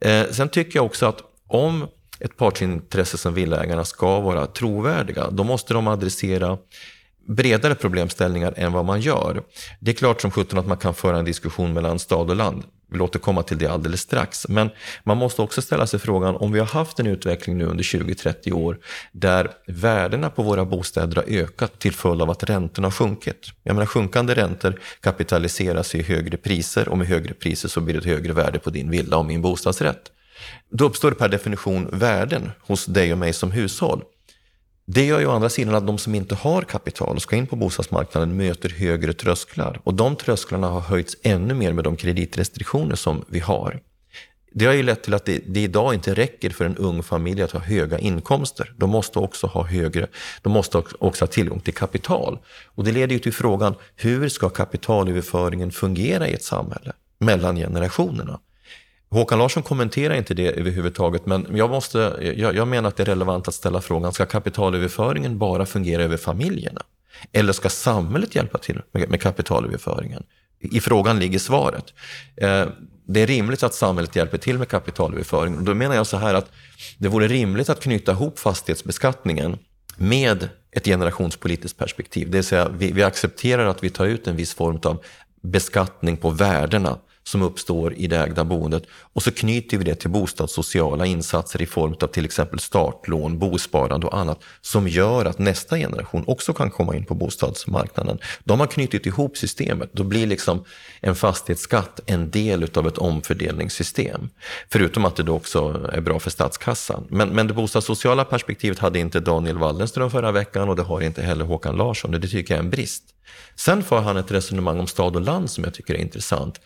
Eh, 0.00 0.26
sen 0.30 0.48
tycker 0.48 0.78
jag 0.78 0.86
också 0.86 1.06
att 1.06 1.22
om 1.46 1.88
ett 2.20 2.36
partsintresse 2.36 3.18
som 3.18 3.34
villaägarna 3.34 3.84
ska 3.84 4.20
vara 4.20 4.46
trovärdiga, 4.46 5.30
då 5.30 5.44
måste 5.44 5.74
de 5.74 5.88
adressera 5.88 6.58
bredare 7.28 7.74
problemställningar 7.74 8.54
än 8.56 8.72
vad 8.72 8.84
man 8.84 9.00
gör. 9.00 9.42
Det 9.80 9.90
är 9.90 9.94
klart 9.94 10.20
som 10.20 10.30
sjutton 10.30 10.58
att 10.58 10.66
man 10.66 10.76
kan 10.76 10.94
föra 10.94 11.18
en 11.18 11.24
diskussion 11.24 11.72
mellan 11.72 11.98
stad 11.98 12.30
och 12.30 12.36
land. 12.36 12.64
Vi 12.90 12.98
låter 12.98 13.18
komma 13.18 13.42
till 13.42 13.58
det 13.58 13.66
alldeles 13.66 14.00
strax. 14.00 14.48
Men 14.48 14.70
man 15.04 15.16
måste 15.16 15.42
också 15.42 15.62
ställa 15.62 15.86
sig 15.86 16.00
frågan 16.00 16.36
om 16.36 16.52
vi 16.52 16.58
har 16.58 16.66
haft 16.66 17.00
en 17.00 17.06
utveckling 17.06 17.58
nu 17.58 17.64
under 17.64 17.84
20-30 17.84 18.52
år 18.52 18.78
där 19.12 19.50
värdena 19.66 20.30
på 20.30 20.42
våra 20.42 20.64
bostäder 20.64 21.16
har 21.16 21.24
ökat 21.28 21.78
till 21.78 21.92
följd 21.92 22.22
av 22.22 22.30
att 22.30 22.42
räntorna 22.42 22.86
har 22.86 22.92
sjunkit. 22.92 23.52
Jag 23.62 23.74
menar 23.74 23.86
sjunkande 23.86 24.34
räntor 24.34 24.80
kapitaliseras 25.00 25.94
i 25.94 26.02
högre 26.02 26.36
priser 26.36 26.88
och 26.88 26.98
med 26.98 27.06
högre 27.06 27.34
priser 27.34 27.68
så 27.68 27.80
blir 27.80 27.94
det 27.94 27.98
ett 27.98 28.16
högre 28.16 28.32
värde 28.32 28.58
på 28.58 28.70
din 28.70 28.90
villa 28.90 29.16
och 29.16 29.26
min 29.26 29.42
bostadsrätt. 29.42 30.12
Då 30.70 30.84
uppstår 30.84 31.10
det 31.10 31.16
per 31.16 31.28
definition 31.28 31.88
värden 31.92 32.50
hos 32.60 32.86
dig 32.86 33.12
och 33.12 33.18
mig 33.18 33.32
som 33.32 33.50
hushåll. 33.50 34.02
Det 34.88 35.04
gör 35.04 35.20
ju 35.20 35.26
å 35.26 35.30
andra 35.30 35.48
sidan 35.48 35.74
att 35.74 35.86
de 35.86 35.98
som 35.98 36.14
inte 36.14 36.34
har 36.34 36.62
kapital 36.62 37.16
och 37.16 37.22
ska 37.22 37.36
in 37.36 37.46
på 37.46 37.56
bostadsmarknaden 37.56 38.36
möter 38.36 38.68
högre 38.68 39.12
trösklar. 39.12 39.80
Och 39.84 39.94
de 39.94 40.16
trösklarna 40.16 40.68
har 40.68 40.80
höjts 40.80 41.16
ännu 41.22 41.54
mer 41.54 41.72
med 41.72 41.84
de 41.84 41.96
kreditrestriktioner 41.96 42.94
som 42.94 43.24
vi 43.28 43.40
har. 43.40 43.80
Det 44.52 44.66
har 44.66 44.72
ju 44.72 44.82
lett 44.82 45.02
till 45.02 45.14
att 45.14 45.24
det, 45.24 45.42
det, 45.46 45.60
idag 45.60 45.94
inte 45.94 46.14
räcker 46.14 46.50
för 46.50 46.64
en 46.64 46.76
ung 46.76 47.02
familj 47.02 47.42
att 47.42 47.50
ha 47.50 47.60
höga 47.60 47.98
inkomster. 47.98 48.72
De 48.76 48.90
måste 48.90 49.18
också 49.18 49.46
ha 49.46 49.64
högre, 49.64 50.06
de 50.42 50.52
måste 50.52 50.82
också 50.98 51.22
ha 51.24 51.26
tillgång 51.26 51.60
till 51.60 51.74
kapital. 51.74 52.38
Och 52.66 52.84
det 52.84 52.92
leder 52.92 53.12
ju 53.12 53.18
till 53.18 53.32
frågan, 53.32 53.74
hur 53.96 54.28
ska 54.28 54.48
kapitalöverföringen 54.48 55.72
fungera 55.72 56.28
i 56.28 56.34
ett 56.34 56.44
samhälle 56.44 56.92
mellan 57.18 57.56
generationerna? 57.56 58.40
Håkan 59.16 59.38
Larsson 59.38 59.62
kommenterar 59.62 60.14
inte 60.14 60.34
det 60.34 60.50
överhuvudtaget, 60.50 61.26
men 61.26 61.46
jag, 61.54 61.70
måste, 61.70 61.98
jag, 62.36 62.56
jag 62.56 62.68
menar 62.68 62.88
att 62.88 62.96
det 62.96 63.02
är 63.02 63.06
relevant 63.06 63.48
att 63.48 63.54
ställa 63.54 63.80
frågan, 63.80 64.12
ska 64.12 64.26
kapitalöverföringen 64.26 65.38
bara 65.38 65.66
fungera 65.66 66.02
över 66.02 66.16
familjerna? 66.16 66.82
Eller 67.32 67.52
ska 67.52 67.68
samhället 67.68 68.34
hjälpa 68.34 68.58
till 68.58 68.82
med, 68.92 69.10
med 69.10 69.20
kapitalöverföringen? 69.20 70.22
I 70.60 70.80
frågan 70.80 71.18
ligger 71.18 71.38
svaret. 71.38 71.94
Eh, 72.36 72.64
det 73.08 73.20
är 73.20 73.26
rimligt 73.26 73.62
att 73.62 73.74
samhället 73.74 74.16
hjälper 74.16 74.38
till 74.38 74.58
med 74.58 74.68
kapitalöverföring. 74.68 75.64
Då 75.64 75.74
menar 75.74 75.94
jag 75.94 76.06
så 76.06 76.16
här 76.16 76.34
att 76.34 76.50
det 76.98 77.08
vore 77.08 77.28
rimligt 77.28 77.68
att 77.68 77.80
knyta 77.80 78.12
ihop 78.12 78.38
fastighetsbeskattningen 78.38 79.58
med 79.96 80.48
ett 80.70 80.84
generationspolitiskt 80.84 81.78
perspektiv. 81.78 82.30
Det 82.30 82.36
vill 82.36 82.44
säga 82.44 82.68
vi, 82.68 82.92
vi 82.92 83.02
accepterar 83.02 83.66
att 83.66 83.84
vi 83.84 83.90
tar 83.90 84.06
ut 84.06 84.26
en 84.26 84.36
viss 84.36 84.54
form 84.54 84.80
av 84.84 85.04
beskattning 85.42 86.16
på 86.16 86.30
värdena 86.30 86.98
som 87.26 87.42
uppstår 87.42 87.94
i 87.94 88.06
det 88.06 88.16
ägda 88.16 88.44
boendet 88.44 88.82
och 89.12 89.22
så 89.22 89.30
knyter 89.30 89.78
vi 89.78 89.84
det 89.84 89.94
till 89.94 90.10
bostadssociala 90.10 91.06
insatser 91.06 91.62
i 91.62 91.66
form 91.66 91.94
av 92.00 92.06
till 92.06 92.24
exempel 92.24 92.58
startlån, 92.58 93.38
bosparande 93.38 94.06
och 94.06 94.18
annat 94.18 94.40
som 94.60 94.88
gör 94.88 95.24
att 95.24 95.38
nästa 95.38 95.76
generation 95.76 96.24
också 96.26 96.52
kan 96.52 96.70
komma 96.70 96.96
in 96.96 97.04
på 97.04 97.14
bostadsmarknaden. 97.14 98.18
De 98.44 98.60
har 98.60 98.66
knutit 98.66 99.06
ihop 99.06 99.36
systemet. 99.36 99.90
Då 99.92 100.04
blir 100.04 100.26
liksom 100.26 100.64
en 101.00 101.14
fastighetsskatt 101.14 102.00
en 102.06 102.30
del 102.30 102.70
av 102.74 102.86
ett 102.86 102.98
omfördelningssystem. 102.98 104.28
Förutom 104.68 105.04
att 105.04 105.16
det 105.16 105.22
då 105.22 105.34
också 105.34 105.90
är 105.92 106.00
bra 106.00 106.18
för 106.18 106.30
statskassan. 106.30 107.06
Men, 107.08 107.28
men 107.28 107.46
det 107.46 107.54
bostadssociala 107.54 108.24
perspektivet 108.24 108.78
hade 108.78 108.98
inte 108.98 109.20
Daniel 109.20 109.58
Waldenström 109.58 110.10
förra 110.10 110.32
veckan 110.32 110.68
och 110.68 110.76
det 110.76 110.82
har 110.82 111.00
inte 111.00 111.22
heller 111.22 111.44
Håkan 111.44 111.76
Larsson. 111.76 112.10
Det 112.10 112.28
tycker 112.28 112.54
jag 112.54 112.58
är 112.58 112.64
en 112.64 112.70
brist. 112.70 113.15
Sen 113.54 113.82
får 113.82 114.00
han 114.00 114.16
ett 114.16 114.30
resonemang 114.30 114.80
om 114.80 114.86
stad 114.86 115.16
och 115.16 115.22
land 115.22 115.50
som 115.50 115.64
jag 115.64 115.74
tycker 115.74 115.94
är 115.94 115.98
intressant. 115.98 116.60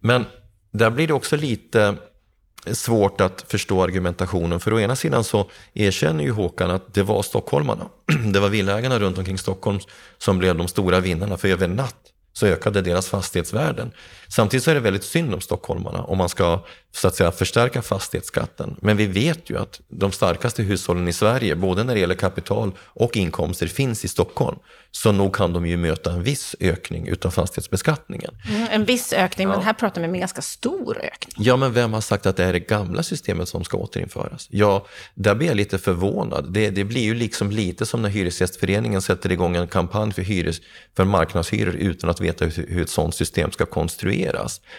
Men 0.00 0.24
där 0.70 0.90
blir 0.90 1.06
det 1.06 1.14
också 1.14 1.36
lite 1.36 1.96
svårt 2.72 3.20
att 3.20 3.44
förstå 3.48 3.82
argumentationen. 3.82 4.60
För 4.60 4.72
å 4.72 4.80
ena 4.80 4.96
sidan 4.96 5.24
så 5.24 5.50
erkänner 5.74 6.24
ju 6.24 6.30
Håkan 6.30 6.70
att 6.70 6.94
det 6.94 7.02
var 7.02 7.22
stockholmarna, 7.22 7.88
det 8.32 8.40
var 8.40 8.48
villaägarna 8.48 8.98
runt 8.98 9.18
omkring 9.18 9.38
Stockholm 9.38 9.78
som 10.18 10.38
blev 10.38 10.56
de 10.56 10.68
stora 10.68 11.00
vinnarna. 11.00 11.36
För 11.36 11.48
över 11.48 11.64
en 11.64 11.76
natt 11.76 12.12
så 12.32 12.46
ökade 12.46 12.82
deras 12.82 13.08
fastighetsvärden. 13.08 13.92
Samtidigt 14.28 14.64
så 14.64 14.70
är 14.70 14.74
det 14.74 14.80
väldigt 14.80 15.04
synd 15.04 15.34
om 15.34 15.40
stockholmarna 15.40 16.02
om 16.02 16.18
man 16.18 16.28
ska 16.28 16.60
så 16.96 17.08
att 17.08 17.14
säga, 17.14 17.32
förstärka 17.32 17.82
fastighetsskatten. 17.82 18.76
Men 18.82 18.96
vi 18.96 19.06
vet 19.06 19.50
ju 19.50 19.58
att 19.58 19.80
de 19.88 20.12
starkaste 20.12 20.62
hushållen 20.62 21.08
i 21.08 21.12
Sverige, 21.12 21.56
både 21.56 21.84
när 21.84 21.94
det 21.94 22.00
gäller 22.00 22.14
kapital 22.14 22.72
och 22.80 23.16
inkomster, 23.16 23.66
finns 23.66 24.04
i 24.04 24.08
Stockholm. 24.08 24.58
Så 24.90 25.12
nog 25.12 25.34
kan 25.34 25.52
de 25.52 25.66
ju 25.66 25.76
möta 25.76 26.12
en 26.12 26.22
viss 26.22 26.56
ökning 26.60 27.08
utav 27.08 27.30
fastighetsbeskattningen. 27.30 28.30
Mm, 28.48 28.68
en 28.70 28.84
viss 28.84 29.12
ökning, 29.12 29.48
ja. 29.48 29.54
men 29.54 29.64
här 29.64 29.72
pratar 29.72 30.00
vi 30.00 30.08
om 30.08 30.14
en 30.14 30.20
ganska 30.20 30.42
stor 30.42 30.98
ökning. 30.98 31.34
Ja, 31.46 31.56
men 31.56 31.72
vem 31.72 31.92
har 31.92 32.00
sagt 32.00 32.26
att 32.26 32.36
det 32.36 32.44
är 32.44 32.52
det 32.52 32.60
gamla 32.60 33.02
systemet 33.02 33.48
som 33.48 33.64
ska 33.64 33.76
återinföras? 33.76 34.48
Ja, 34.50 34.86
där 35.14 35.34
blir 35.34 35.48
jag 35.48 35.56
lite 35.56 35.78
förvånad. 35.78 36.52
Det, 36.52 36.70
det 36.70 36.84
blir 36.84 37.02
ju 37.02 37.14
liksom 37.14 37.50
lite 37.50 37.86
som 37.86 38.02
när 38.02 38.08
Hyresgästföreningen 38.08 39.02
sätter 39.02 39.32
igång 39.32 39.56
en 39.56 39.68
kampanj 39.68 40.12
för, 40.12 40.22
hyres, 40.22 40.60
för 40.96 41.04
marknadshyror 41.04 41.74
utan 41.74 42.10
att 42.10 42.20
veta 42.20 42.44
hur, 42.44 42.66
hur 42.68 42.82
ett 42.82 42.90
sådant 42.90 43.14
system 43.14 43.52
ska 43.52 43.66
konstrueras. 43.66 44.15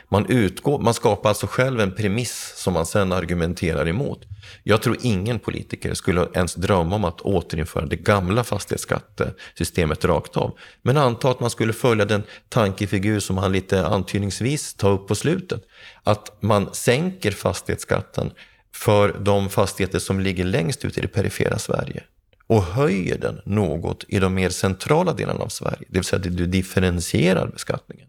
Man, 0.09 0.25
utgår, 0.25 0.79
man 0.79 0.93
skapar 0.93 1.29
alltså 1.29 1.47
själv 1.47 1.79
en 1.79 1.95
premiss 1.95 2.53
som 2.55 2.73
man 2.73 2.85
sen 2.85 3.11
argumenterar 3.11 3.87
emot. 3.87 4.19
Jag 4.63 4.81
tror 4.81 4.97
ingen 5.01 5.39
politiker 5.39 5.93
skulle 5.93 6.27
ens 6.33 6.55
drömma 6.55 6.95
om 6.95 7.03
att 7.03 7.21
återinföra 7.21 7.85
det 7.85 7.95
gamla 7.95 8.43
fastighetsskattesystemet 8.43 10.05
rakt 10.05 10.37
av. 10.37 10.57
Men 10.81 10.97
anta 10.97 11.31
att 11.31 11.39
man 11.39 11.49
skulle 11.49 11.73
följa 11.73 12.05
den 12.05 12.23
tankefigur 12.49 13.19
som 13.19 13.37
han 13.37 13.51
lite 13.51 13.87
antydningsvis 13.87 14.73
tar 14.73 14.91
upp 14.91 15.07
på 15.07 15.15
slutet. 15.15 15.63
Att 16.03 16.41
man 16.41 16.69
sänker 16.73 17.31
fastighetsskatten 17.31 18.31
för 18.73 19.15
de 19.19 19.49
fastigheter 19.49 19.99
som 19.99 20.19
ligger 20.19 20.45
längst 20.45 20.85
ut 20.85 20.97
i 20.97 21.01
det 21.01 21.07
perifera 21.07 21.59
Sverige 21.59 22.03
och 22.47 22.63
höjer 22.63 23.17
den 23.17 23.41
något 23.45 24.05
i 24.07 24.19
de 24.19 24.33
mer 24.33 24.49
centrala 24.49 25.13
delarna 25.13 25.39
av 25.39 25.47
Sverige. 25.47 25.85
Det 25.87 25.97
vill 25.97 26.03
säga 26.03 26.17
att 26.17 26.37
du 26.37 26.47
differentierar 26.47 27.47
beskattningen. 27.47 28.07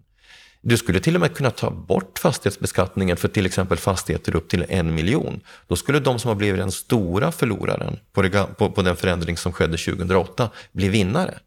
Du 0.61 0.77
skulle 0.77 1.01
till 1.01 1.15
och 1.15 1.21
med 1.21 1.35
kunna 1.35 1.51
ta 1.51 1.71
bort 1.71 2.19
fastighetsbeskattningen 2.19 3.17
för 3.17 3.29
till 3.29 3.47
exempel 3.47 3.79
fastigheter 3.79 4.37
upp 4.37 4.49
till 4.49 4.65
en 4.69 4.95
miljon. 4.95 5.41
Då 5.67 5.77
skulle 5.77 6.01
de 6.01 6.19
som 6.19 6.29
har 6.29 6.35
blivit 6.35 6.61
den 6.61 6.73
stora 6.73 7.33
förloraren 7.33 7.99
på, 8.13 8.23
det, 8.23 8.57
på, 8.59 8.71
på 8.71 8.83
den 8.83 8.97
förändring 8.97 9.37
som 9.37 9.53
skedde 9.53 9.77
2008 9.77 10.51
bli 10.73 10.89
vinnare. 10.89 11.39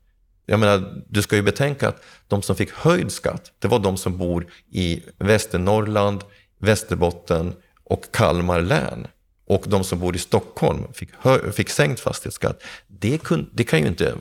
Jag 0.46 0.60
menar, 0.60 1.04
du 1.10 1.22
ska 1.22 1.36
ju 1.36 1.42
betänka 1.42 1.88
att 1.88 2.04
de 2.28 2.42
som 2.42 2.56
fick 2.56 2.72
höjd 2.72 3.12
skatt, 3.12 3.52
det 3.60 3.68
var 3.68 3.80
de 3.80 3.98
som 3.98 4.18
bor 4.18 4.48
i 4.72 5.04
Västernorrland, 5.18 6.24
Västerbotten 6.60 7.54
och 7.84 8.06
Kalmar 8.12 8.62
län. 8.62 9.08
Och 9.48 9.64
de 9.68 9.84
som 9.84 10.00
bor 10.00 10.16
i 10.16 10.20
Stockholm 10.20 10.94
fick, 10.94 11.10
fick 11.54 11.70
sänkt 11.70 12.00
fastighetsskatt. 12.00 12.64
Det, 12.88 13.18
kun, 13.24 13.50
det 13.54 13.64
kan 13.64 13.80
ju 13.80 13.88
inte, 13.88 14.16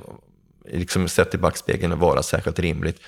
liksom 0.72 1.09
sett 1.09 1.34
i 1.34 1.38
backspegeln, 1.38 1.99
vara 1.99 2.22
särskilt 2.22 2.59
rimligt. 2.59 3.01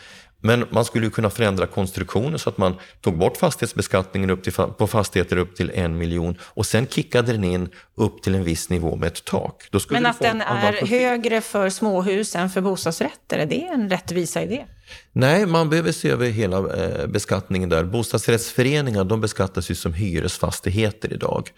Men 0.42 0.64
man 0.70 0.84
skulle 0.84 1.10
kunna 1.10 1.30
förändra 1.30 1.66
konstruktionen 1.66 2.38
så 2.38 2.48
att 2.48 2.58
man 2.58 2.74
tog 3.00 3.18
bort 3.18 3.36
fastighetsbeskattningen 3.36 4.30
upp 4.30 4.44
till, 4.44 4.52
på 4.52 4.86
fastigheter 4.86 5.36
upp 5.36 5.56
till 5.56 5.70
en 5.74 5.98
miljon 5.98 6.38
och 6.42 6.66
sen 6.66 6.86
kickade 6.86 7.32
den 7.32 7.44
in 7.44 7.68
upp 7.94 8.22
till 8.22 8.34
en 8.34 8.44
viss 8.44 8.68
nivå 8.68 8.96
med 8.96 9.06
ett 9.06 9.24
tak. 9.24 9.68
Men 9.90 10.06
att 10.06 10.20
den 10.20 10.40
är 10.40 10.86
högre 10.86 11.40
för 11.40 11.70
småhus 11.70 12.36
än 12.36 12.50
för 12.50 12.60
bostadsrätter, 12.60 13.38
är 13.38 13.46
det 13.46 13.66
en 13.66 13.90
rättvisa 13.90 14.42
idé? 14.42 14.64
Nej, 15.12 15.46
man 15.46 15.70
behöver 15.70 15.92
se 15.92 16.10
över 16.10 16.26
hela 16.26 16.58
eh, 16.58 17.06
beskattningen 17.06 17.68
där. 17.68 17.84
Bostadsrättsföreningar 17.84 19.04
de 19.04 19.20
beskattas 19.20 19.70
ju 19.70 19.74
som 19.74 19.92
hyresfastigheter 19.92 21.12
idag. 21.12 21.50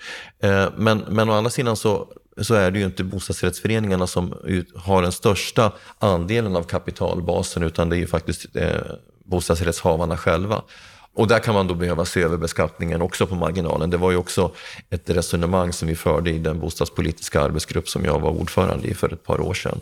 Eh, 0.42 0.68
men, 0.76 0.98
men 0.98 1.30
å 1.30 1.32
andra 1.32 1.50
sidan 1.50 1.76
så 1.76 2.08
så 2.42 2.54
är 2.54 2.70
det 2.70 2.78
ju 2.78 2.84
inte 2.84 3.04
bostadsrättsföreningarna 3.04 4.06
som 4.06 4.34
har 4.74 5.02
den 5.02 5.12
största 5.12 5.72
andelen 5.98 6.56
av 6.56 6.62
kapitalbasen 6.62 7.62
utan 7.62 7.88
det 7.88 7.96
är 7.96 7.98
ju 7.98 8.06
faktiskt 8.06 8.56
eh, 8.56 8.80
bostadsrättshavarna 9.24 10.16
själva. 10.16 10.62
Och 11.16 11.28
där 11.28 11.38
kan 11.38 11.54
man 11.54 11.66
då 11.66 11.74
behöva 11.74 12.04
se 12.04 12.22
över 12.22 12.36
beskattningen 12.36 13.02
också 13.02 13.26
på 13.26 13.34
marginalen. 13.34 13.90
Det 13.90 13.96
var 13.96 14.10
ju 14.10 14.16
också 14.16 14.52
ett 14.90 15.10
resonemang 15.10 15.72
som 15.72 15.88
vi 15.88 15.96
förde 15.96 16.30
i 16.30 16.38
den 16.38 16.60
bostadspolitiska 16.60 17.40
arbetsgrupp 17.40 17.88
som 17.88 18.04
jag 18.04 18.20
var 18.20 18.30
ordförande 18.30 18.88
i 18.88 18.94
för 18.94 19.12
ett 19.12 19.24
par 19.24 19.40
år 19.40 19.54
sedan. 19.54 19.80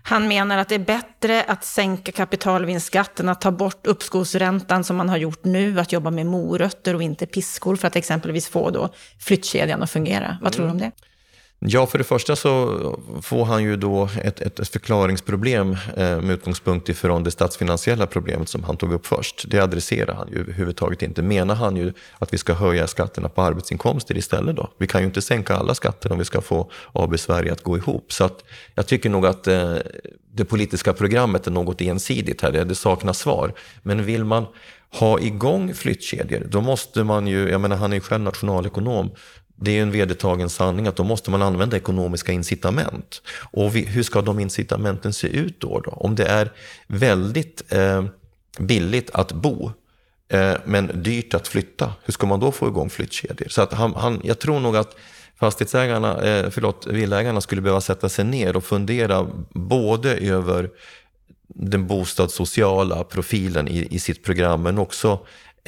Han 0.03 0.27
menar 0.27 0.57
att 0.57 0.69
det 0.69 0.75
är 0.75 0.79
bättre 0.79 1.43
att 1.43 1.63
sänka 1.63 2.11
kapitalvinstskatten, 2.11 3.29
att 3.29 3.41
ta 3.41 3.51
bort 3.51 3.87
uppskovsräntan 3.87 4.83
som 4.83 4.95
man 4.95 5.09
har 5.09 5.17
gjort 5.17 5.43
nu, 5.43 5.79
att 5.79 5.91
jobba 5.91 6.11
med 6.11 6.25
morötter 6.25 6.95
och 6.95 7.03
inte 7.03 7.25
piskor 7.25 7.75
för 7.75 7.87
att 7.87 7.95
exempelvis 7.95 8.47
få 8.47 8.69
då 8.69 8.89
flyttkedjan 9.19 9.83
att 9.83 9.91
fungera. 9.91 10.37
Vad 10.41 10.53
tror 10.53 10.65
du 10.65 10.71
om 10.71 10.77
det? 10.77 10.91
Ja, 11.61 11.85
för 11.85 11.97
det 11.97 12.03
första 12.03 12.35
så 12.35 12.99
får 13.21 13.45
han 13.45 13.63
ju 13.63 13.75
då 13.75 14.09
ett, 14.23 14.41
ett 14.41 14.69
förklaringsproblem 14.69 15.71
eh, 15.71 16.21
med 16.21 16.29
utgångspunkt 16.29 16.89
ifrån 16.89 17.23
det 17.23 17.31
statsfinansiella 17.31 18.07
problemet 18.07 18.49
som 18.49 18.63
han 18.63 18.77
tog 18.77 18.93
upp 18.93 19.05
först. 19.05 19.45
Det 19.47 19.59
adresserar 19.59 20.13
han 20.13 20.29
ju 20.29 20.39
överhuvudtaget 20.39 21.01
inte. 21.01 21.21
Menar 21.21 21.55
han 21.55 21.75
ju 21.75 21.93
att 22.19 22.33
vi 22.33 22.37
ska 22.37 22.53
höja 22.53 22.87
skatterna 22.87 23.29
på 23.29 23.41
arbetsinkomster 23.41 24.17
istället 24.17 24.55
då? 24.55 24.69
Vi 24.77 24.87
kan 24.87 25.01
ju 25.01 25.07
inte 25.07 25.21
sänka 25.21 25.55
alla 25.55 25.75
skatter 25.75 26.11
om 26.11 26.17
vi 26.17 26.25
ska 26.25 26.41
få 26.41 26.71
AB 26.93 27.19
Sverige 27.19 27.51
att 27.51 27.63
gå 27.63 27.77
ihop. 27.77 28.13
Så 28.13 28.23
att 28.23 28.43
jag 28.75 28.87
tycker 28.87 29.09
nog 29.09 29.25
att 29.25 29.47
eh, 29.47 29.75
det 30.33 30.45
politiska 30.45 30.93
programmet 30.93 31.47
är 31.47 31.51
något 31.51 31.81
ensidigt 31.81 32.41
här, 32.41 32.51
det 32.51 32.75
saknas 32.75 33.19
svar. 33.19 33.53
Men 33.83 34.05
vill 34.05 34.23
man 34.23 34.45
ha 34.91 35.19
igång 35.19 35.73
flyttkedjor, 35.73 36.47
då 36.49 36.61
måste 36.61 37.03
man 37.03 37.27
ju, 37.27 37.49
jag 37.49 37.61
menar 37.61 37.75
han 37.75 37.91
är 37.91 37.95
ju 37.95 38.01
själv 38.01 38.23
nationalekonom, 38.23 39.11
det 39.61 39.71
är 39.71 39.75
ju 39.75 39.81
en 39.81 39.91
vedertagen 39.91 40.49
sanning 40.49 40.87
att 40.87 40.95
då 40.95 41.03
måste 41.03 41.31
man 41.31 41.41
använda 41.41 41.77
ekonomiska 41.77 42.31
incitament. 42.31 43.21
Och 43.51 43.75
vi, 43.75 43.85
hur 43.85 44.03
ska 44.03 44.21
de 44.21 44.39
incitamenten 44.39 45.13
se 45.13 45.27
ut 45.27 45.59
då? 45.59 45.79
då? 45.79 45.91
Om 45.91 46.15
det 46.15 46.25
är 46.25 46.51
väldigt 46.87 47.73
eh, 47.73 48.05
billigt 48.59 49.09
att 49.11 49.31
bo, 49.31 49.71
eh, 50.29 50.53
men 50.65 51.03
dyrt 51.03 51.33
att 51.33 51.47
flytta, 51.47 51.93
hur 52.03 52.13
ska 52.13 52.27
man 52.27 52.39
då 52.39 52.51
få 52.51 52.67
igång 52.67 52.89
flyttkedjor? 52.89 53.47
Så 53.49 53.61
att 53.61 53.73
han, 53.73 53.93
han, 53.95 54.21
jag 54.23 54.39
tror 54.39 54.59
nog 54.59 54.77
att 54.77 54.95
fastighetsägarna, 55.39 56.21
eh, 56.21 56.49
förlåt, 56.49 56.87
villägarna 56.87 57.41
skulle 57.41 57.61
behöva 57.61 57.81
sätta 57.81 58.09
sig 58.09 58.25
ner 58.25 58.57
och 58.57 58.63
fundera 58.63 59.27
både 59.49 60.15
över 60.15 60.69
den 61.47 61.87
bostadssociala 61.87 63.03
profilen 63.03 63.67
i, 63.67 63.87
i 63.91 63.99
sitt 63.99 64.23
program, 64.23 64.63
men 64.63 64.77
också 64.77 65.19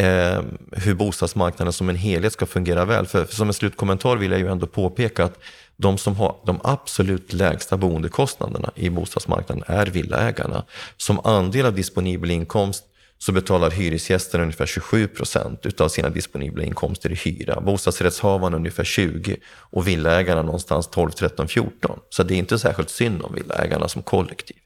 eh, 0.01 0.41
hur 0.71 0.93
bostadsmarknaden 0.93 1.73
som 1.73 1.89
en 1.89 1.95
helhet 1.95 2.33
ska 2.33 2.45
fungera 2.45 2.85
väl. 2.85 3.05
För, 3.05 3.25
för 3.25 3.35
som 3.35 3.47
en 3.47 3.53
slutkommentar 3.53 4.15
vill 4.15 4.31
jag 4.31 4.39
ju 4.39 4.47
ändå 4.47 4.67
påpeka 4.67 5.23
att 5.23 5.39
de 5.77 5.97
som 5.97 6.15
har 6.15 6.35
de 6.45 6.59
absolut 6.63 7.33
lägsta 7.33 7.77
boendekostnaderna 7.77 8.71
i 8.75 8.89
bostadsmarknaden 8.89 9.63
är 9.67 9.85
villaägarna. 9.85 10.65
Som 10.97 11.19
andel 11.25 11.65
av 11.65 11.75
disponibel 11.75 12.31
inkomst 12.31 12.83
så 13.17 13.31
betalar 13.31 13.71
hyresgästen 13.71 14.41
ungefär 14.41 14.65
27 14.65 15.07
procent 15.07 15.81
av 15.81 15.89
sina 15.89 16.09
disponibla 16.09 16.63
inkomster 16.63 17.11
i 17.11 17.15
hyra. 17.15 17.61
Bostadsrättshavarna 17.61 18.57
ungefär 18.57 18.83
20 18.83 19.37
och 19.47 19.87
villaägarna 19.87 20.41
någonstans 20.41 20.87
12, 20.87 21.11
13, 21.11 21.47
14. 21.47 21.99
Så 22.09 22.23
det 22.23 22.33
är 22.33 22.37
inte 22.37 22.59
särskilt 22.59 22.89
synd 22.89 23.21
om 23.21 23.35
villaägarna 23.35 23.87
som 23.87 24.01
kollektiv. 24.01 24.57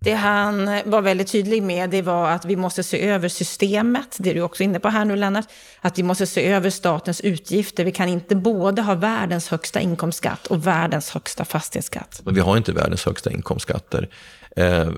Det 0.00 0.12
han 0.12 0.80
var 0.84 1.02
väldigt 1.02 1.28
tydlig 1.28 1.62
med 1.62 1.90
det 1.90 2.02
var 2.02 2.30
att 2.30 2.44
vi 2.44 2.56
måste 2.56 2.82
se 2.82 3.08
över 3.08 3.28
systemet, 3.28 4.16
det 4.18 4.30
är 4.30 4.34
du 4.34 4.42
också 4.42 4.62
inne 4.62 4.80
på 4.80 4.88
här 4.88 5.04
nu 5.04 5.16
Lennart, 5.16 5.46
att 5.80 5.98
vi 5.98 6.02
måste 6.02 6.26
se 6.26 6.46
över 6.46 6.70
statens 6.70 7.20
utgifter. 7.20 7.84
Vi 7.84 7.92
kan 7.92 8.08
inte 8.08 8.36
både 8.36 8.82
ha 8.82 8.94
världens 8.94 9.48
högsta 9.48 9.80
inkomstskatt 9.80 10.46
och 10.46 10.66
världens 10.66 11.10
högsta 11.10 11.44
fastighetsskatt. 11.44 12.22
Vi 12.24 12.40
har 12.40 12.56
inte 12.56 12.72
världens 12.72 13.04
högsta 13.04 13.30
inkomstskatter. 13.30 14.08
Eh, 14.56 14.88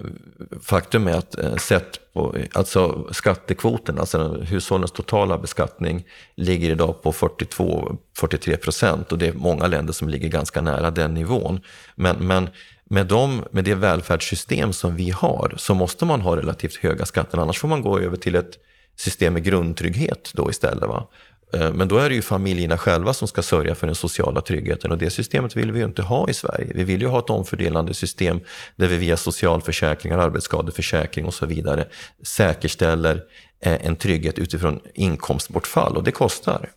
faktum 0.63 1.07
är 1.07 1.13
att 1.13 1.39
eh, 1.39 1.57
sett 1.57 2.13
på 2.13 2.37
alltså 2.53 3.09
skattekvoten, 3.13 3.99
alltså 3.99 4.29
hushållens 4.43 4.93
totala 4.93 5.39
beskattning, 5.39 6.07
ligger 6.37 6.71
idag 6.71 7.03
på 7.03 7.13
42-43 7.13 8.57
procent 8.57 9.13
och 9.13 9.19
det 9.19 9.27
är 9.29 9.33
många 9.33 9.67
länder 9.67 9.93
som 9.93 10.09
ligger 10.09 10.29
ganska 10.29 10.61
nära 10.61 10.91
den 10.91 11.15
nivån. 11.15 11.61
Men, 11.95 12.17
men 12.27 12.49
med, 12.91 13.07
de, 13.07 13.45
med 13.51 13.65
det 13.65 13.75
välfärdssystem 13.75 14.73
som 14.73 14.97
vi 14.97 15.11
har 15.11 15.55
så 15.57 15.75
måste 15.75 16.05
man 16.05 16.21
ha 16.21 16.37
relativt 16.37 16.77
höga 16.77 17.07
skatter, 17.07 17.39
annars 17.39 17.59
får 17.59 17.69
man 17.69 17.83
gå 17.83 17.99
över 17.99 18.17
till 18.17 18.35
ett 18.35 18.59
system 18.97 19.33
med 19.33 19.45
grundtrygghet 19.45 20.31
då 20.35 20.51
istället. 20.51 20.89
Va? 20.89 21.09
Eh, 21.55 21.73
men 21.73 21.89
då 21.89 21.99
är 21.99 22.09
det 22.09 22.15
ju 22.15 22.23
familjerna 22.23 22.79
själva 22.79 23.15
som 23.15 23.29
ska 23.29 23.43
sörja 23.43 23.75
för 23.75 23.87
den 23.87 23.97
sociala 23.97 24.41
tryggheten 24.41 24.91
och 24.91 24.99
det 24.99 25.11
systemet 25.11 25.57
vill 25.57 25.73
vi 25.73 25.79
ju 25.79 25.85
inte 25.85 26.03
ha 26.03 26.29
i 26.29 26.35
Sverige. 26.35 26.73
Vi 26.75 26.85
vill 26.85 27.01
ju 27.01 27.07
ha 27.07 27.19
ett 27.19 27.31
omfördelande 27.31 27.95
system 27.95 28.41
där 28.77 28.87
vi 28.87 28.97
via 28.97 29.17
socialförsäkringar, 29.17 30.19
arbetsskadeförsäkring 30.19 31.25
och 31.25 31.35
så 31.35 31.47
vidare 31.47 31.89
säkerställer 32.23 33.23
eh, 33.63 33.87
en 33.87 33.97
trygghet 33.97 34.39
utifrån 34.39 34.81
inkomstbortfall 34.95 35.97
och 35.97 36.05
det 36.05 36.13
kostar. 36.13 36.71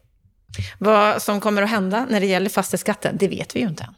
Vad 0.80 1.22
som 1.22 1.40
kommer 1.40 1.62
att 1.62 1.70
hända 1.70 2.08
när 2.10 2.20
det 2.20 2.26
gäller 2.26 2.50
fastighetsskatten, 2.50 3.18
det 3.20 3.28
vet 3.28 3.56
vi 3.56 3.60
ju 3.60 3.68
inte 3.68 3.84
än. 3.84 3.94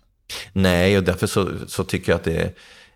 Nej, 0.53 0.97
och 0.97 1.03
därför 1.03 1.27
så, 1.27 1.49
så 1.67 1.83
tycker 1.83 2.11
jag 2.11 2.17
att 2.17 2.23
det 2.23 2.37
är, 2.37 2.51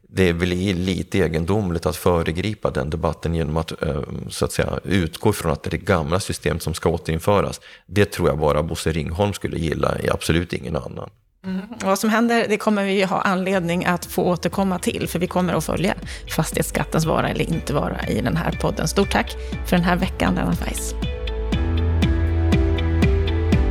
det 0.10 0.34
blir 0.34 0.74
lite 0.74 1.20
egendomligt 1.20 1.86
att 1.86 1.96
föregripa 1.96 2.72
den 2.72 2.90
debatten 2.90 3.36
genom 3.36 3.58
att, 3.58 3.84
eh, 3.84 4.02
så 4.30 4.46
att 4.46 4.52
säga, 4.52 4.80
utgå 4.84 5.34
från 5.34 5.52
att 5.52 5.64
det 5.64 5.68
är 5.68 5.72
det 5.72 5.78
gamla 5.78 6.20
systemet 6.20 6.64
som 6.64 6.74
ska 6.74 6.90
återinföras. 6.90 7.62
Det 7.86 8.06
tror 8.06 8.30
jag 8.30 8.40
bara 8.40 8.64
Bosse 8.64 8.92
Ringholm 8.92 9.34
skulle 9.34 9.58
gilla, 9.58 9.98
absolut 10.12 10.54
ingen 10.54 10.76
annan. 10.76 11.10
Mm. 11.46 11.62
Vad 11.84 12.00
som 12.00 12.10
händer, 12.10 12.46
det 12.50 12.58
kommer 12.58 12.84
vi 12.84 13.04
ha 13.04 13.22
anledning 13.22 13.86
att 13.86 14.06
få 14.06 14.24
återkomma 14.24 14.80
till, 14.80 15.08
för 15.08 15.20
vi 15.20 15.28
kommer 15.28 15.54
att 15.54 15.66
följa 15.66 15.96
fastighetsskattens 16.36 17.06
vara 17.06 17.30
eller 17.30 17.50
inte 17.50 17.74
vara 17.74 18.08
i 18.08 18.22
den 18.22 18.38
här 18.38 18.60
podden. 18.62 18.88
Stort 18.88 19.12
tack 19.12 19.36
för 19.66 19.76
den 19.76 19.86
här 19.86 19.96
veckan, 19.96 20.36
Lennart 20.36 20.68
Weiss. 20.68 21.07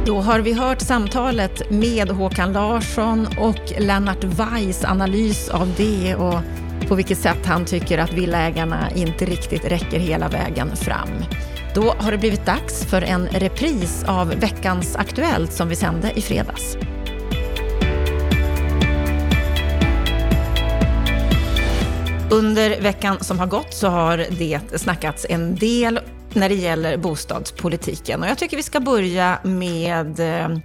Då 0.07 0.21
har 0.21 0.41
vi 0.41 0.53
hört 0.53 0.81
samtalet 0.81 1.71
med 1.71 2.11
Håkan 2.11 2.53
Larsson 2.53 3.27
och 3.39 3.73
Lennart 3.79 4.25
Weiss 4.25 4.85
analys 4.85 5.49
av 5.49 5.75
det 5.77 6.15
och 6.15 6.41
på 6.89 6.95
vilket 6.95 7.19
sätt 7.19 7.47
han 7.47 7.65
tycker 7.65 7.99
att 7.99 8.13
villägarna 8.13 8.91
inte 8.95 9.25
riktigt 9.25 9.65
räcker 9.65 9.99
hela 9.99 10.29
vägen 10.29 10.77
fram. 10.77 11.09
Då 11.75 11.95
har 11.99 12.13
det 12.13 12.19
blivit 12.19 12.47
dags 12.47 12.85
för 12.85 13.03
en 13.03 13.27
repris 13.27 14.05
av 14.09 14.29
veckans 14.29 14.97
Aktuellt 14.97 15.53
som 15.53 15.69
vi 15.69 15.77
sände 15.77 16.13
i 16.15 16.23
fredags. 16.23 16.77
Under 22.31 22.81
veckan 22.81 23.17
som 23.21 23.39
har 23.39 23.47
gått 23.47 23.75
så 23.75 23.89
har 23.89 24.27
det 24.39 24.61
snackats 24.81 25.27
en 25.29 25.55
del 25.55 26.01
när 26.37 26.49
det 26.49 26.55
gäller 26.55 26.97
bostadspolitiken. 26.97 28.23
Och 28.23 28.29
jag 28.29 28.39
tycker 28.39 28.57
vi 28.57 28.63
ska 28.63 28.81
börja 28.81 29.39
med 29.43 30.21
eh, 30.21 30.59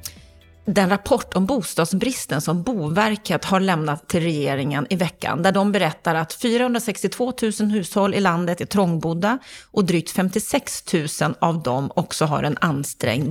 den 0.65 0.89
rapport 0.89 1.35
om 1.35 1.45
bostadsbristen 1.45 2.41
som 2.41 2.63
Boverket 2.63 3.45
har 3.45 3.59
lämnat 3.59 4.09
till 4.09 4.21
regeringen 4.21 4.87
i 4.89 4.95
veckan, 4.95 5.43
där 5.43 5.51
de 5.51 5.71
berättar 5.71 6.15
att 6.15 6.33
462 6.33 7.33
000 7.59 7.69
hushåll 7.69 8.13
i 8.13 8.19
landet 8.19 8.61
är 8.61 8.65
trångbodda 8.65 9.37
och 9.71 9.85
drygt 9.85 10.11
56 10.11 10.93
000 10.93 11.07
av 11.39 11.63
dem 11.63 11.91
också 11.95 12.25
har 12.25 12.43
en 12.43 12.57
ansträngd 12.61 13.29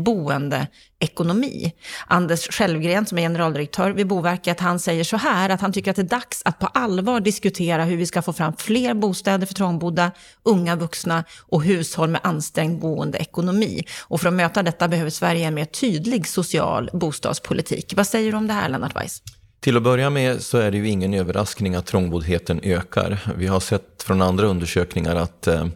ekonomi. 1.01 1.73
Anders 2.07 2.49
Självgren, 2.51 3.07
som 3.07 3.19
är 3.19 3.23
generaldirektör 3.23 3.91
vid 3.91 4.07
Boverket, 4.07 4.61
han 4.61 4.79
säger 4.79 5.05
så 5.05 5.17
här 5.17 5.51
att 5.51 5.61
han 5.61 5.73
tycker 5.73 5.91
att 5.91 5.97
det 5.97 6.03
är 6.03 6.07
dags 6.07 6.43
att 6.45 6.59
på 6.59 6.67
allvar 6.67 7.21
diskutera 7.21 7.85
hur 7.85 7.97
vi 7.97 8.07
ska 8.07 8.23
få 8.23 8.33
fram 8.33 8.53
fler 8.57 8.95
bostäder 8.95 9.47
för 9.47 9.55
trångbodda, 9.55 10.11
unga 10.43 10.77
vuxna 10.77 11.25
och 11.41 11.63
hushåll 11.63 12.09
med 12.09 12.21
ansträngd 12.25 12.81
boendeekonomi. 12.81 13.85
Och 14.09 14.21
för 14.21 14.29
att 14.29 14.35
möta 14.35 14.63
detta 14.63 14.89
behöver 14.89 15.11
Sverige 15.11 15.47
en 15.47 15.55
mer 15.55 15.65
tydlig 15.65 16.27
social 16.27 16.91
bostadspolitik. 16.93 17.93
Vad 17.97 18.07
säger 18.07 18.33
du 18.33 18.39
om 18.39 18.47
det 18.47 18.53
här, 18.53 18.69
Lennart 18.69 18.97
Weiss? 18.97 19.23
Till 19.61 19.77
att 19.77 19.83
börja 19.83 20.11
med 20.11 20.43
så 20.43 20.59
är 20.59 20.71
det 20.71 20.77
ju 20.77 20.89
ingen 20.89 21.15
överraskning 21.15 21.75
att 21.75 21.87
trångboddheten 21.87 22.61
ökar. 22.63 23.19
Vi 23.37 23.47
har 23.47 23.61
sett 23.61 24.03
från 24.03 24.23
andra 24.23 24.47
undersökningar 24.47 25.17
att 25.17 25.47
eh, 25.47 25.67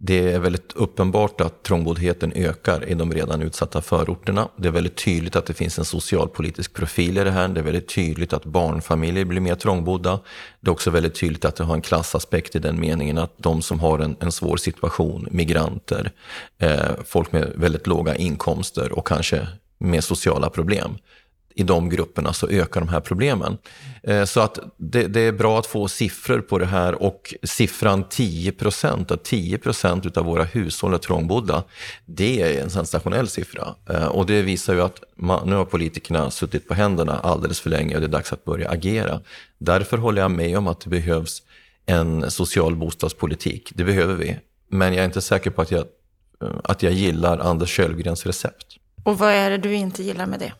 det 0.00 0.32
är 0.32 0.38
väldigt 0.38 0.72
uppenbart 0.72 1.40
att 1.40 1.62
trångboddheten 1.62 2.32
ökar 2.32 2.88
i 2.88 2.94
de 2.94 3.12
redan 3.12 3.42
utsatta 3.42 3.82
förorterna. 3.82 4.48
Det 4.56 4.68
är 4.68 4.72
väldigt 4.72 5.04
tydligt 5.04 5.36
att 5.36 5.46
det 5.46 5.54
finns 5.54 5.78
en 5.78 5.84
socialpolitisk 5.84 6.74
profil 6.74 7.18
i 7.18 7.24
det 7.24 7.30
här. 7.30 7.48
Det 7.48 7.60
är 7.60 7.64
väldigt 7.64 7.94
tydligt 7.94 8.32
att 8.32 8.44
barnfamiljer 8.44 9.24
blir 9.24 9.40
mer 9.40 9.54
trångbodda. 9.54 10.20
Det 10.60 10.68
är 10.68 10.72
också 10.72 10.90
väldigt 10.90 11.14
tydligt 11.14 11.44
att 11.44 11.56
det 11.56 11.64
har 11.64 11.74
en 11.74 11.82
klassaspekt 11.82 12.56
i 12.56 12.58
den 12.58 12.80
meningen 12.80 13.18
att 13.18 13.32
de 13.36 13.62
som 13.62 13.80
har 13.80 13.98
en, 13.98 14.16
en 14.20 14.32
svår 14.32 14.56
situation, 14.56 15.28
migranter, 15.30 16.10
eh, 16.58 16.80
folk 17.04 17.32
med 17.32 17.52
väldigt 17.54 17.86
låga 17.86 18.14
inkomster 18.14 18.92
och 18.92 19.06
kanske 19.06 19.48
med 19.78 20.04
sociala 20.04 20.50
problem, 20.50 20.98
i 21.58 21.62
de 21.62 21.88
grupperna 21.88 22.32
så 22.32 22.48
ökar 22.48 22.80
de 22.80 22.88
här 22.88 23.00
problemen. 23.00 23.58
Eh, 24.02 24.24
så 24.24 24.40
att 24.40 24.58
det, 24.76 25.06
det, 25.06 25.20
är 25.20 25.32
bra 25.32 25.58
att 25.58 25.66
få 25.66 25.88
siffror 25.88 26.40
på 26.40 26.58
det 26.58 26.66
här 26.66 27.02
och 27.02 27.34
siffran 27.42 28.04
10 28.08 28.52
procent, 28.52 29.10
att 29.10 29.24
10 29.24 29.58
procent 29.58 30.16
av 30.16 30.24
våra 30.24 30.44
hushåll 30.44 30.94
är 30.94 30.98
trångbodda, 30.98 31.64
det 32.06 32.42
är 32.42 32.62
en 32.62 32.70
sensationell 32.70 33.28
siffra. 33.28 33.74
Eh, 33.90 34.06
och 34.06 34.26
det 34.26 34.42
visar 34.42 34.74
ju 34.74 34.80
att 34.80 35.02
man, 35.16 35.48
nu 35.48 35.56
har 35.56 35.64
politikerna 35.64 36.30
suttit 36.30 36.68
på 36.68 36.74
händerna 36.74 37.18
alldeles 37.18 37.60
för 37.60 37.70
länge 37.70 37.94
och 37.94 38.00
det 38.00 38.06
är 38.06 38.08
dags 38.08 38.32
att 38.32 38.44
börja 38.44 38.70
agera. 38.70 39.20
Därför 39.58 39.98
håller 39.98 40.22
jag 40.22 40.30
med 40.30 40.58
om 40.58 40.66
att 40.66 40.80
det 40.80 40.90
behövs 40.90 41.42
en 41.86 42.30
social 42.30 42.76
bostadspolitik. 42.76 43.72
Det 43.74 43.84
behöver 43.84 44.14
vi. 44.14 44.38
Men 44.70 44.94
jag 44.94 45.00
är 45.00 45.04
inte 45.04 45.20
säker 45.20 45.50
på 45.50 45.62
att 45.62 45.70
jag, 45.70 45.84
eh, 46.42 46.48
att 46.64 46.82
jag 46.82 46.92
gillar 46.92 47.38
Anders 47.38 47.68
Kjellgrens 47.76 48.26
recept. 48.26 48.66
Och 49.04 49.18
vad 49.18 49.32
är 49.32 49.50
det 49.50 49.58
du 49.58 49.74
inte 49.74 50.02
gillar 50.02 50.26
med 50.26 50.40
det? 50.40 50.52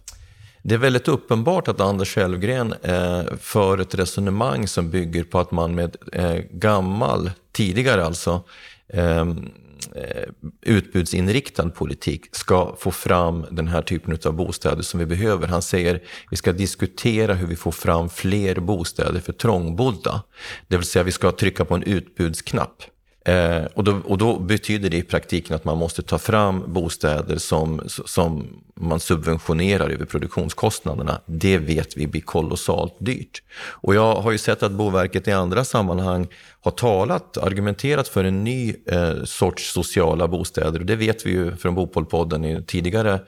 Det 0.63 0.75
är 0.75 0.79
väldigt 0.79 1.09
uppenbart 1.09 1.69
att 1.69 1.81
Anders 1.81 2.17
Hellgren 2.17 2.75
eh, 2.83 3.23
för 3.41 3.79
ett 3.79 3.95
resonemang 3.95 4.69
som 4.69 4.91
bygger 4.91 5.25
på 5.25 5.39
att 5.39 5.51
man 5.51 5.75
med 5.75 5.97
eh, 6.13 6.39
gammal, 6.51 7.31
tidigare 7.53 8.05
alltså, 8.05 8.45
ehm, 8.89 9.51
eh, 9.95 10.29
utbudsinriktad 10.63 11.71
politik 11.71 12.37
ska 12.37 12.77
få 12.79 12.91
fram 12.91 13.47
den 13.51 13.69
här 13.69 13.83
typen 13.83 14.19
av 14.25 14.33
bostäder 14.33 14.83
som 14.83 15.01
vi 15.01 15.07
behöver. 15.07 15.47
Han 15.47 15.63
säger 15.63 15.95
att 15.95 16.03
vi 16.31 16.37
ska 16.37 16.53
diskutera 16.53 17.35
hur 17.35 17.47
vi 17.47 17.57
får 17.57 17.73
fram 17.73 18.09
fler 18.09 18.61
bostäder 18.61 19.21
för 19.21 19.33
trångbodda. 19.33 20.23
Det 20.69 20.77
vill 20.77 20.87
säga 20.87 21.03
vi 21.03 21.13
ska 21.13 21.33
trycka 21.33 21.65
på 21.65 21.75
en 21.75 21.83
utbudsknapp. 21.83 22.83
Eh, 23.29 23.64
och, 23.74 23.85
då, 23.85 24.01
och 24.05 24.18
då 24.18 24.39
betyder 24.39 24.91
det 24.91 24.97
i 24.97 25.03
praktiken 25.03 25.57
att 25.57 25.64
man 25.64 25.79
måste 25.79 26.03
ta 26.03 26.18
fram 26.18 26.72
bostäder 26.72 27.37
som, 27.37 27.83
som 27.87 28.47
man 28.74 29.01
subventionerar 29.01 29.91
över 29.91 30.05
produktionskostnaderna. 30.05 31.20
Det 31.26 31.59
vet 31.59 31.97
vi 31.97 32.07
blir 32.07 32.20
kolossalt 32.20 32.97
dyrt. 32.99 33.43
Och 33.59 33.95
jag 33.95 34.14
har 34.14 34.33
ju 34.33 34.39
sett 34.39 34.62
att 34.62 34.72
Boverket 34.72 35.29
i 35.29 35.33
andra 35.33 35.64
sammanhang 35.64 36.26
har 36.61 36.70
talat, 36.70 37.37
argumenterat 37.37 38.09
för 38.09 38.24
en 38.24 38.45
ny 38.45 38.74
eh, 38.87 39.24
sorts 39.24 39.72
sociala 39.72 40.29
bostäder. 40.29 40.81
Och 40.81 40.87
det 40.87 40.97
vet 40.97 41.26
vi 41.26 41.31
ju 41.31 41.57
från 41.57 41.74
Bopolpodden 41.74 42.45
i 42.45 42.62
tidigare 42.62 43.20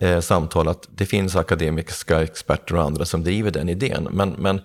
eh, 0.00 0.20
samtal 0.20 0.68
att 0.68 0.88
det 0.90 1.06
finns 1.06 1.36
akademiska 1.36 2.22
experter 2.22 2.76
och 2.76 2.82
andra 2.82 3.04
som 3.04 3.24
driver 3.24 3.50
den 3.50 3.68
idén. 3.68 4.08
Men, 4.10 4.30
men 4.30 4.60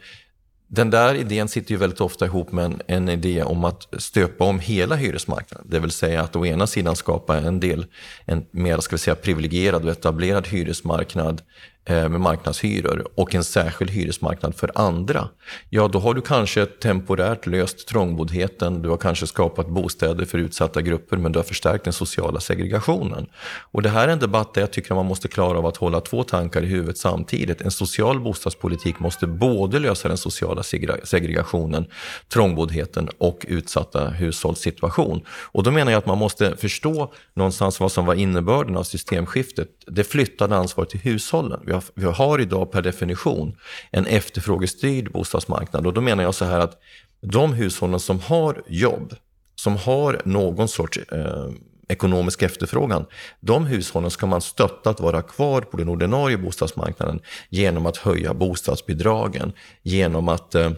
den 0.74 0.90
där 0.90 1.16
idén 1.16 1.48
sitter 1.48 1.72
ju 1.72 1.78
väldigt 1.78 2.02
ofta 2.02 2.26
ihop 2.26 2.52
med 2.52 2.66
en, 2.66 2.82
en, 2.88 3.10
idé 3.10 3.44
om 3.44 3.64
att 3.64 3.88
stöpa 3.98 4.44
om 4.44 4.60
hela 4.60 4.96
hyresmarknaden. 4.96 5.68
Det 5.70 5.80
vill 5.80 5.92
säga 5.92 6.22
att 6.22 6.36
å 6.36 6.46
ena 6.46 6.68
sidan 6.68 6.96
skapa 6.96 7.38
en 7.38 7.60
del, 7.60 7.86
en 8.26 8.46
mer 8.52 8.78
ska 8.78 8.96
vi 8.96 9.00
säga, 9.00 9.16
privilegierad 9.16 9.86
och 9.86 9.92
etablerad 9.92 10.48
hyresmarknad 10.48 11.42
Eh, 11.86 12.10
med 12.10 12.22
marknadshyror 12.22 13.08
och 13.16 13.36
en 13.36 13.44
särskild 13.44 13.92
hyresmarknad 13.92 14.56
för 14.56 14.72
andra, 14.76 15.30
ja 15.70 15.88
då 15.88 16.00
har 16.00 16.14
du 16.14 16.22
kanske 16.22 16.66
temporärt 16.66 17.46
löst 17.46 17.88
trångboddheten, 17.88 18.82
du 18.82 18.90
har 18.90 18.98
kanske 18.98 19.28
skapat 19.28 19.68
bostäder 19.68 20.26
för 20.26 20.38
utsatta 20.38 20.82
grupper 20.82 21.18
men 21.18 21.32
du 21.32 21.40
har 21.40 21.44
förstärkt 21.44 21.84
den 21.84 21.94
sociala 21.94 22.40
segregationen. 22.40 23.26
Och 23.72 23.82
det 23.82 23.90
här 23.90 24.08
är 24.08 24.12
en 24.12 24.20
debatt 24.20 24.54
där 24.54 24.62
jag 24.62 24.72
tycker 24.72 24.92
att 24.92 24.96
man 24.96 25.06
måste 25.06 25.28
klara 25.28 25.58
av 25.58 25.66
att 25.66 25.78
hålla 25.78 26.02
två 26.02 26.24
tankar 26.24 26.64
i 26.64 26.66
huvudet 26.66 26.98
samtidigt. 26.98 27.62
En 27.62 27.72
social 27.72 28.20
bostadspolitik 28.20 29.00
måste 29.00 29.28
både 29.28 29.80
lösa 29.80 30.08
den 30.08 30.18
sociala 30.18 30.64
segregationen, 31.04 31.86
trångboddheten 32.34 33.10
och 33.18 33.46
utsatta 33.48 34.08
hushållssituation. 34.08 35.22
Och 35.30 35.64
då 35.64 35.72
menar 35.72 35.92
jag 35.92 36.00
att 36.00 36.06
man 36.06 36.18
måste 36.18 36.58
förstå 36.58 37.14
någonstans 37.34 37.80
vad 37.80 37.92
som 37.92 38.06
var 38.06 38.14
innebörden 38.14 38.78
av 38.78 38.84
systemskiftet. 38.84 39.68
Det 39.88 40.04
flyttade 40.04 40.56
ansvaret 40.56 40.90
till 40.90 41.00
hushållen 41.00 41.60
vi 41.72 41.76
har, 41.76 41.84
vi 41.94 42.06
har 42.06 42.42
idag 42.42 42.72
per 42.72 42.82
definition 42.82 43.56
en 43.92 44.06
efterfrågestyrd 44.06 45.12
bostadsmarknad. 45.12 45.88
Och 45.88 45.94
då 45.94 46.02
menar 46.02 46.24
jag 46.24 46.36
så 46.36 46.46
här 46.46 46.60
att 46.60 46.82
de 47.22 47.54
hushållen 47.54 48.00
som 48.00 48.20
har 48.20 48.64
jobb, 48.68 49.16
som 49.56 49.78
har 49.78 50.22
någon 50.26 50.68
sorts 50.68 50.98
eh, 50.98 51.50
ekonomisk 51.88 52.42
efterfrågan, 52.42 53.06
de 53.40 53.66
hushållen 53.66 54.12
ska 54.12 54.26
man 54.26 54.42
stötta 54.42 54.90
att 54.90 55.00
vara 55.00 55.22
kvar 55.22 55.62
på 55.62 55.78
den 55.78 55.90
ordinarie 55.90 56.38
bostadsmarknaden 56.38 57.20
genom 57.50 57.86
att 57.86 57.98
höja 57.98 58.34
bostadsbidragen, 58.34 59.54
genom 59.84 60.30
att 60.30 60.56
eh, 60.56 60.72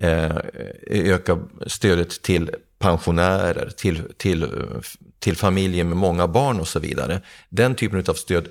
eh 0.00 0.36
öka 0.90 1.38
stödet 1.66 2.22
till 2.22 2.50
pensionärer, 2.78 3.70
till, 3.76 4.02
till, 4.16 4.42
eh, 4.42 4.48
till 5.18 5.36
familjer 5.36 5.84
med 5.84 5.96
många 5.96 6.28
barn 6.28 6.60
och 6.60 6.68
så 6.68 6.80
vidare. 6.80 7.20
Den 7.48 7.74
typen 7.74 8.04
av 8.08 8.14
stöd 8.14 8.48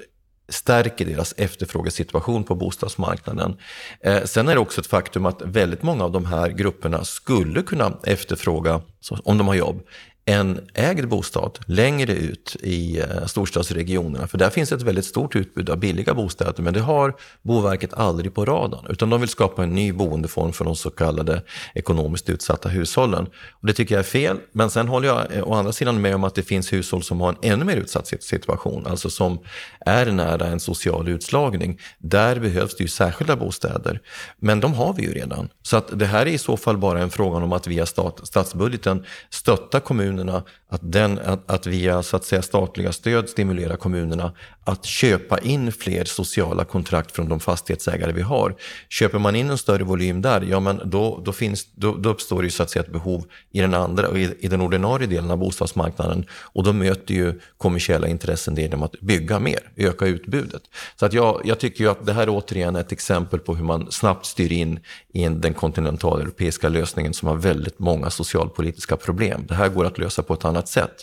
stärker 0.50 1.06
deras 1.06 1.34
efterfrågesituation 1.38 2.44
på 2.44 2.56
bostadsmarknaden. 2.56 3.58
Eh, 4.02 4.24
sen 4.24 4.48
är 4.48 4.54
det 4.54 4.60
också 4.60 4.82
ett 4.82 4.88
faktum 4.88 5.26
att 5.26 5.42
väldigt 5.42 5.84
många 5.84 6.04
av 6.04 6.12
de 6.12 6.26
här 6.26 6.50
grupperna 6.50 7.06
skulle 7.06 7.62
kunna 7.62 7.98
efterfråga, 8.04 8.82
om 9.24 9.38
de 9.38 9.48
har 9.48 9.56
jobb, 9.56 9.82
en 10.26 10.60
ägd 10.74 11.08
bostad 11.08 11.60
längre 11.66 12.14
ut 12.14 12.56
i 12.60 13.00
eh, 13.00 13.26
storstadsregionerna. 13.26 14.28
För 14.28 14.38
där 14.38 14.50
finns 14.50 14.72
ett 14.72 14.82
väldigt 14.82 15.06
stort 15.06 15.36
utbud 15.36 15.70
av 15.70 15.78
billiga 15.78 16.14
bostäder, 16.14 16.64
men 16.64 16.74
det 16.74 16.80
har 16.80 17.14
Boverket 17.42 17.94
aldrig 17.94 18.34
på 18.34 18.46
radarn. 18.46 18.86
Utan 18.90 19.10
de 19.10 19.20
vill 19.20 19.30
skapa 19.30 19.64
en 19.64 19.76
ny 19.76 19.94
boendeform 19.94 20.54
för 20.54 20.66
de 20.66 20.76
så 20.76 20.90
kallade 20.90 21.42
ekonomiskt 21.76 22.30
utsatta 22.30 22.70
hushållen. 22.70 23.28
Och 23.52 23.68
det 23.68 23.74
tycker 23.74 23.96
jag 23.96 24.00
är 24.00 24.04
fel, 24.04 24.38
men 24.52 24.70
sen 24.70 24.88
håller 24.88 25.08
jag 25.08 25.36
eh, 25.36 25.44
å 25.44 25.54
andra 25.54 25.72
sidan 25.72 26.02
med 26.02 26.16
om 26.16 26.24
att 26.24 26.36
det 26.36 26.44
finns 26.44 26.74
hushåll 26.74 27.04
som 27.04 27.22
har 27.22 27.30
en 27.30 27.52
ännu 27.52 27.66
mer 27.66 27.78
utsatt 27.78 28.24
situation, 28.24 28.88
alltså 28.88 29.10
som 29.10 29.40
är 29.86 30.12
nära 30.12 30.48
en 30.48 30.60
social 30.60 31.08
utslagning. 31.08 31.80
Där 32.00 32.40
behövs 32.40 32.76
det 32.76 32.84
ju 32.84 32.88
särskilda 32.88 33.36
bostäder, 33.36 34.02
men 34.40 34.60
de 34.60 34.74
har 34.74 34.94
vi 34.94 35.04
ju 35.04 35.14
redan. 35.14 35.50
Så 35.62 35.78
att 35.78 36.00
det 36.00 36.06
här 36.06 36.22
är 36.22 36.32
i 36.32 36.38
så 36.38 36.58
fall 36.58 36.78
bara 36.78 37.02
en 37.02 37.10
fråga 37.10 37.38
om 37.38 37.54
att 37.54 37.68
via 37.68 37.86
stat, 37.86 38.20
statsbudgeten 38.24 39.06
stötta 39.30 39.80
kommuner 39.80 40.13
kommunerna 40.14 40.44
att, 40.70 40.82
den, 40.84 41.20
att, 41.20 41.52
att 41.52 41.68
via 41.68 42.04
så 42.04 42.18
att 42.18 42.26
säga, 42.26 42.42
statliga 42.42 42.92
stöd 42.92 43.30
stimulera 43.30 43.78
kommunerna 43.78 44.34
att 44.66 44.86
köpa 44.86 45.40
in 45.40 45.72
fler 45.72 46.06
sociala 46.06 46.66
kontrakt 46.66 47.12
från 47.12 47.30
de 47.30 47.40
fastighetsägare 47.40 48.12
vi 48.12 48.22
har. 48.22 48.56
Köper 48.90 49.20
man 49.20 49.36
in 49.36 49.50
en 49.50 49.58
större 49.58 49.84
volym 49.84 50.22
där, 50.22 50.42
ja 50.42 50.60
men 50.60 50.82
då, 50.86 51.22
då, 51.26 51.32
finns, 51.32 51.68
då, 51.76 51.96
då 51.96 52.10
uppstår 52.10 52.42
det 52.42 52.46
ju 52.46 52.52
så 52.52 52.64
att 52.64 52.70
säga 52.70 52.84
ett 52.84 52.92
behov 52.92 53.26
i 53.52 53.62
den 53.62 53.74
andra, 53.74 54.18
i, 54.18 54.38
i 54.40 54.48
den 54.48 54.62
ordinarie 54.62 55.08
delen 55.08 55.32
av 55.32 55.38
bostadsmarknaden 55.38 56.26
och 56.54 56.64
då 56.64 56.74
möter 56.74 57.14
ju 57.14 57.40
kommersiella 57.58 58.08
intressen 58.08 58.56
det 58.56 58.62
genom 58.62 58.84
att 58.84 59.00
bygga 59.02 59.40
mer, 59.40 59.60
öka 59.76 60.06
utbudet. 60.06 60.62
Så 60.96 61.06
att 61.06 61.14
jag, 61.14 61.42
jag 61.46 61.60
tycker 61.60 61.84
ju 61.84 61.90
att 61.90 62.06
det 62.06 62.14
här 62.14 62.24
är 62.24 62.30
återigen 62.30 62.76
ett 62.76 62.92
exempel 62.92 63.40
på 63.40 63.56
hur 63.56 63.66
man 63.66 63.92
snabbt 63.92 64.26
styr 64.26 64.52
in 64.52 64.80
i 65.14 65.28
den 65.28 65.54
kontinentaleuropeiska 65.54 66.70
lösningen 66.70 67.14
som 67.14 67.28
har 67.28 67.36
väldigt 67.36 67.80
många 67.80 68.10
socialpolitiska 68.10 68.98
problem. 68.98 69.46
Det 69.48 69.56
här 69.56 69.70
går 69.70 69.86
att 69.86 70.00
lösa 70.04 70.24
på 70.24 70.34
ett 70.34 70.46
annat 70.46 70.68
sätt 70.68 70.96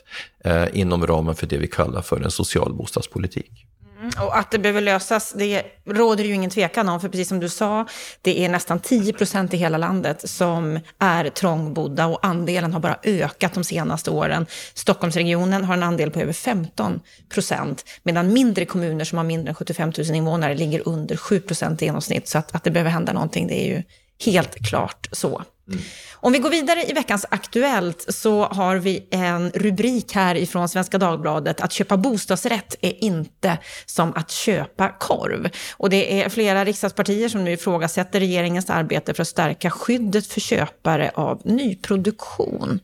eh, 0.44 0.66
inom 0.72 1.06
ramen 1.06 1.34
för 1.34 1.46
det 1.46 1.58
vi 1.58 1.66
kallar 1.66 2.02
för 2.02 2.20
en 2.20 2.30
social 2.30 2.74
bostadspolitik. 2.74 3.66
Mm, 4.00 4.10
och 4.26 4.38
att 4.38 4.50
det 4.50 4.58
behöver 4.58 4.80
lösas, 4.80 5.32
det 5.36 5.62
råder 5.86 6.24
ju 6.24 6.34
ingen 6.34 6.50
tvekan 6.50 6.88
om, 6.88 7.00
för 7.00 7.08
precis 7.08 7.28
som 7.28 7.40
du 7.40 7.48
sa, 7.48 7.86
det 8.22 8.44
är 8.44 8.48
nästan 8.48 8.80
10 8.80 9.12
procent 9.12 9.54
i 9.54 9.56
hela 9.56 9.78
landet 9.78 10.30
som 10.30 10.80
är 10.98 11.30
trångbodda 11.30 12.06
och 12.06 12.18
andelen 12.26 12.72
har 12.72 12.80
bara 12.80 12.98
ökat 13.02 13.54
de 13.54 13.64
senaste 13.64 14.10
åren. 14.10 14.46
Stockholmsregionen 14.74 15.64
har 15.64 15.74
en 15.74 15.82
andel 15.82 16.10
på 16.10 16.20
över 16.20 16.32
15 16.32 17.00
procent, 17.28 17.84
medan 18.02 18.32
mindre 18.32 18.64
kommuner 18.64 19.04
som 19.04 19.18
har 19.18 19.24
mindre 19.24 19.48
än 19.48 19.54
75 19.54 19.92
000 19.98 20.16
invånare 20.16 20.54
ligger 20.54 20.88
under 20.88 21.16
7 21.16 21.40
procent 21.40 21.82
i 21.82 21.84
genomsnitt. 21.84 22.28
Så 22.28 22.38
att, 22.38 22.54
att 22.54 22.64
det 22.64 22.70
behöver 22.70 22.90
hända 22.90 23.12
någonting, 23.12 23.46
det 23.46 23.64
är 23.64 23.76
ju 23.76 23.82
helt 24.24 24.68
klart 24.68 25.08
så. 25.12 25.42
Mm. 25.68 25.82
Om 26.22 26.32
vi 26.32 26.38
går 26.38 26.50
vidare 26.50 26.84
i 26.84 26.92
veckans 26.92 27.26
Aktuellt 27.30 28.06
så 28.08 28.44
har 28.44 28.76
vi 28.76 29.08
en 29.10 29.50
rubrik 29.50 30.12
här 30.12 30.34
ifrån 30.34 30.68
Svenska 30.68 30.98
Dagbladet. 30.98 31.60
Att 31.60 31.72
köpa 31.72 31.96
bostadsrätt 31.96 32.76
är 32.80 33.04
inte 33.04 33.58
som 33.86 34.12
att 34.16 34.30
köpa 34.30 34.88
korv. 34.88 35.48
Och 35.76 35.90
det 35.90 36.22
är 36.22 36.28
flera 36.28 36.64
riksdagspartier 36.64 37.28
som 37.28 37.44
nu 37.44 37.52
ifrågasätter 37.52 38.20
regeringens 38.20 38.70
arbete 38.70 39.14
för 39.14 39.22
att 39.22 39.28
stärka 39.28 39.70
skyddet 39.70 40.26
för 40.26 40.40
köpare 40.40 41.10
av 41.14 41.40
nyproduktion. 41.44 42.80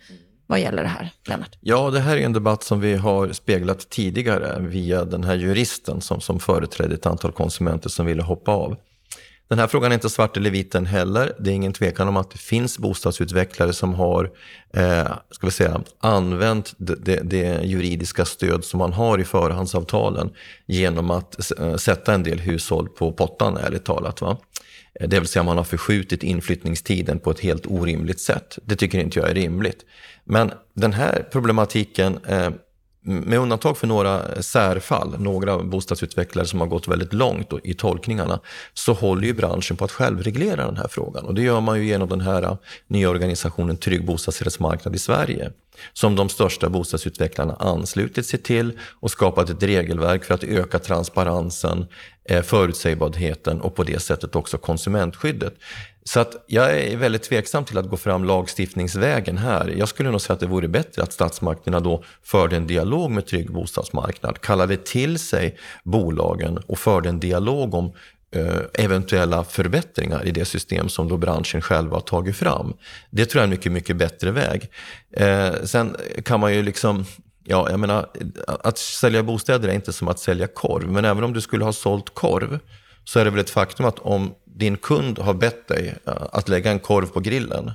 Vad 0.46 0.60
gäller 0.60 0.82
det 0.82 0.88
här, 0.88 1.10
Lennart? 1.24 1.58
Ja, 1.60 1.90
det 1.90 2.00
här 2.00 2.16
är 2.16 2.20
en 2.20 2.32
debatt 2.32 2.62
som 2.62 2.80
vi 2.80 2.94
har 2.94 3.32
speglat 3.32 3.90
tidigare 3.90 4.60
via 4.60 5.04
den 5.04 5.24
här 5.24 5.34
juristen 5.34 6.00
som, 6.00 6.20
som 6.20 6.40
företrädde 6.40 6.94
ett 6.94 7.06
antal 7.06 7.32
konsumenter 7.32 7.88
som 7.88 8.06
ville 8.06 8.22
hoppa 8.22 8.52
av. 8.52 8.76
Den 9.48 9.58
här 9.58 9.66
frågan 9.66 9.92
är 9.92 9.94
inte 9.94 10.10
svart 10.10 10.36
eller 10.36 10.50
vit 10.50 10.72
den 10.72 10.86
heller. 10.86 11.32
Det 11.38 11.50
är 11.50 11.54
ingen 11.54 11.72
tvekan 11.72 12.08
om 12.08 12.16
att 12.16 12.30
det 12.30 12.38
finns 12.38 12.78
bostadsutvecklare 12.78 13.72
som 13.72 13.94
har 13.94 14.30
eh, 14.72 15.08
ska 15.30 15.46
vi 15.46 15.50
säga, 15.50 15.80
använt 16.00 16.74
det, 16.78 16.94
det, 16.94 17.20
det, 17.22 17.62
juridiska 17.64 18.24
stöd 18.24 18.64
som 18.64 18.78
man 18.78 18.92
har 18.92 19.18
i 19.18 19.24
förhandsavtalen 19.24 20.30
genom 20.66 21.10
att 21.10 21.50
eh, 21.58 21.76
sätta 21.76 22.14
en 22.14 22.22
del 22.22 22.40
hushåll 22.40 22.88
på 22.88 23.12
pottan, 23.12 23.56
ärligt 23.56 23.84
talat. 23.84 24.20
Va? 24.20 24.36
Eh, 25.00 25.08
det 25.08 25.20
vill 25.20 25.28
säga 25.28 25.42
man 25.42 25.56
har 25.56 25.64
förskjutit 25.64 26.22
inflyttningstiden 26.22 27.18
på 27.18 27.30
ett 27.30 27.40
helt 27.40 27.66
orimligt 27.66 28.20
sätt. 28.20 28.58
Det 28.64 28.76
tycker 28.76 28.98
inte 28.98 29.18
jag 29.18 29.30
är 29.30 29.34
rimligt. 29.34 29.84
Men 30.24 30.52
den 30.74 30.92
här 30.92 31.28
problematiken 31.32 32.18
eh, 32.24 32.50
med 33.06 33.38
undantag 33.38 33.76
för 33.78 33.86
några 33.86 34.28
eh, 34.28 34.40
särfall, 34.40 35.14
några 35.18 35.58
bostadsutvecklare 35.58 36.46
som 36.46 36.60
har 36.60 36.66
gått 36.66 36.88
väldigt 36.88 37.12
långt 37.12 37.52
i 37.64 37.74
tolkningarna, 37.74 38.40
så 38.74 38.92
håller 38.92 39.26
ju 39.26 39.34
branschen 39.34 39.76
på 39.76 39.84
att 39.84 39.92
självreglera 39.92 40.66
den 40.66 40.76
här 40.76 40.88
frågan. 40.88 41.24
Och 41.24 41.34
det 41.34 41.42
gör 41.42 41.60
man 41.60 41.78
ju 41.78 41.86
genom 41.86 42.08
den 42.08 42.20
här 42.20 42.42
eh, 42.42 42.56
nya 42.86 43.10
organisationen 43.10 43.76
Trygg 43.76 44.06
bostadsrättsmarknad 44.06 44.94
i 44.94 44.98
Sverige, 44.98 45.50
som 45.92 46.16
de 46.16 46.28
största 46.28 46.68
bostadsutvecklarna 46.68 47.54
anslutit 47.54 48.26
sig 48.26 48.42
till 48.42 48.78
och 49.00 49.10
skapat 49.10 49.50
ett 49.50 49.62
regelverk 49.62 50.24
för 50.24 50.34
att 50.34 50.44
öka 50.44 50.78
transparensen, 50.78 51.86
eh, 52.28 52.42
förutsägbarheten 52.42 53.60
och 53.60 53.74
på 53.74 53.82
det 53.82 54.02
sättet 54.02 54.36
också 54.36 54.58
konsumentskyddet. 54.58 55.54
Så 56.08 56.20
att 56.20 56.44
jag 56.46 56.80
är 56.80 56.96
väldigt 56.96 57.22
tveksam 57.22 57.64
till 57.64 57.78
att 57.78 57.88
gå 57.88 57.96
fram 57.96 58.24
lagstiftningsvägen 58.24 59.38
här. 59.38 59.74
Jag 59.78 59.88
skulle 59.88 60.10
nog 60.10 60.20
säga 60.20 60.34
att 60.34 60.40
det 60.40 60.46
vore 60.46 60.68
bättre 60.68 61.02
att 61.02 61.12
statsmakterna 61.12 61.80
då 61.80 62.04
förde 62.22 62.56
en 62.56 62.66
dialog 62.66 63.10
med 63.10 63.26
Trygg 63.26 63.52
bostadsmarknad, 63.52 64.40
kallade 64.40 64.76
till 64.76 65.18
sig 65.18 65.58
bolagen 65.84 66.58
och 66.58 66.78
förde 66.78 67.08
en 67.08 67.20
dialog 67.20 67.74
om 67.74 67.92
eh, 68.34 68.84
eventuella 68.84 69.44
förbättringar 69.44 70.26
i 70.26 70.30
det 70.30 70.44
system 70.44 70.88
som 70.88 71.08
då 71.08 71.16
branschen 71.16 71.60
själv 71.60 71.92
har 71.92 72.00
tagit 72.00 72.36
fram. 72.36 72.76
Det 73.10 73.26
tror 73.26 73.40
jag 73.40 73.42
är 73.42 73.46
en 73.46 73.50
mycket, 73.50 73.72
mycket 73.72 73.96
bättre 73.96 74.30
väg. 74.30 74.70
Eh, 75.10 75.54
sen 75.64 75.96
kan 76.24 76.40
man 76.40 76.54
ju 76.54 76.62
liksom 76.62 77.04
Ja, 77.48 77.70
jag 77.70 77.80
menar, 77.80 78.06
att 78.46 78.78
sälja 78.78 79.22
bostäder 79.22 79.68
är 79.68 79.72
inte 79.72 79.92
som 79.92 80.08
att 80.08 80.18
sälja 80.18 80.46
korv. 80.46 80.92
Men 80.92 81.04
även 81.04 81.24
om 81.24 81.32
du 81.32 81.40
skulle 81.40 81.64
ha 81.64 81.72
sålt 81.72 82.14
korv 82.14 82.58
så 83.04 83.18
är 83.20 83.24
det 83.24 83.30
väl 83.30 83.40
ett 83.40 83.50
faktum 83.50 83.86
att 83.86 83.98
om 83.98 84.34
din 84.56 84.76
kund 84.76 85.18
har 85.18 85.34
bett 85.34 85.68
dig 85.68 85.94
eh, 86.06 86.12
att 86.32 86.48
lägga 86.48 86.70
en 86.70 86.78
korv 86.78 87.06
på 87.06 87.20
grillen 87.20 87.72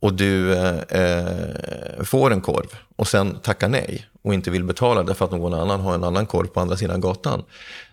och 0.00 0.14
du 0.14 0.52
eh, 0.52 0.78
eh, 0.88 2.04
får 2.04 2.32
en 2.32 2.40
korv 2.40 2.66
och 2.96 3.08
sen 3.08 3.38
tackar 3.42 3.68
nej 3.68 4.06
och 4.22 4.34
inte 4.34 4.50
vill 4.50 4.64
betala 4.64 5.02
därför 5.02 5.24
att 5.24 5.30
någon 5.30 5.54
annan 5.54 5.80
har 5.80 5.94
en 5.94 6.04
annan 6.04 6.26
korv 6.26 6.46
på 6.46 6.60
andra 6.60 6.76
sidan 6.76 7.00
gatan. 7.00 7.42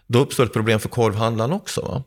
Då 0.08 0.20
uppstår 0.20 0.44
ett 0.46 0.54
problem 0.54 0.80
för 0.80 0.90
korvhandlaren 0.90 1.54
också. 1.54 1.82
Va? 1.82 2.04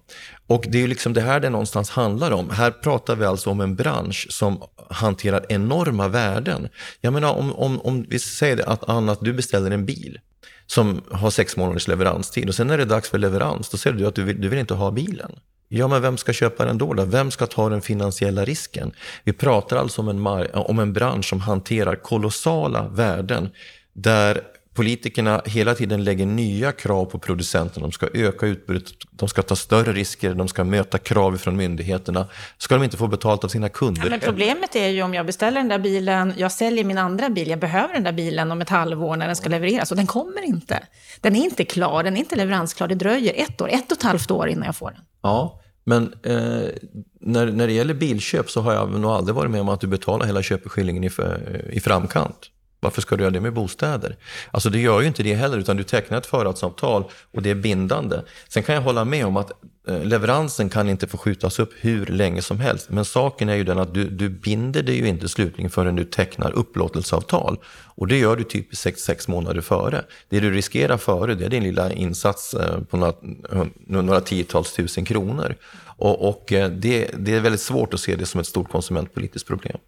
Och 0.46 0.64
det 0.68 0.78
är 0.78 0.82
ju 0.82 0.86
liksom 0.86 1.12
det 1.12 1.20
här 1.20 1.40
det 1.40 1.50
någonstans 1.50 1.90
handlar 1.90 2.30
om. 2.30 2.50
Här 2.50 2.70
pratar 2.70 3.16
vi 3.16 3.24
alltså 3.24 3.50
om 3.50 3.60
en 3.60 3.76
bransch 3.76 4.26
som 4.30 4.62
hanterar 4.90 5.46
enorma 5.48 6.08
värden. 6.08 6.68
Jag 7.00 7.12
menar 7.12 7.34
om, 7.34 7.52
om, 7.52 7.80
om 7.80 8.06
vi 8.08 8.18
säger 8.18 8.68
att 8.68 8.88
Anna, 8.88 9.12
att 9.12 9.20
du 9.20 9.32
beställer 9.32 9.70
en 9.70 9.86
bil 9.86 10.18
som 10.66 11.02
har 11.10 11.30
sex 11.30 11.56
månaders 11.56 11.88
leveranstid 11.88 12.48
och 12.48 12.54
sen 12.54 12.66
när 12.66 12.76
det 12.76 12.82
är 12.82 12.86
dags 12.86 13.10
för 13.10 13.18
leverans, 13.18 13.68
då 13.68 13.76
säger 13.76 13.96
du 13.96 14.06
att 14.06 14.14
du 14.14 14.22
vill, 14.22 14.40
du 14.40 14.48
vill 14.48 14.58
inte 14.58 14.74
ha 14.74 14.90
bilen. 14.90 15.32
Ja, 15.72 15.88
men 15.88 16.02
vem 16.02 16.16
ska 16.16 16.32
köpa 16.32 16.64
den 16.64 16.78
då, 16.78 16.94
då? 16.94 17.04
Vem 17.04 17.30
ska 17.30 17.46
ta 17.46 17.68
den 17.68 17.82
finansiella 17.82 18.44
risken? 18.44 18.92
Vi 19.24 19.32
pratar 19.32 19.76
alltså 19.76 20.00
om 20.02 20.08
en, 20.08 20.26
om 20.54 20.78
en 20.78 20.92
bransch 20.92 21.28
som 21.28 21.40
hanterar 21.40 21.96
kolossala 21.96 22.88
värden 22.88 23.50
där 23.92 24.42
politikerna 24.74 25.42
hela 25.46 25.74
tiden 25.74 26.04
lägger 26.04 26.26
nya 26.26 26.72
krav 26.72 27.04
på 27.04 27.18
producenterna. 27.18 27.86
De 27.86 27.92
ska 27.92 28.08
öka 28.14 28.46
utbudet, 28.46 28.84
de 29.10 29.28
ska 29.28 29.42
ta 29.42 29.56
större 29.56 29.92
risker, 29.92 30.34
de 30.34 30.48
ska 30.48 30.64
möta 30.64 30.98
krav 30.98 31.36
från 31.36 31.56
myndigheterna. 31.56 32.26
Ska 32.58 32.74
de 32.74 32.84
inte 32.84 32.96
få 32.96 33.06
betalt 33.06 33.44
av 33.44 33.48
sina 33.48 33.68
kunder? 33.68 34.02
Ja, 34.02 34.10
men 34.10 34.20
problemet 34.20 34.76
är 34.76 34.88
ju 34.88 35.02
om 35.02 35.14
jag 35.14 35.26
beställer 35.26 35.60
den 35.60 35.68
där 35.68 35.78
bilen, 35.78 36.34
jag 36.36 36.52
säljer 36.52 36.84
min 36.84 36.98
andra 36.98 37.30
bil, 37.30 37.48
jag 37.48 37.58
behöver 37.58 37.94
den 37.94 38.04
där 38.04 38.12
bilen 38.12 38.52
om 38.52 38.60
ett 38.60 38.68
halvår 38.68 39.16
när 39.16 39.26
den 39.26 39.36
ska 39.36 39.48
levereras 39.48 39.90
och 39.90 39.96
den 39.96 40.06
kommer 40.06 40.42
inte. 40.42 40.82
Den 41.20 41.36
är 41.36 41.44
inte 41.44 41.64
klar, 41.64 42.02
den 42.02 42.16
är 42.16 42.20
inte 42.20 42.36
leveransklar, 42.36 42.88
det 42.88 42.94
dröjer 42.94 43.34
ett 43.36 43.60
år, 43.60 43.68
ett 43.68 43.92
och 43.92 43.98
ett 43.98 44.02
halvt 44.02 44.30
år 44.30 44.48
innan 44.48 44.64
jag 44.64 44.76
får 44.76 44.90
den. 44.90 45.00
Ja, 45.22 45.59
men 45.90 46.14
eh, 46.22 46.68
när, 47.20 47.46
när 47.46 47.66
det 47.66 47.72
gäller 47.72 47.94
bilköp 47.94 48.50
så 48.50 48.60
har 48.60 48.72
jag 48.72 48.90
nog 48.90 49.10
aldrig 49.10 49.34
varit 49.34 49.50
med 49.50 49.60
om 49.60 49.68
att 49.68 49.80
du 49.80 49.86
betalar 49.86 50.26
hela 50.26 50.42
köpeskillingen 50.42 51.04
i, 51.04 51.10
i 51.70 51.80
framkant. 51.80 52.50
Varför 52.80 53.02
ska 53.02 53.16
du 53.16 53.22
göra 53.22 53.32
det 53.32 53.40
med 53.40 53.52
bostäder? 53.52 54.16
Alltså 54.50 54.70
det 54.70 54.78
gör 54.78 55.00
ju 55.00 55.06
inte 55.06 55.22
det 55.22 55.34
heller, 55.34 55.58
utan 55.58 55.76
du 55.76 55.82
tecknar 55.82 56.18
ett 56.18 56.26
förhandsavtal 56.26 57.04
och 57.32 57.42
det 57.42 57.50
är 57.50 57.54
bindande. 57.54 58.20
Sen 58.48 58.62
kan 58.62 58.74
jag 58.74 58.82
hålla 58.82 59.04
med 59.04 59.26
om 59.26 59.36
att 59.36 59.52
eh, 59.88 60.04
leveransen 60.04 60.68
kan 60.68 60.88
inte 60.88 61.06
få 61.06 61.18
skjutas 61.18 61.58
upp 61.58 61.72
hur 61.80 62.06
länge 62.06 62.42
som 62.42 62.60
helst. 62.60 62.90
Men 62.90 63.04
saken 63.04 63.48
är 63.48 63.54
ju 63.54 63.64
den 63.64 63.78
att 63.78 63.94
du, 63.94 64.08
du 64.08 64.28
binder 64.28 64.82
dig 64.82 64.96
ju 64.96 65.08
inte 65.08 65.28
slutligen 65.28 65.70
förrän 65.70 65.96
du 65.96 66.04
tecknar 66.04 66.52
upplåtelseavtal. 66.52 67.58
Och 67.94 68.06
det 68.06 68.18
gör 68.18 68.36
du 68.36 68.44
typ 68.44 68.76
sex, 68.76 69.00
sex 69.00 69.28
månader 69.28 69.60
före. 69.60 70.04
Det 70.28 70.40
du 70.40 70.50
riskerar 70.50 70.96
före 70.96 71.34
det 71.34 71.44
är 71.44 71.50
din 71.50 71.62
lilla 71.62 71.92
insats 71.92 72.54
eh, 72.54 72.80
på 72.80 72.96
några, 72.96 73.14
några 73.86 74.20
tiotals 74.20 74.72
tusen 74.72 75.04
kronor. 75.04 75.54
Och, 76.00 76.28
och 76.28 76.52
eh, 76.52 76.70
det, 76.70 77.10
det 77.18 77.34
är 77.34 77.40
väldigt 77.40 77.60
svårt 77.60 77.94
att 77.94 78.00
se 78.00 78.16
det 78.16 78.26
som 78.26 78.40
ett 78.40 78.46
stort 78.46 78.70
konsumentpolitiskt 78.70 79.48
problem. 79.48 79.78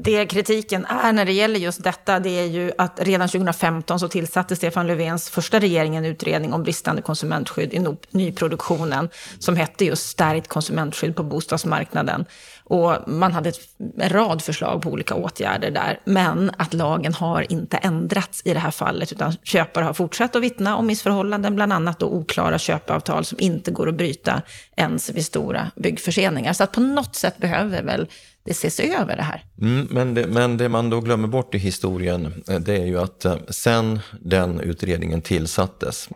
Det 0.00 0.26
kritiken 0.26 0.84
är 0.84 1.12
när 1.12 1.24
det 1.24 1.32
gäller 1.32 1.60
just 1.60 1.84
detta, 1.84 2.20
det 2.20 2.30
är 2.30 2.44
ju 2.44 2.72
att 2.78 3.00
redan 3.00 3.28
2015 3.28 4.00
så 4.00 4.08
tillsatte 4.08 4.56
Stefan 4.56 4.86
Löfvens 4.86 5.30
första 5.30 5.60
regering 5.60 5.96
en 5.96 6.04
utredning 6.04 6.52
om 6.52 6.62
bristande 6.62 7.02
konsumentskydd 7.02 7.74
i 7.74 7.86
nyproduktionen, 8.10 9.08
som 9.38 9.56
hette 9.56 9.84
just 9.84 10.08
Stärkt 10.08 10.48
konsumentskydd 10.48 11.16
på 11.16 11.22
bostadsmarknaden. 11.22 12.24
Och 12.68 12.94
man 13.06 13.32
hade 13.32 13.52
en 13.98 14.08
rad 14.08 14.42
förslag 14.42 14.82
på 14.82 14.90
olika 14.90 15.14
åtgärder 15.14 15.70
där, 15.70 16.00
men 16.04 16.50
att 16.56 16.74
lagen 16.74 17.14
har 17.14 17.52
inte 17.52 17.76
ändrats 17.76 18.42
i 18.44 18.54
det 18.54 18.60
här 18.60 18.70
fallet, 18.70 19.12
utan 19.12 19.32
köpare 19.42 19.84
har 19.84 19.92
fortsatt 19.92 20.36
att 20.36 20.42
vittna 20.42 20.76
om 20.76 20.86
missförhållanden, 20.86 21.54
bland 21.54 21.72
annat 21.72 21.98
då 21.98 22.06
oklara 22.06 22.58
köpeavtal 22.58 23.24
som 23.24 23.38
inte 23.40 23.70
går 23.70 23.88
att 23.88 23.94
bryta 23.94 24.42
ens 24.76 25.10
vid 25.10 25.24
stora 25.24 25.70
byggförseningar. 25.76 26.52
Så 26.52 26.64
att 26.64 26.72
på 26.72 26.80
något 26.80 27.14
sätt 27.14 27.38
behöver 27.38 27.82
väl 27.82 28.08
det 28.44 28.50
ses 28.50 28.80
över 28.80 29.16
det 29.16 29.22
här. 29.22 29.44
Mm, 29.60 29.88
men, 29.90 30.14
det, 30.14 30.26
men 30.26 30.56
det 30.56 30.68
man 30.68 30.90
då 30.90 31.00
glömmer 31.00 31.28
bort 31.28 31.54
i 31.54 31.58
historien, 31.58 32.42
eh, 32.48 32.60
det 32.60 32.76
är 32.76 32.86
ju 32.86 32.98
att 32.98 33.24
eh, 33.24 33.36
sen 33.48 34.00
den 34.20 34.60
utredningen 34.60 35.22
tillsattes 35.22 36.08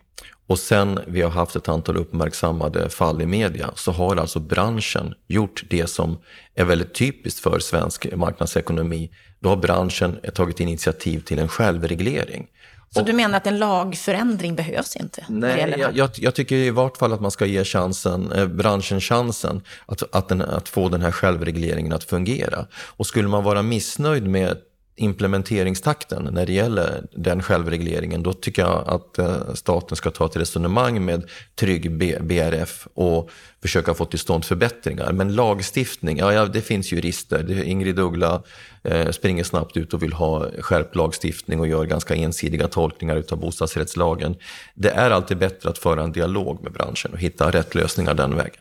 och 0.53 0.59
sen 0.59 1.01
vi 1.07 1.23
har 1.23 1.31
haft 1.31 1.57
ett 1.57 1.69
antal 1.69 1.97
uppmärksammade 1.97 2.89
fall 2.89 3.23
i 3.23 3.27
media 3.27 3.71
så 3.75 3.93
har 3.93 4.17
alltså 4.17 4.41
branschen 4.41 5.15
gjort 5.29 5.65
det 5.71 5.87
som 5.87 6.19
är 6.55 6.65
väldigt 6.65 6.95
typiskt 6.95 7.41
för 7.41 7.59
svensk 7.59 8.17
marknadsekonomi. 8.17 9.11
Då 9.41 9.49
har 9.49 9.57
branschen 9.57 10.21
tagit 10.35 10.61
initiativ 10.61 11.21
till 11.21 11.39
en 11.39 11.49
självreglering. 11.49 12.47
Så 12.91 13.01
och, 13.01 13.07
du 13.07 13.13
menar 13.13 13.37
att 13.37 13.47
en 13.47 13.59
lagförändring 13.59 14.55
behövs 14.55 14.97
inte? 14.97 15.25
Nej, 15.29 15.75
jag, 15.79 15.97
jag, 15.97 16.11
jag, 16.17 16.35
tycker 16.35 16.57
i 16.57 16.71
vart 16.71 16.97
fall 16.97 17.13
att 17.13 17.21
man 17.21 17.31
ska 17.31 17.47
ge 17.47 17.65
chansen, 17.65 18.33
eh, 18.33 18.47
branschen 18.47 19.01
chansen 19.01 19.63
att, 19.87 20.15
att, 20.15 20.29
den, 20.29 20.43
att 20.43 20.69
få 20.69 20.89
den 20.89 21.03
här 21.03 21.13
självregleringen 21.13 21.93
att 21.93 22.05
fungera. 22.05 22.67
Och 22.73 23.07
skulle 23.07 23.29
man 23.29 23.45
vara 23.45 23.63
missnöjd 23.63 24.27
med 24.27 24.57
implementeringstakten 24.97 26.29
när 26.33 26.47
det 26.47 26.53
gäller 26.53 27.05
den 27.13 27.43
självregleringen, 27.43 28.23
då 28.23 28.33
tycker 28.33 28.63
jag 28.63 28.89
att 28.89 29.19
eh, 29.19 29.55
staten 29.55 29.97
ska 29.97 30.11
ta 30.11 30.27
ett 30.27 30.37
resonemang 30.37 31.05
med 31.05 31.31
Trygg 31.55 31.93
BRF 32.23 32.87
och 32.95 33.31
försöka 33.63 33.95
få 33.95 34.05
till 34.05 34.19
stånd 34.19 34.45
förbättringar. 34.45 35.13
Men 35.13 35.35
lagstiftning, 35.35 36.19
ja, 36.19 36.33
ja 36.33 36.47
det 36.47 36.61
finns 36.61 36.93
jurister. 36.93 37.63
Ingrid 37.63 37.99
Uggla 37.99 38.43
eh, 38.83 39.11
springer 39.11 39.45
snabbt 39.45 39.77
ut 39.77 39.95
och 39.95 40.03
vill 40.03 40.13
ha 40.13 40.47
skärpt 40.59 40.97
lagstiftning 40.97 41.61
och 41.61 41.69
gör 41.69 41.85
ganska 41.85 42.15
ensidiga 42.15 42.69
tolkningar 42.69 43.17
utav 43.17 43.39
bostadsrättslagen. 43.39 44.37
Det 44.75 44.91
är 44.91 45.11
alltid 45.11 45.39
bättre 45.39 45.71
att 45.71 45.79
föra 45.79 46.03
en 46.03 46.13
dialog 46.13 46.63
med 46.63 46.73
branschen 46.73 47.13
och 47.13 47.19
hitta 47.19 47.51
rätt 47.51 47.75
lösningar 47.75 48.15
den 48.15 48.37
vägen. 48.37 48.61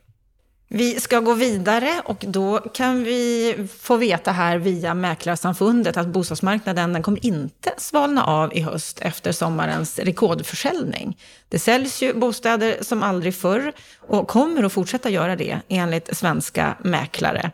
Vi 0.74 1.00
ska 1.00 1.20
gå 1.20 1.34
vidare 1.34 2.02
och 2.06 2.26
då 2.28 2.60
kan 2.60 3.04
vi 3.04 3.56
få 3.80 3.98
veta 3.98 4.32
här 4.32 4.58
via 4.58 4.94
Mäklarsamfundet 4.94 5.98
att 5.98 6.08
bostadsmarknaden 6.08 6.94
den 6.94 7.04
kommer 7.04 7.26
inte 7.26 7.74
svalna 7.78 8.24
av 8.24 8.54
i 8.54 8.62
höst 8.62 9.00
efter 9.02 9.32
sommarens 9.32 10.00
rekordförsäljning. 10.00 11.18
Det 11.50 11.60
säljs 11.60 12.02
ju 12.02 12.14
bostäder 12.14 12.78
som 12.82 13.04
aldrig 13.04 13.36
förr 13.36 13.74
och 14.00 14.28
kommer 14.28 14.64
att 14.64 14.74
fortsätta 14.74 15.10
göra 15.10 15.36
det 15.36 15.60
enligt 15.68 16.18
svenska 16.18 16.78
mäklare. 16.84 17.52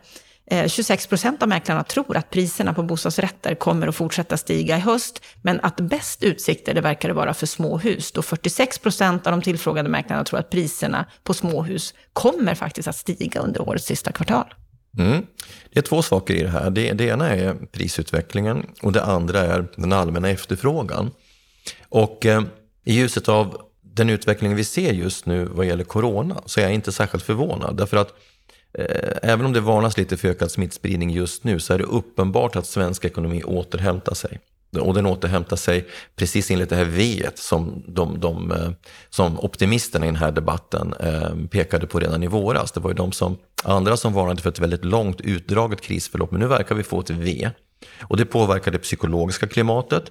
Eh, 0.50 0.68
26 0.68 1.06
procent 1.06 1.42
av 1.42 1.48
mäklarna 1.48 1.84
tror 1.84 2.16
att 2.16 2.30
priserna 2.30 2.74
på 2.74 2.82
bostadsrätter 2.82 3.54
kommer 3.54 3.88
att 3.88 3.96
fortsätta 3.96 4.36
stiga 4.36 4.76
i 4.76 4.80
höst, 4.80 5.22
men 5.42 5.60
att 5.60 5.76
bäst 5.76 6.22
utsikter 6.22 6.74
det 6.74 6.80
verkar 6.80 7.08
det 7.08 7.14
vara 7.14 7.34
för 7.34 7.46
småhus, 7.46 8.12
då 8.12 8.22
46 8.22 8.78
procent 8.78 9.26
av 9.26 9.30
de 9.30 9.42
tillfrågade 9.42 9.88
mäklarna 9.88 10.24
tror 10.24 10.40
att 10.40 10.50
priserna 10.50 11.06
på 11.24 11.34
småhus 11.34 11.94
kommer 12.12 12.54
faktiskt 12.54 12.88
att 12.88 12.96
stiga 12.96 13.40
under 13.40 13.68
årets 13.68 13.86
sista 13.86 14.12
kvartal. 14.12 14.54
Mm. 14.98 15.26
Det 15.72 15.78
är 15.78 15.82
två 15.82 16.02
saker 16.02 16.34
i 16.34 16.42
det 16.42 16.48
här. 16.48 16.70
Det, 16.70 16.92
det 16.92 17.04
ena 17.04 17.28
är 17.28 17.54
prisutvecklingen 17.72 18.66
och 18.82 18.92
det 18.92 19.04
andra 19.04 19.40
är 19.40 19.68
den 19.76 19.92
allmänna 19.92 20.28
efterfrågan. 20.28 21.10
Och 21.88 22.26
eh, 22.26 22.42
i 22.84 22.94
ljuset 22.94 23.28
av 23.28 23.60
den 23.82 24.10
utveckling 24.10 24.54
vi 24.54 24.64
ser 24.64 24.92
just 24.92 25.26
nu 25.26 25.44
vad 25.44 25.66
gäller 25.66 25.84
corona 25.84 26.42
så 26.46 26.60
är 26.60 26.64
jag 26.64 26.74
inte 26.74 26.92
särskilt 26.92 27.24
förvånad. 27.24 27.76
Därför 27.76 27.96
att 27.96 28.12
Eh, 28.78 29.12
även 29.22 29.46
om 29.46 29.52
det 29.52 29.60
varnas 29.60 29.96
lite 29.96 30.16
för 30.16 30.28
ökad 30.28 30.50
smittspridning 30.50 31.10
just 31.10 31.44
nu 31.44 31.60
så 31.60 31.74
är 31.74 31.78
det 31.78 31.84
uppenbart 31.84 32.56
att 32.56 32.66
svensk 32.66 33.04
ekonomi 33.04 33.42
återhämtar 33.44 34.14
sig. 34.14 34.40
Och 34.80 34.94
den 34.94 35.06
återhämtar 35.06 35.56
sig 35.56 35.86
precis 36.16 36.50
enligt 36.50 36.68
det 36.68 36.76
här 36.76 36.84
V 36.84 37.26
som, 37.34 37.84
de, 37.86 38.20
de, 38.20 38.52
eh, 38.52 38.70
som 39.10 39.40
optimisterna 39.40 40.06
i 40.06 40.08
den 40.08 40.16
här 40.16 40.32
debatten 40.32 40.94
eh, 41.00 41.48
pekade 41.50 41.86
på 41.86 41.98
redan 41.98 42.22
i 42.22 42.26
våras. 42.26 42.72
Det 42.72 42.80
var 42.80 42.90
ju 42.90 42.94
de 42.94 43.12
som, 43.12 43.38
andra 43.64 43.96
som 43.96 44.12
varnade 44.12 44.42
för 44.42 44.50
ett 44.50 44.58
väldigt 44.58 44.84
långt 44.84 45.20
utdraget 45.20 45.80
krisförlopp, 45.80 46.30
men 46.30 46.40
nu 46.40 46.46
verkar 46.46 46.74
vi 46.74 46.82
få 46.82 47.00
ett 47.00 47.10
V. 47.10 47.50
Och 48.02 48.16
det 48.16 48.24
påverkar 48.24 48.70
det 48.70 48.78
psykologiska 48.78 49.46
klimatet. 49.46 50.04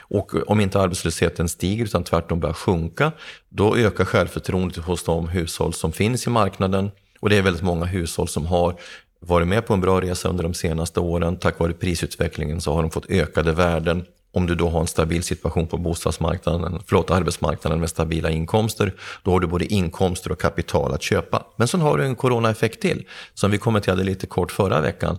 Och 0.00 0.50
om 0.50 0.60
inte 0.60 0.80
arbetslösheten 0.80 1.48
stiger 1.48 1.84
utan 1.84 2.04
tvärtom 2.04 2.40
börjar 2.40 2.54
sjunka, 2.54 3.12
då 3.48 3.76
ökar 3.76 4.04
självförtroendet 4.04 4.76
hos 4.76 5.04
de 5.04 5.28
hushåll 5.28 5.74
som 5.74 5.92
finns 5.92 6.26
i 6.26 6.30
marknaden 6.30 6.90
och 7.24 7.30
det 7.30 7.36
är 7.36 7.42
väldigt 7.42 7.62
många 7.62 7.84
hushåll 7.84 8.28
som 8.28 8.46
har 8.46 8.74
varit 9.20 9.48
med 9.48 9.66
på 9.66 9.74
en 9.74 9.80
bra 9.80 10.00
resa 10.00 10.28
under 10.28 10.42
de 10.42 10.54
senaste 10.54 11.00
åren. 11.00 11.36
Tack 11.36 11.58
vare 11.58 11.72
prisutvecklingen 11.72 12.60
så 12.60 12.74
har 12.74 12.82
de 12.82 12.90
fått 12.90 13.10
ökade 13.10 13.52
värden. 13.52 14.04
Om 14.32 14.46
du 14.46 14.54
då 14.54 14.68
har 14.68 14.80
en 14.80 14.86
stabil 14.86 15.22
situation 15.22 15.66
på 15.66 15.76
bostadsmarknaden, 15.76 16.82
förlåt 16.86 17.10
arbetsmarknaden 17.10 17.80
med 17.80 17.90
stabila 17.90 18.30
inkomster, 18.30 18.94
då 19.22 19.30
har 19.30 19.40
du 19.40 19.46
både 19.46 19.72
inkomster 19.72 20.32
och 20.32 20.40
kapital 20.40 20.94
att 20.94 21.02
köpa. 21.02 21.46
Men 21.56 21.68
sen 21.68 21.80
har 21.80 21.98
du 21.98 22.04
en 22.04 22.14
coronaeffekt 22.14 22.82
till, 22.82 23.06
som 23.34 23.50
vi 23.50 23.58
kommenterade 23.58 24.04
lite 24.04 24.26
kort 24.26 24.52
förra 24.52 24.80
veckan. 24.80 25.18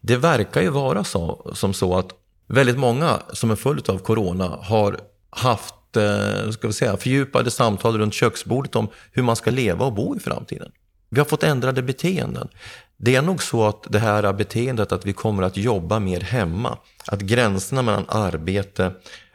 Det 0.00 0.16
verkar 0.16 0.62
ju 0.62 0.70
vara 0.70 1.04
så, 1.04 1.50
som 1.54 1.74
så 1.74 1.98
att 1.98 2.08
väldigt 2.46 2.78
många 2.78 3.22
som 3.32 3.50
är 3.50 3.56
följd 3.56 3.90
av 3.90 3.98
corona 3.98 4.58
har 4.62 5.00
haft 5.30 5.96
eh, 5.96 6.50
ska 6.50 6.66
vi 6.66 6.72
säga, 6.72 6.96
fördjupade 6.96 7.50
samtal 7.50 7.98
runt 7.98 8.14
köksbordet 8.14 8.76
om 8.76 8.88
hur 9.12 9.22
man 9.22 9.36
ska 9.36 9.50
leva 9.50 9.84
och 9.84 9.92
bo 9.92 10.16
i 10.16 10.20
framtiden. 10.20 10.72
Vi 11.08 11.18
har 11.20 11.24
fått 11.24 11.42
ändrade 11.42 11.82
beteenden. 11.82 12.48
Det 12.96 13.16
är 13.16 13.22
nog 13.22 13.42
så 13.42 13.66
att 13.66 13.86
det 13.88 13.98
här 13.98 14.32
beteendet 14.32 14.92
att 14.92 15.06
vi 15.06 15.12
kommer 15.12 15.42
att 15.42 15.56
jobba 15.56 15.98
mer 15.98 16.20
hemma, 16.20 16.78
att 17.06 17.20
gränserna 17.20 17.82
mellan 17.82 18.04
arbete 18.08 18.92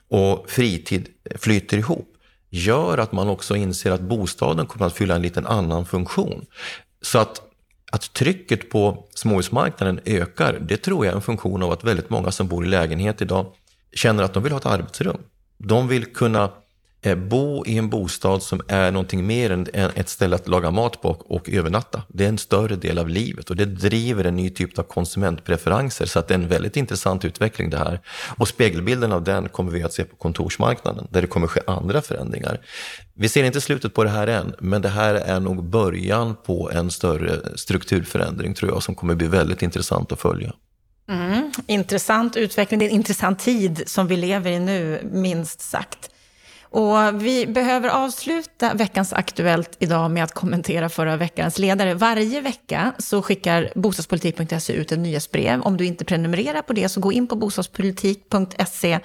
och 0.10 0.50
fritid 0.50 1.08
flyter 1.36 1.78
ihop, 1.78 2.08
gör 2.50 2.98
att 2.98 3.12
man 3.12 3.30
också 3.30 3.56
inser 3.56 3.92
att 3.92 4.02
bostaden 4.02 4.66
kommer 4.66 4.86
att 4.86 4.94
fylla 4.94 5.16
en 5.16 5.22
liten 5.22 5.48
annan 5.48 5.86
funktion. 5.86 6.46
Så 7.02 7.20
att 7.20 7.42
att 7.92 8.14
trycket 8.14 8.70
på 8.70 9.08
småhusmarknaden 9.16 10.00
ökar, 10.06 10.60
det 10.62 10.78
tror 10.78 11.06
jag 11.06 11.12
är 11.12 11.16
en 11.16 11.22
funktion 11.22 11.64
av 11.64 11.72
att 11.72 11.84
väldigt 11.84 12.10
många 12.10 12.32
som 12.32 12.48
bor 12.48 12.66
i 12.66 12.68
lägenhet 12.68 13.22
idag 13.22 13.46
känner 13.94 14.24
att 14.24 14.34
de 14.34 14.44
vill 14.44 14.52
ha 14.52 14.60
ett 14.60 14.66
arbetsrum. 14.66 15.18
De 15.58 15.88
vill 15.88 16.06
kunna 16.06 16.52
Eh, 17.04 17.16
bo 17.16 17.66
i 17.66 17.78
en 17.78 17.90
bostad 17.90 18.44
som 18.44 18.62
är 18.68 18.92
någonting 18.92 19.28
mer 19.28 19.52
än 19.52 19.68
ett 19.74 20.10
ställe 20.10 20.36
att 20.36 20.48
laga 20.48 20.72
mat 20.72 21.02
på 21.02 21.10
och 21.10 21.50
övernatta. 21.50 22.04
Det 22.08 22.24
är 22.24 22.30
en 22.30 22.38
större 22.38 22.76
del 22.76 22.98
av 23.00 23.10
livet 23.10 23.50
och 23.50 23.56
det 23.56 23.66
driver 23.66 24.24
en 24.24 24.36
ny 24.36 24.50
typ 24.50 24.80
av 24.80 24.84
konsumentpreferenser 24.84 26.06
så 26.06 26.20
att 26.20 26.28
det 26.28 26.34
är 26.34 26.40
en 26.40 26.48
väldigt 26.48 26.78
intressant 26.78 27.26
utveckling 27.26 27.70
det 27.70 27.78
här. 27.78 28.00
Och 28.38 28.48
spegelbilden 28.48 29.12
av 29.12 29.24
den 29.24 29.50
kommer 29.50 29.72
vi 29.72 29.84
att 29.84 29.94
se 29.94 30.04
på 30.04 30.16
kontorsmarknaden 30.16 31.08
där 31.10 31.22
det 31.22 31.28
kommer 31.28 31.48
ske 31.48 31.62
andra 31.68 32.02
förändringar. 32.02 32.60
Vi 33.14 33.30
ser 33.30 33.44
inte 33.44 33.62
slutet 33.62 33.94
på 33.94 34.04
det 34.04 34.10
här 34.10 34.28
än, 34.28 34.56
men 34.60 34.82
det 34.82 34.90
här 34.90 35.16
är 35.16 35.40
nog 35.40 35.64
början 35.64 36.36
på 36.46 36.72
en 36.72 36.92
större 36.92 37.58
strukturförändring 37.58 38.54
tror 38.54 38.72
jag 38.72 38.84
som 38.84 38.96
kommer 38.96 39.16
bli 39.16 39.28
väldigt 39.28 39.62
intressant 39.62 40.12
att 40.12 40.20
följa. 40.22 40.54
Mm, 41.10 41.52
intressant 41.68 42.38
utveckling, 42.38 42.80
det 42.80 42.86
är 42.86 42.90
en 42.90 42.96
intressant 42.96 43.40
tid 43.40 43.84
som 43.86 44.08
vi 44.08 44.18
lever 44.18 44.52
i 44.52 44.60
nu, 44.60 45.10
minst 45.12 45.62
sagt. 45.62 46.11
Och 46.72 47.26
vi 47.26 47.48
behöver 47.48 47.90
avsluta 47.90 48.74
veckans 48.74 49.14
Aktuellt 49.14 49.78
idag 49.80 50.12
med 50.12 50.24
att 50.24 50.32
kommentera 50.32 50.90
förra 50.90 51.18
veckans 51.18 51.60
ledare. 51.60 51.94
Varje 51.94 52.42
vecka 52.42 52.94
så 52.98 53.22
skickar 53.22 53.72
bostadspolitik.se 53.76 54.74
ut 54.74 54.92
ett 54.92 55.00
nyhetsbrev. 55.00 55.62
Om 55.62 55.78
du 55.78 55.86
inte 55.86 56.06
prenumererar 56.06 56.62
på 56.62 56.74
det 56.74 56.90
så 56.90 57.00
gå 57.00 57.12
in 57.12 57.28
på 57.28 57.36
bostadspolitik.se 57.36 59.00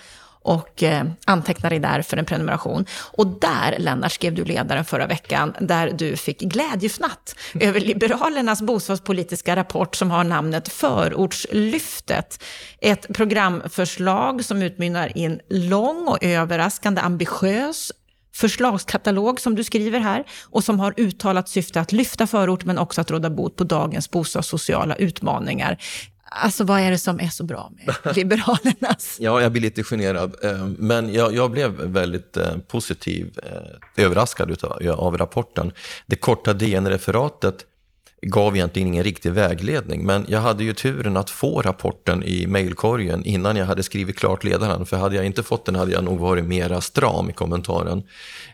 och 0.47 0.83
eh, 0.83 1.05
anteckna 1.25 1.69
dig 1.69 1.79
där 1.79 2.03
för 2.03 2.17
en 2.17 2.25
prenumeration. 2.25 2.87
Och 3.13 3.27
där, 3.27 3.77
Lennart, 3.79 4.13
skrev 4.13 4.35
du 4.35 4.45
ledaren 4.45 4.85
förra 4.85 5.07
veckan, 5.07 5.55
där 5.61 5.91
du 5.93 6.17
fick 6.17 6.41
glädjefnatt 6.41 7.37
över 7.61 7.81
Liberalernas 7.81 8.63
bostadspolitiska 8.63 9.57
rapport 9.57 9.95
som 9.95 10.11
har 10.11 10.25
namnet 10.25 10.69
Förortslyftet. 10.69 12.43
Ett 12.81 13.15
programförslag 13.15 14.45
som 14.45 14.63
utmynnar 14.63 15.19
i 15.19 15.25
en 15.25 15.41
lång 15.49 16.09
och 16.09 16.25
överraskande 16.25 17.01
ambitiös 17.01 17.93
förslagskatalog 18.35 19.41
som 19.41 19.55
du 19.55 19.65
skriver 19.65 20.01
här 20.01 20.25
och 20.45 20.65
som 20.65 20.81
har 20.81 20.95
uttalat 20.97 21.49
syfte 21.49 21.81
att 21.81 21.93
lyfta 21.93 22.27
förort 22.27 22.65
men 22.65 22.79
också 22.79 23.01
att 23.01 23.11
råda 23.11 23.31
bot 23.31 23.57
på 23.57 23.65
dagens 23.65 24.11
bostadssociala 24.11 24.95
utmaningar. 24.95 25.79
Alltså 26.31 26.65
vad 26.65 26.81
är 26.81 26.91
det 26.91 26.99
som 26.99 27.21
är 27.21 27.29
så 27.29 27.45
bra 27.45 27.73
med 27.77 28.17
Liberalernas? 28.17 29.17
ja, 29.21 29.41
jag 29.43 29.53
blir 29.53 29.63
lite 29.63 29.83
generad. 29.83 30.35
Eh, 30.43 30.67
men 30.67 31.13
jag, 31.13 31.35
jag 31.35 31.51
blev 31.51 31.71
väldigt 31.71 32.37
eh, 32.37 32.57
positiv, 32.69 33.39
eh, 33.43 34.05
överraskad 34.05 34.51
utav, 34.51 34.89
av 34.99 35.19
rapporten. 35.19 35.73
Det 36.07 36.17
korta 36.17 36.53
DN-referatet 36.53 37.65
gav 38.23 38.57
egentligen 38.57 38.89
ingen 38.89 39.05
riktig 39.05 39.33
vägledning, 39.33 40.07
men 40.07 40.27
jag 40.29 40.41
hade 40.41 40.65
ju 40.65 40.73
turen 40.73 41.17
att 41.17 41.31
få 41.31 41.63
rapporten 41.63 42.23
i 42.23 42.47
mejlkorgen 42.47 43.25
innan 43.25 43.57
jag 43.57 43.67
hade 43.67 43.83
skrivit 43.83 44.19
klart 44.19 44.45
ledaren, 44.45 44.87
för 44.87 44.97
hade 44.97 45.17
jag 45.17 45.27
inte 45.27 45.43
fått 45.43 45.65
den 45.65 45.75
hade 45.75 45.93
jag 45.93 46.05
nog 46.05 46.19
varit 46.19 46.45
mera 46.45 46.81
stram 46.81 47.31
i 47.31 47.33
kommentaren. 47.33 48.03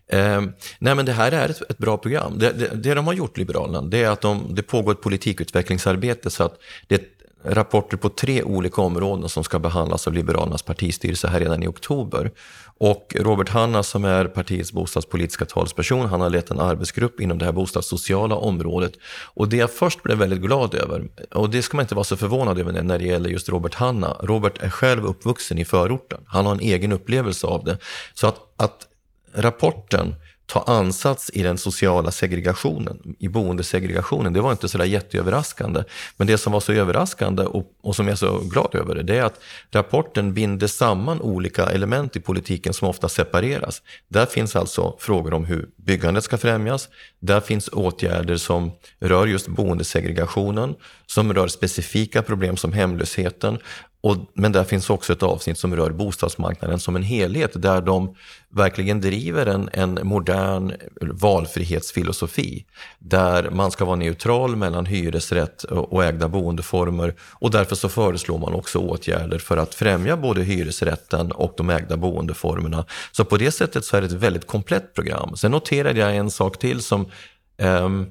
Eh, 0.07 0.43
nej 0.79 0.95
men 0.95 1.07
det 1.07 1.13
här 1.13 1.33
är 1.33 1.49
ett, 1.49 1.71
ett 1.71 1.79
bra 1.79 1.97
program. 1.97 2.39
Det, 2.39 2.53
det, 2.53 2.69
det, 2.75 2.95
de 2.95 3.07
har 3.07 3.15
gjort, 3.15 3.39
Liberalerna, 3.39 3.83
det 3.83 4.03
är 4.03 4.11
att 4.11 4.21
de, 4.21 4.55
det 4.55 4.63
pågår 4.63 4.93
ett 4.93 5.03
politikutvecklingsarbete 5.03 6.31
så 6.31 6.45
att 6.45 6.59
det 6.87 7.22
rapporter 7.45 7.97
på 7.97 8.09
tre 8.09 8.43
olika 8.43 8.83
områden 8.83 9.29
som 9.29 9.45
ska 9.45 9.59
behandlas 9.59 10.07
av 10.07 10.13
Liberalernas 10.15 10.63
partistyrelse 10.63 11.29
här 11.29 11.41
redan 11.41 11.63
i 11.63 11.67
oktober. 11.67 12.31
Och 12.79 13.17
Robert 13.19 13.49
Hanna 13.49 13.83
som 13.83 14.05
är 14.05 14.25
partiets 14.25 14.73
bostadspolitiska 14.73 15.45
talsperson, 15.45 16.07
han 16.07 16.21
har 16.21 16.31
lett 16.31 16.51
en 16.51 16.61
arbetsgrupp 16.61 17.21
inom 17.21 17.39
det 17.39 17.45
här 17.45 17.53
bostadssociala 17.53 18.37
området. 18.37 18.93
Och 19.35 19.49
det 19.49 19.57
jag 19.57 19.71
först 19.71 20.03
blev 20.03 20.19
väldigt 20.19 20.41
glad 20.41 20.75
över, 20.75 21.09
och 21.35 21.51
det 21.51 21.63
ska 21.63 21.77
man 21.77 21.85
inte 21.85 21.95
vara 21.95 22.05
så 22.05 22.17
förvånad 22.17 22.59
över 22.59 22.83
när 22.83 22.99
det 22.99 23.05
gäller 23.05 23.31
just 23.31 23.49
Robert 23.49 23.75
Hanna. 23.75 24.17
Robert 24.21 24.63
är 24.63 24.71
själv 24.71 25.05
uppvuxen 25.05 25.59
i 25.59 25.65
förorten, 25.65 26.21
han 26.27 26.47
har 26.47 26.53
en 26.53 26.61
egen 26.61 26.93
upplevelse 26.93 27.47
av 27.47 27.65
det. 27.65 27.79
Så 28.15 28.27
att, 28.27 28.39
att 28.57 28.87
rapporten 29.35 30.15
ta 30.53 30.63
ansats 30.67 31.31
i 31.35 31.43
den 31.43 31.59
sociala 31.59 32.11
segregationen, 32.11 33.15
i 33.19 33.29
boendesegregationen. 33.29 34.33
Det 34.33 34.41
var 34.41 34.53
inte 34.53 34.69
sådär 34.69 34.85
jätteöverraskande. 34.85 35.85
Men 36.17 36.27
det 36.27 36.39
som 36.39 36.53
var 36.53 36.61
så 36.61 36.73
överraskande 36.73 37.43
och, 37.43 37.65
och 37.83 37.97
som 37.97 38.07
jag 38.07 38.13
är 38.13 38.17
så 38.17 38.39
glad 38.39 38.75
över 38.75 38.95
det, 38.95 39.03
det 39.03 39.19
är 39.19 39.23
att 39.23 39.41
rapporten 39.71 40.35
binder 40.35 40.67
samman 40.67 41.21
olika 41.21 41.67
element 41.67 42.17
i 42.17 42.21
politiken 42.21 42.73
som 42.73 42.89
ofta 42.89 43.09
separeras. 43.09 43.83
Där 44.09 44.27
finns 44.27 44.57
alltså 44.57 44.97
frågor 44.99 45.35
om 45.35 45.45
hur 45.45 45.69
byggandet 45.77 46.25
ska 46.25 46.39
främjas. 46.39 46.89
Där 47.21 47.41
finns 47.41 47.69
åtgärder 47.69 48.37
som 48.37 48.73
rör 49.01 49.27
just 49.27 49.49
boendesegregationen, 49.49 50.75
som 51.07 51.35
rör 51.35 51.49
specifika 51.49 52.23
problem 52.23 52.57
som 52.57 52.73
hemlösheten 52.73 53.59
och, 54.03 54.17
men 54.35 54.53
där 54.53 54.65
finns 54.65 54.91
också 54.91 55.13
ett 55.13 55.23
avsnitt 55.23 55.59
som 55.59 55.77
rör 55.77 55.91
bostadsmarknaden 55.91 56.81
som 56.81 56.97
en 56.97 57.03
helhet 57.03 57.51
där 57.55 57.81
de 57.81 58.15
verkligen 58.51 59.01
driver 59.01 59.47
en, 59.47 59.71
en 59.73 59.99
modern 60.03 60.73
valfrihetsfilosofi 61.01 62.65
där 62.99 63.51
man 63.51 63.71
ska 63.71 63.85
vara 63.85 63.97
neutral 63.97 64.57
mellan 64.57 64.87
hyresrätt 64.87 65.63
och, 65.65 65.93
och 65.93 66.05
ägda 66.05 66.29
boendeformer 66.29 67.15
och 67.21 67.51
därför 67.51 67.77
så 67.77 67.89
föreslår 67.89 68.39
man 68.39 68.55
också 68.55 68.79
åtgärder 68.79 69.39
för 69.39 69.57
att 69.57 69.75
främja 69.75 70.17
både 70.17 70.43
hyresrätten 70.43 71.33
och 71.33 71.55
de 71.57 71.71
ägda 71.71 71.97
boendeformerna. 71.97 72.85
Så 73.13 73.25
på 73.25 73.37
det 73.37 73.51
sättet 73.51 73.85
så 73.85 73.97
är 73.97 74.01
det 74.01 74.07
ett 74.07 74.13
väldigt 74.13 74.47
komplett 74.47 74.95
program. 74.95 75.37
Sen 75.37 75.51
noterade 75.51 76.01
jag 76.01 76.17
en 76.17 76.31
sak 76.31 76.59
till 76.59 76.83
som 76.83 77.11
um, 77.59 78.07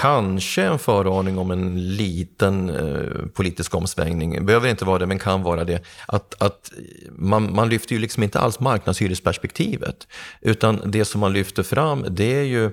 Kanske 0.00 0.62
en 0.62 0.78
föraning 0.78 1.38
om 1.38 1.50
en 1.50 1.96
liten 1.96 2.70
eh, 2.70 3.26
politisk 3.34 3.74
omsvängning, 3.74 4.46
behöver 4.46 4.68
inte 4.68 4.84
vara 4.84 4.98
det 4.98 5.06
men 5.06 5.18
kan 5.18 5.42
vara 5.42 5.64
det. 5.64 5.82
Att, 6.06 6.42
att 6.42 6.72
man, 7.10 7.54
man 7.54 7.68
lyfter 7.68 7.94
ju 7.94 8.00
liksom 8.00 8.22
inte 8.22 8.40
alls 8.40 8.60
marknadshyresperspektivet. 8.60 10.06
Utan 10.40 10.82
det 10.84 11.04
som 11.04 11.20
man 11.20 11.32
lyfter 11.32 11.62
fram 11.62 12.04
det 12.10 12.38
är 12.38 12.42
ju 12.42 12.70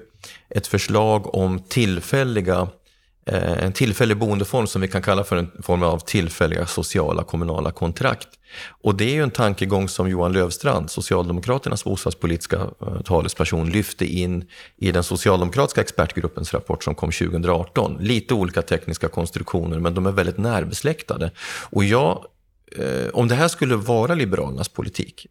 ett 0.50 0.68
förslag 0.68 1.36
om 1.36 1.60
tillfälliga 1.60 2.68
Eh, 3.30 3.64
en 3.64 3.74
tillfällig 3.74 4.18
boendeform 4.18 4.68
som 4.68 4.82
vi 4.82 4.88
kan 4.88 5.02
kalla 5.02 5.24
för 5.24 5.36
en 5.36 5.52
form 5.64 5.84
av 5.84 6.00
tillfälliga 6.00 6.66
sociala 6.66 7.24
kommunala 7.24 7.72
kontrakt. 7.72 8.28
Och 8.68 8.96
det 8.96 9.06
är 9.06 9.14
ju 9.14 9.24
en 9.24 9.32
tankegång 9.32 9.90
som 9.90 10.10
Johan 10.10 10.34
Löfstrand, 10.34 10.92
Socialdemokraternas 10.92 11.84
bostadspolitiska 11.84 12.58
eh, 12.58 13.02
talesperson, 13.02 13.70
lyfte 13.70 14.06
in 14.06 14.46
i 14.78 14.92
den 14.92 15.04
socialdemokratiska 15.04 15.82
expertgruppens 15.82 16.54
rapport 16.54 16.84
som 16.84 16.96
kom 16.96 17.12
2018. 17.12 17.98
Lite 18.00 18.34
olika 18.34 18.62
tekniska 18.62 19.08
konstruktioner, 19.08 19.80
men 19.80 19.94
de 19.94 20.06
är 20.06 20.12
väldigt 20.12 20.38
närbesläktade. 20.38 21.32
Och 21.70 21.84
jag, 21.84 22.26
eh, 22.78 23.10
om 23.14 23.28
det 23.28 23.36
här 23.36 23.48
skulle 23.48 23.76
vara 23.76 24.16
Liberalernas 24.16 24.70
politik, 24.70 25.28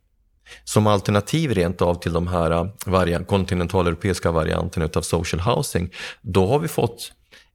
som 0.64 0.86
alternativ 0.86 1.54
rent 1.54 1.82
av 1.82 1.94
till 1.94 2.12
de 2.12 2.26
här 2.26 2.50
eh, 2.50 2.66
variant, 2.86 3.28
kontinentaleuropeiska 3.28 4.30
varianterna 4.30 4.88
av 4.94 5.02
social 5.02 5.40
housing, 5.40 5.90
då 6.22 6.46
har 6.46 6.58
vi 6.58 6.68
fått 6.68 7.12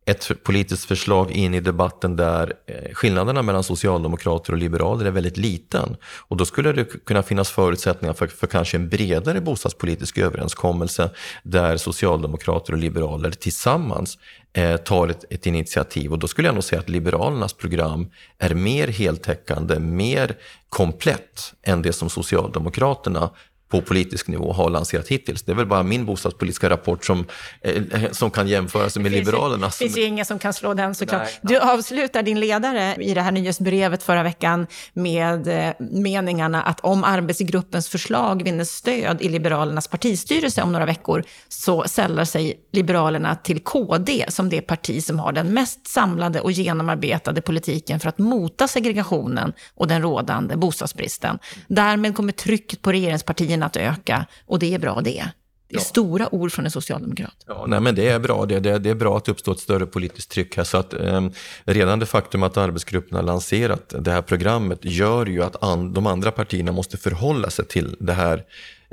ett 0.10 0.43
politiskt 0.43 0.86
förslag 0.86 1.32
in 1.32 1.53
i 1.53 1.60
debatten 1.60 2.16
där 2.16 2.53
eh, 2.66 2.93
skillnaderna 2.93 3.41
mellan 3.41 3.64
socialdemokrater 3.64 4.53
och 4.53 4.60
liberaler 4.60 5.05
är 5.05 5.12
väldigt 5.12 5.38
liten. 5.38 5.97
Och 6.28 6.38
då 6.38 6.45
skulle 6.45 6.74
det 6.74 7.05
kunna 7.05 7.24
finnas 7.24 7.49
förutsättningar 7.49 8.14
för, 8.14 8.28
för 8.28 8.47
kanske 8.47 8.78
en 8.78 8.89
bredare 8.89 9.41
bostadspolitisk 9.41 10.18
överenskommelse 10.18 11.10
där 11.43 11.78
socialdemokrater 11.78 12.74
och 12.74 12.80
liberaler 12.80 13.32
tillsammans 13.32 14.18
eh, 14.53 14.78
tar 14.78 15.07
ett, 15.07 15.26
ett, 15.30 15.45
initiativ. 15.45 16.12
Och 16.12 16.20
då 16.20 16.28
skulle 16.28 16.47
jag 16.47 16.55
nog 16.55 16.64
säga 16.64 16.80
att 16.80 16.89
Liberalernas 16.89 17.53
program 17.53 18.10
är 18.38 18.53
mer 18.53 18.88
heltäckande, 18.88 19.80
mer 19.80 20.38
komplett 20.70 21.53
än 21.64 21.82
det 21.82 21.93
som 21.93 22.10
Socialdemokraterna 22.10 23.30
på 23.70 23.82
politisk 23.82 24.28
nivå 24.28 24.53
har 24.53 24.70
lanserat 24.70 25.07
hittills. 25.07 25.41
Det 25.41 25.51
är 25.51 25.55
väl 25.55 25.65
bara 25.65 25.84
min 25.84 26.05
bostadspolitiska 26.05 26.70
rapport 26.70 27.05
som, 27.05 27.26
eh, 27.61 27.84
som 28.11 28.32
kan 28.32 28.47
jämföras 28.47 28.97
med 28.97 29.11
Liberalernas. 29.11 29.78
Det 29.78 29.86
finns 29.86 29.97
ju 29.97 30.03
ingen 30.03 30.26
som 30.26 30.39
kan 30.39 30.53
slå 30.53 30.74
den 30.74 30.95
såklart. 30.95 31.22
Nej. 31.22 31.39
Du 31.41 31.59
avslutar 31.59 32.24
din 32.24 32.39
ledare 32.39 32.95
i 32.95 33.13
det 33.13 33.22
här 33.22 33.32
nyhetsbrevet 33.32 34.03
förra 34.03 34.24
veckan 34.24 34.67
med 34.93 35.47
eh, 35.47 35.74
meningarna 35.80 36.61
att 36.61 36.80
om 36.80 37.03
arbetsgruppens 37.03 37.89
förslag 37.89 38.43
vinner 38.43 38.63
stöd 38.63 39.22
i 39.22 39.30
Liberalernas 39.30 39.88
partistyrelse 39.88 40.61
om 40.61 40.72
några 40.72 40.86
veckor 40.86 41.24
så 41.47 41.84
sällar 41.88 42.26
sig 42.26 42.59
Liberalerna 42.72 43.36
till 43.36 43.59
KD 43.59 44.26
som 44.28 44.49
det 44.49 44.61
parti 44.61 45.03
som 45.03 45.20
har 45.20 45.32
den 45.32 45.53
mest 45.53 45.88
samlade 45.88 46.41
och 46.41 46.51
genomarbetade 46.51 47.41
politiken 47.41 47.99
för 47.99 48.09
att 48.09 48.17
mota 48.17 48.67
segregationen 48.67 49.53
och 49.76 49.88
den 49.88 50.01
rådande 50.01 50.55
bostadsbristen. 50.55 51.39
Därmed 51.67 52.15
kommer 52.15 52.32
trycket 52.32 52.82
på 52.82 52.91
regeringspartierna 52.91 53.59
att 53.64 53.76
öka 53.76 54.26
och 54.45 54.60
det 54.60 54.74
är 54.74 54.80
bra 54.80 55.01
det. 55.01 55.26
Det 55.70 55.76
är 55.76 55.80
ja. 55.80 55.84
stora 55.84 56.36
ord 56.36 56.51
från 56.51 56.66
en 56.66 56.72
socialdemokrat. 56.72 57.36
Ja, 57.47 57.66
nej, 57.68 57.80
men 57.80 57.95
det 57.95 58.10
är 58.10 58.20
bra. 58.20 58.45
Det, 58.45 58.60
det, 58.60 58.80
det 58.80 58.89
är 58.89 58.95
bra 58.95 59.18
att 59.18 59.26
det 59.26 59.32
uppstår 59.32 59.51
ett 59.51 59.60
större 59.60 59.86
politiskt 59.86 60.32
tryck 60.32 60.57
här. 60.57 60.64
Så 60.64 60.78
att, 60.78 60.93
eh, 60.93 61.28
redan 61.64 61.99
det 61.99 62.05
faktum 62.05 62.43
att 62.43 62.57
arbetsgruppen 62.57 63.16
har 63.16 63.24
lanserat 63.24 63.93
det 63.99 64.12
här 64.12 64.22
programmet 64.22 64.80
gör 64.82 65.26
ju 65.26 65.43
att 65.43 65.64
an, 65.64 65.93
de 65.93 66.07
andra 66.07 66.32
partierna 66.32 66.72
måste 66.72 66.97
förhålla 66.97 67.49
sig 67.49 67.66
till 67.66 67.95
det 67.99 68.14
här 68.14 68.43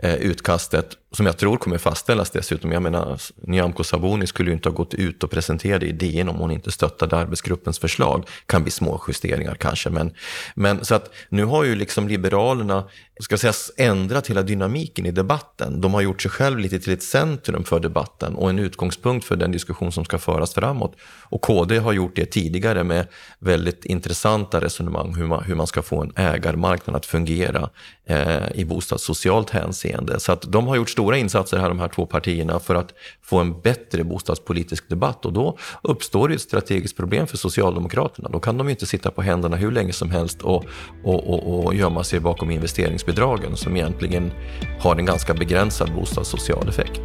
eh, 0.02 0.14
utkastet 0.14 0.96
som 1.12 1.26
jag 1.26 1.36
tror 1.36 1.56
kommer 1.56 1.78
fastställas 1.78 2.30
dessutom. 2.30 2.72
Jag 2.72 2.82
menar, 2.82 3.20
Nyamko 3.36 3.84
Sabuni 3.84 4.26
skulle 4.26 4.50
ju 4.50 4.54
inte 4.54 4.68
ha 4.68 4.74
gått 4.76 4.94
ut 4.94 5.24
och 5.24 5.30
presenterat 5.30 5.82
idén 5.82 6.28
om 6.28 6.36
hon 6.36 6.50
inte 6.50 6.72
stöttade 6.72 7.16
arbetsgruppens 7.16 7.78
förslag. 7.78 8.28
Kan 8.46 8.62
bli 8.62 8.70
små 8.70 9.02
justeringar 9.08 9.54
kanske, 9.54 9.90
men, 9.90 10.14
men 10.54 10.84
så 10.84 10.94
att 10.94 11.10
nu 11.28 11.44
har 11.44 11.64
ju 11.64 11.74
liksom 11.74 12.08
Liberalerna 12.08 12.84
ska 13.20 13.38
sägas, 13.38 13.70
ändrat 13.76 14.30
hela 14.30 14.42
dynamiken 14.42 15.06
i 15.06 15.10
debatten. 15.10 15.80
De 15.80 15.94
har 15.94 16.00
gjort 16.00 16.22
sig 16.22 16.30
själv 16.30 16.58
lite 16.58 16.78
till 16.78 16.92
ett 16.92 17.02
centrum 17.02 17.64
för 17.64 17.80
debatten 17.80 18.34
och 18.34 18.50
en 18.50 18.58
utgångspunkt 18.58 19.26
för 19.26 19.36
den 19.36 19.52
diskussion 19.52 19.92
som 19.92 20.04
ska 20.04 20.18
föras 20.18 20.54
framåt. 20.54 20.96
Och 21.22 21.42
KD 21.42 21.78
har 21.78 21.92
gjort 21.92 22.16
det 22.16 22.26
tidigare 22.26 22.84
med 22.84 23.06
väldigt 23.38 23.84
intressanta 23.84 24.60
resonemang 24.60 25.14
hur 25.14 25.26
man, 25.26 25.44
hur 25.44 25.54
man 25.54 25.66
ska 25.66 25.82
få 25.82 26.02
en 26.02 26.12
ägarmarknad 26.16 26.96
att 26.96 27.06
fungera 27.06 27.70
eh, 28.06 28.52
i 28.54 28.64
bostadssocialt 28.64 29.50
hänseende. 29.50 30.20
Så 30.20 30.32
att 30.32 30.42
de 30.42 30.66
har 30.66 30.76
gjort 30.76 30.90
stora 30.96 31.16
insatser 31.16 31.58
här, 31.58 31.68
de 31.68 31.80
här 31.80 31.88
två 31.88 32.06
partierna, 32.06 32.58
för 32.60 32.74
att 32.74 32.94
få 33.22 33.38
en 33.38 33.60
bättre 33.60 34.04
bostadspolitisk 34.04 34.88
debatt. 34.88 35.26
Och 35.26 35.32
då 35.32 35.58
uppstår 35.82 36.28
det 36.28 36.34
ett 36.34 36.40
strategiskt 36.40 36.96
problem 36.96 37.26
för 37.26 37.36
Socialdemokraterna. 37.36 38.28
Då 38.32 38.40
kan 38.40 38.58
de 38.58 38.66
ju 38.66 38.70
inte 38.70 38.86
sitta 38.86 39.10
på 39.10 39.22
händerna 39.22 39.56
hur 39.56 39.70
länge 39.70 39.92
som 39.92 40.10
helst 40.10 40.42
och, 40.42 40.64
och, 41.04 41.30
och, 41.30 41.64
och 41.64 41.74
gömma 41.74 42.04
sig 42.04 42.20
bakom 42.20 42.50
investeringsbidragen 42.50 43.56
som 43.56 43.76
egentligen 43.76 44.32
har 44.80 44.96
en 44.96 45.04
ganska 45.04 45.34
begränsad 45.34 45.94
bostadssocial 45.94 46.68
effekt. 46.68 47.02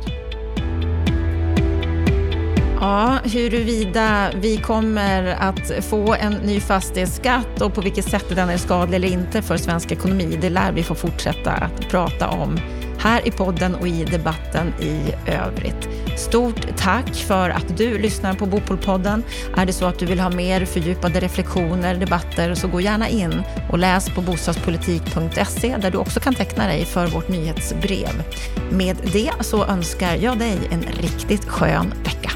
Ja, 2.79 3.19
huruvida 3.23 4.31
vi 4.41 4.57
kommer 4.57 5.35
att 5.39 5.83
få 5.85 6.13
en 6.13 6.33
ny 6.33 6.59
fastighetsskatt 6.59 7.61
och 7.61 7.73
på 7.73 7.81
vilket 7.81 8.05
sätt 8.05 8.25
den 8.35 8.49
är 8.49 8.57
skadlig 8.57 8.95
eller 8.95 9.07
inte 9.07 9.41
för 9.41 9.57
svensk 9.57 9.91
ekonomi, 9.91 10.37
det 10.41 10.49
lär 10.49 10.71
vi 10.71 10.83
få 10.83 10.95
fortsätta 10.95 11.51
att 11.51 11.89
prata 11.89 12.29
om 12.29 12.59
här 13.01 13.27
i 13.27 13.31
podden 13.31 13.75
och 13.75 13.87
i 13.87 14.03
debatten 14.03 14.73
i 14.81 15.13
övrigt. 15.31 15.89
Stort 16.17 16.77
tack 16.77 17.15
för 17.15 17.49
att 17.49 17.77
du 17.77 17.97
lyssnar 17.97 18.33
på 18.33 18.45
Bopolpodden. 18.45 19.23
Är 19.57 19.65
det 19.65 19.73
så 19.73 19.85
att 19.85 19.99
du 19.99 20.05
vill 20.05 20.19
ha 20.19 20.29
mer 20.29 20.65
fördjupade 20.65 21.19
reflektioner, 21.19 21.95
debatter, 21.95 22.55
så 22.55 22.67
gå 22.67 22.81
gärna 22.81 23.09
in 23.09 23.43
och 23.71 23.79
läs 23.79 24.09
på 24.09 24.21
bostadspolitik.se 24.21 25.77
där 25.77 25.91
du 25.91 25.97
också 25.97 26.19
kan 26.19 26.35
teckna 26.35 26.67
dig 26.67 26.85
för 26.85 27.07
vårt 27.07 27.29
nyhetsbrev. 27.29 28.23
Med 28.71 28.97
det 29.13 29.31
så 29.39 29.65
önskar 29.65 30.15
jag 30.15 30.37
dig 30.37 30.57
en 30.71 30.81
riktigt 30.81 31.45
skön 31.45 31.93
vecka. 32.03 32.31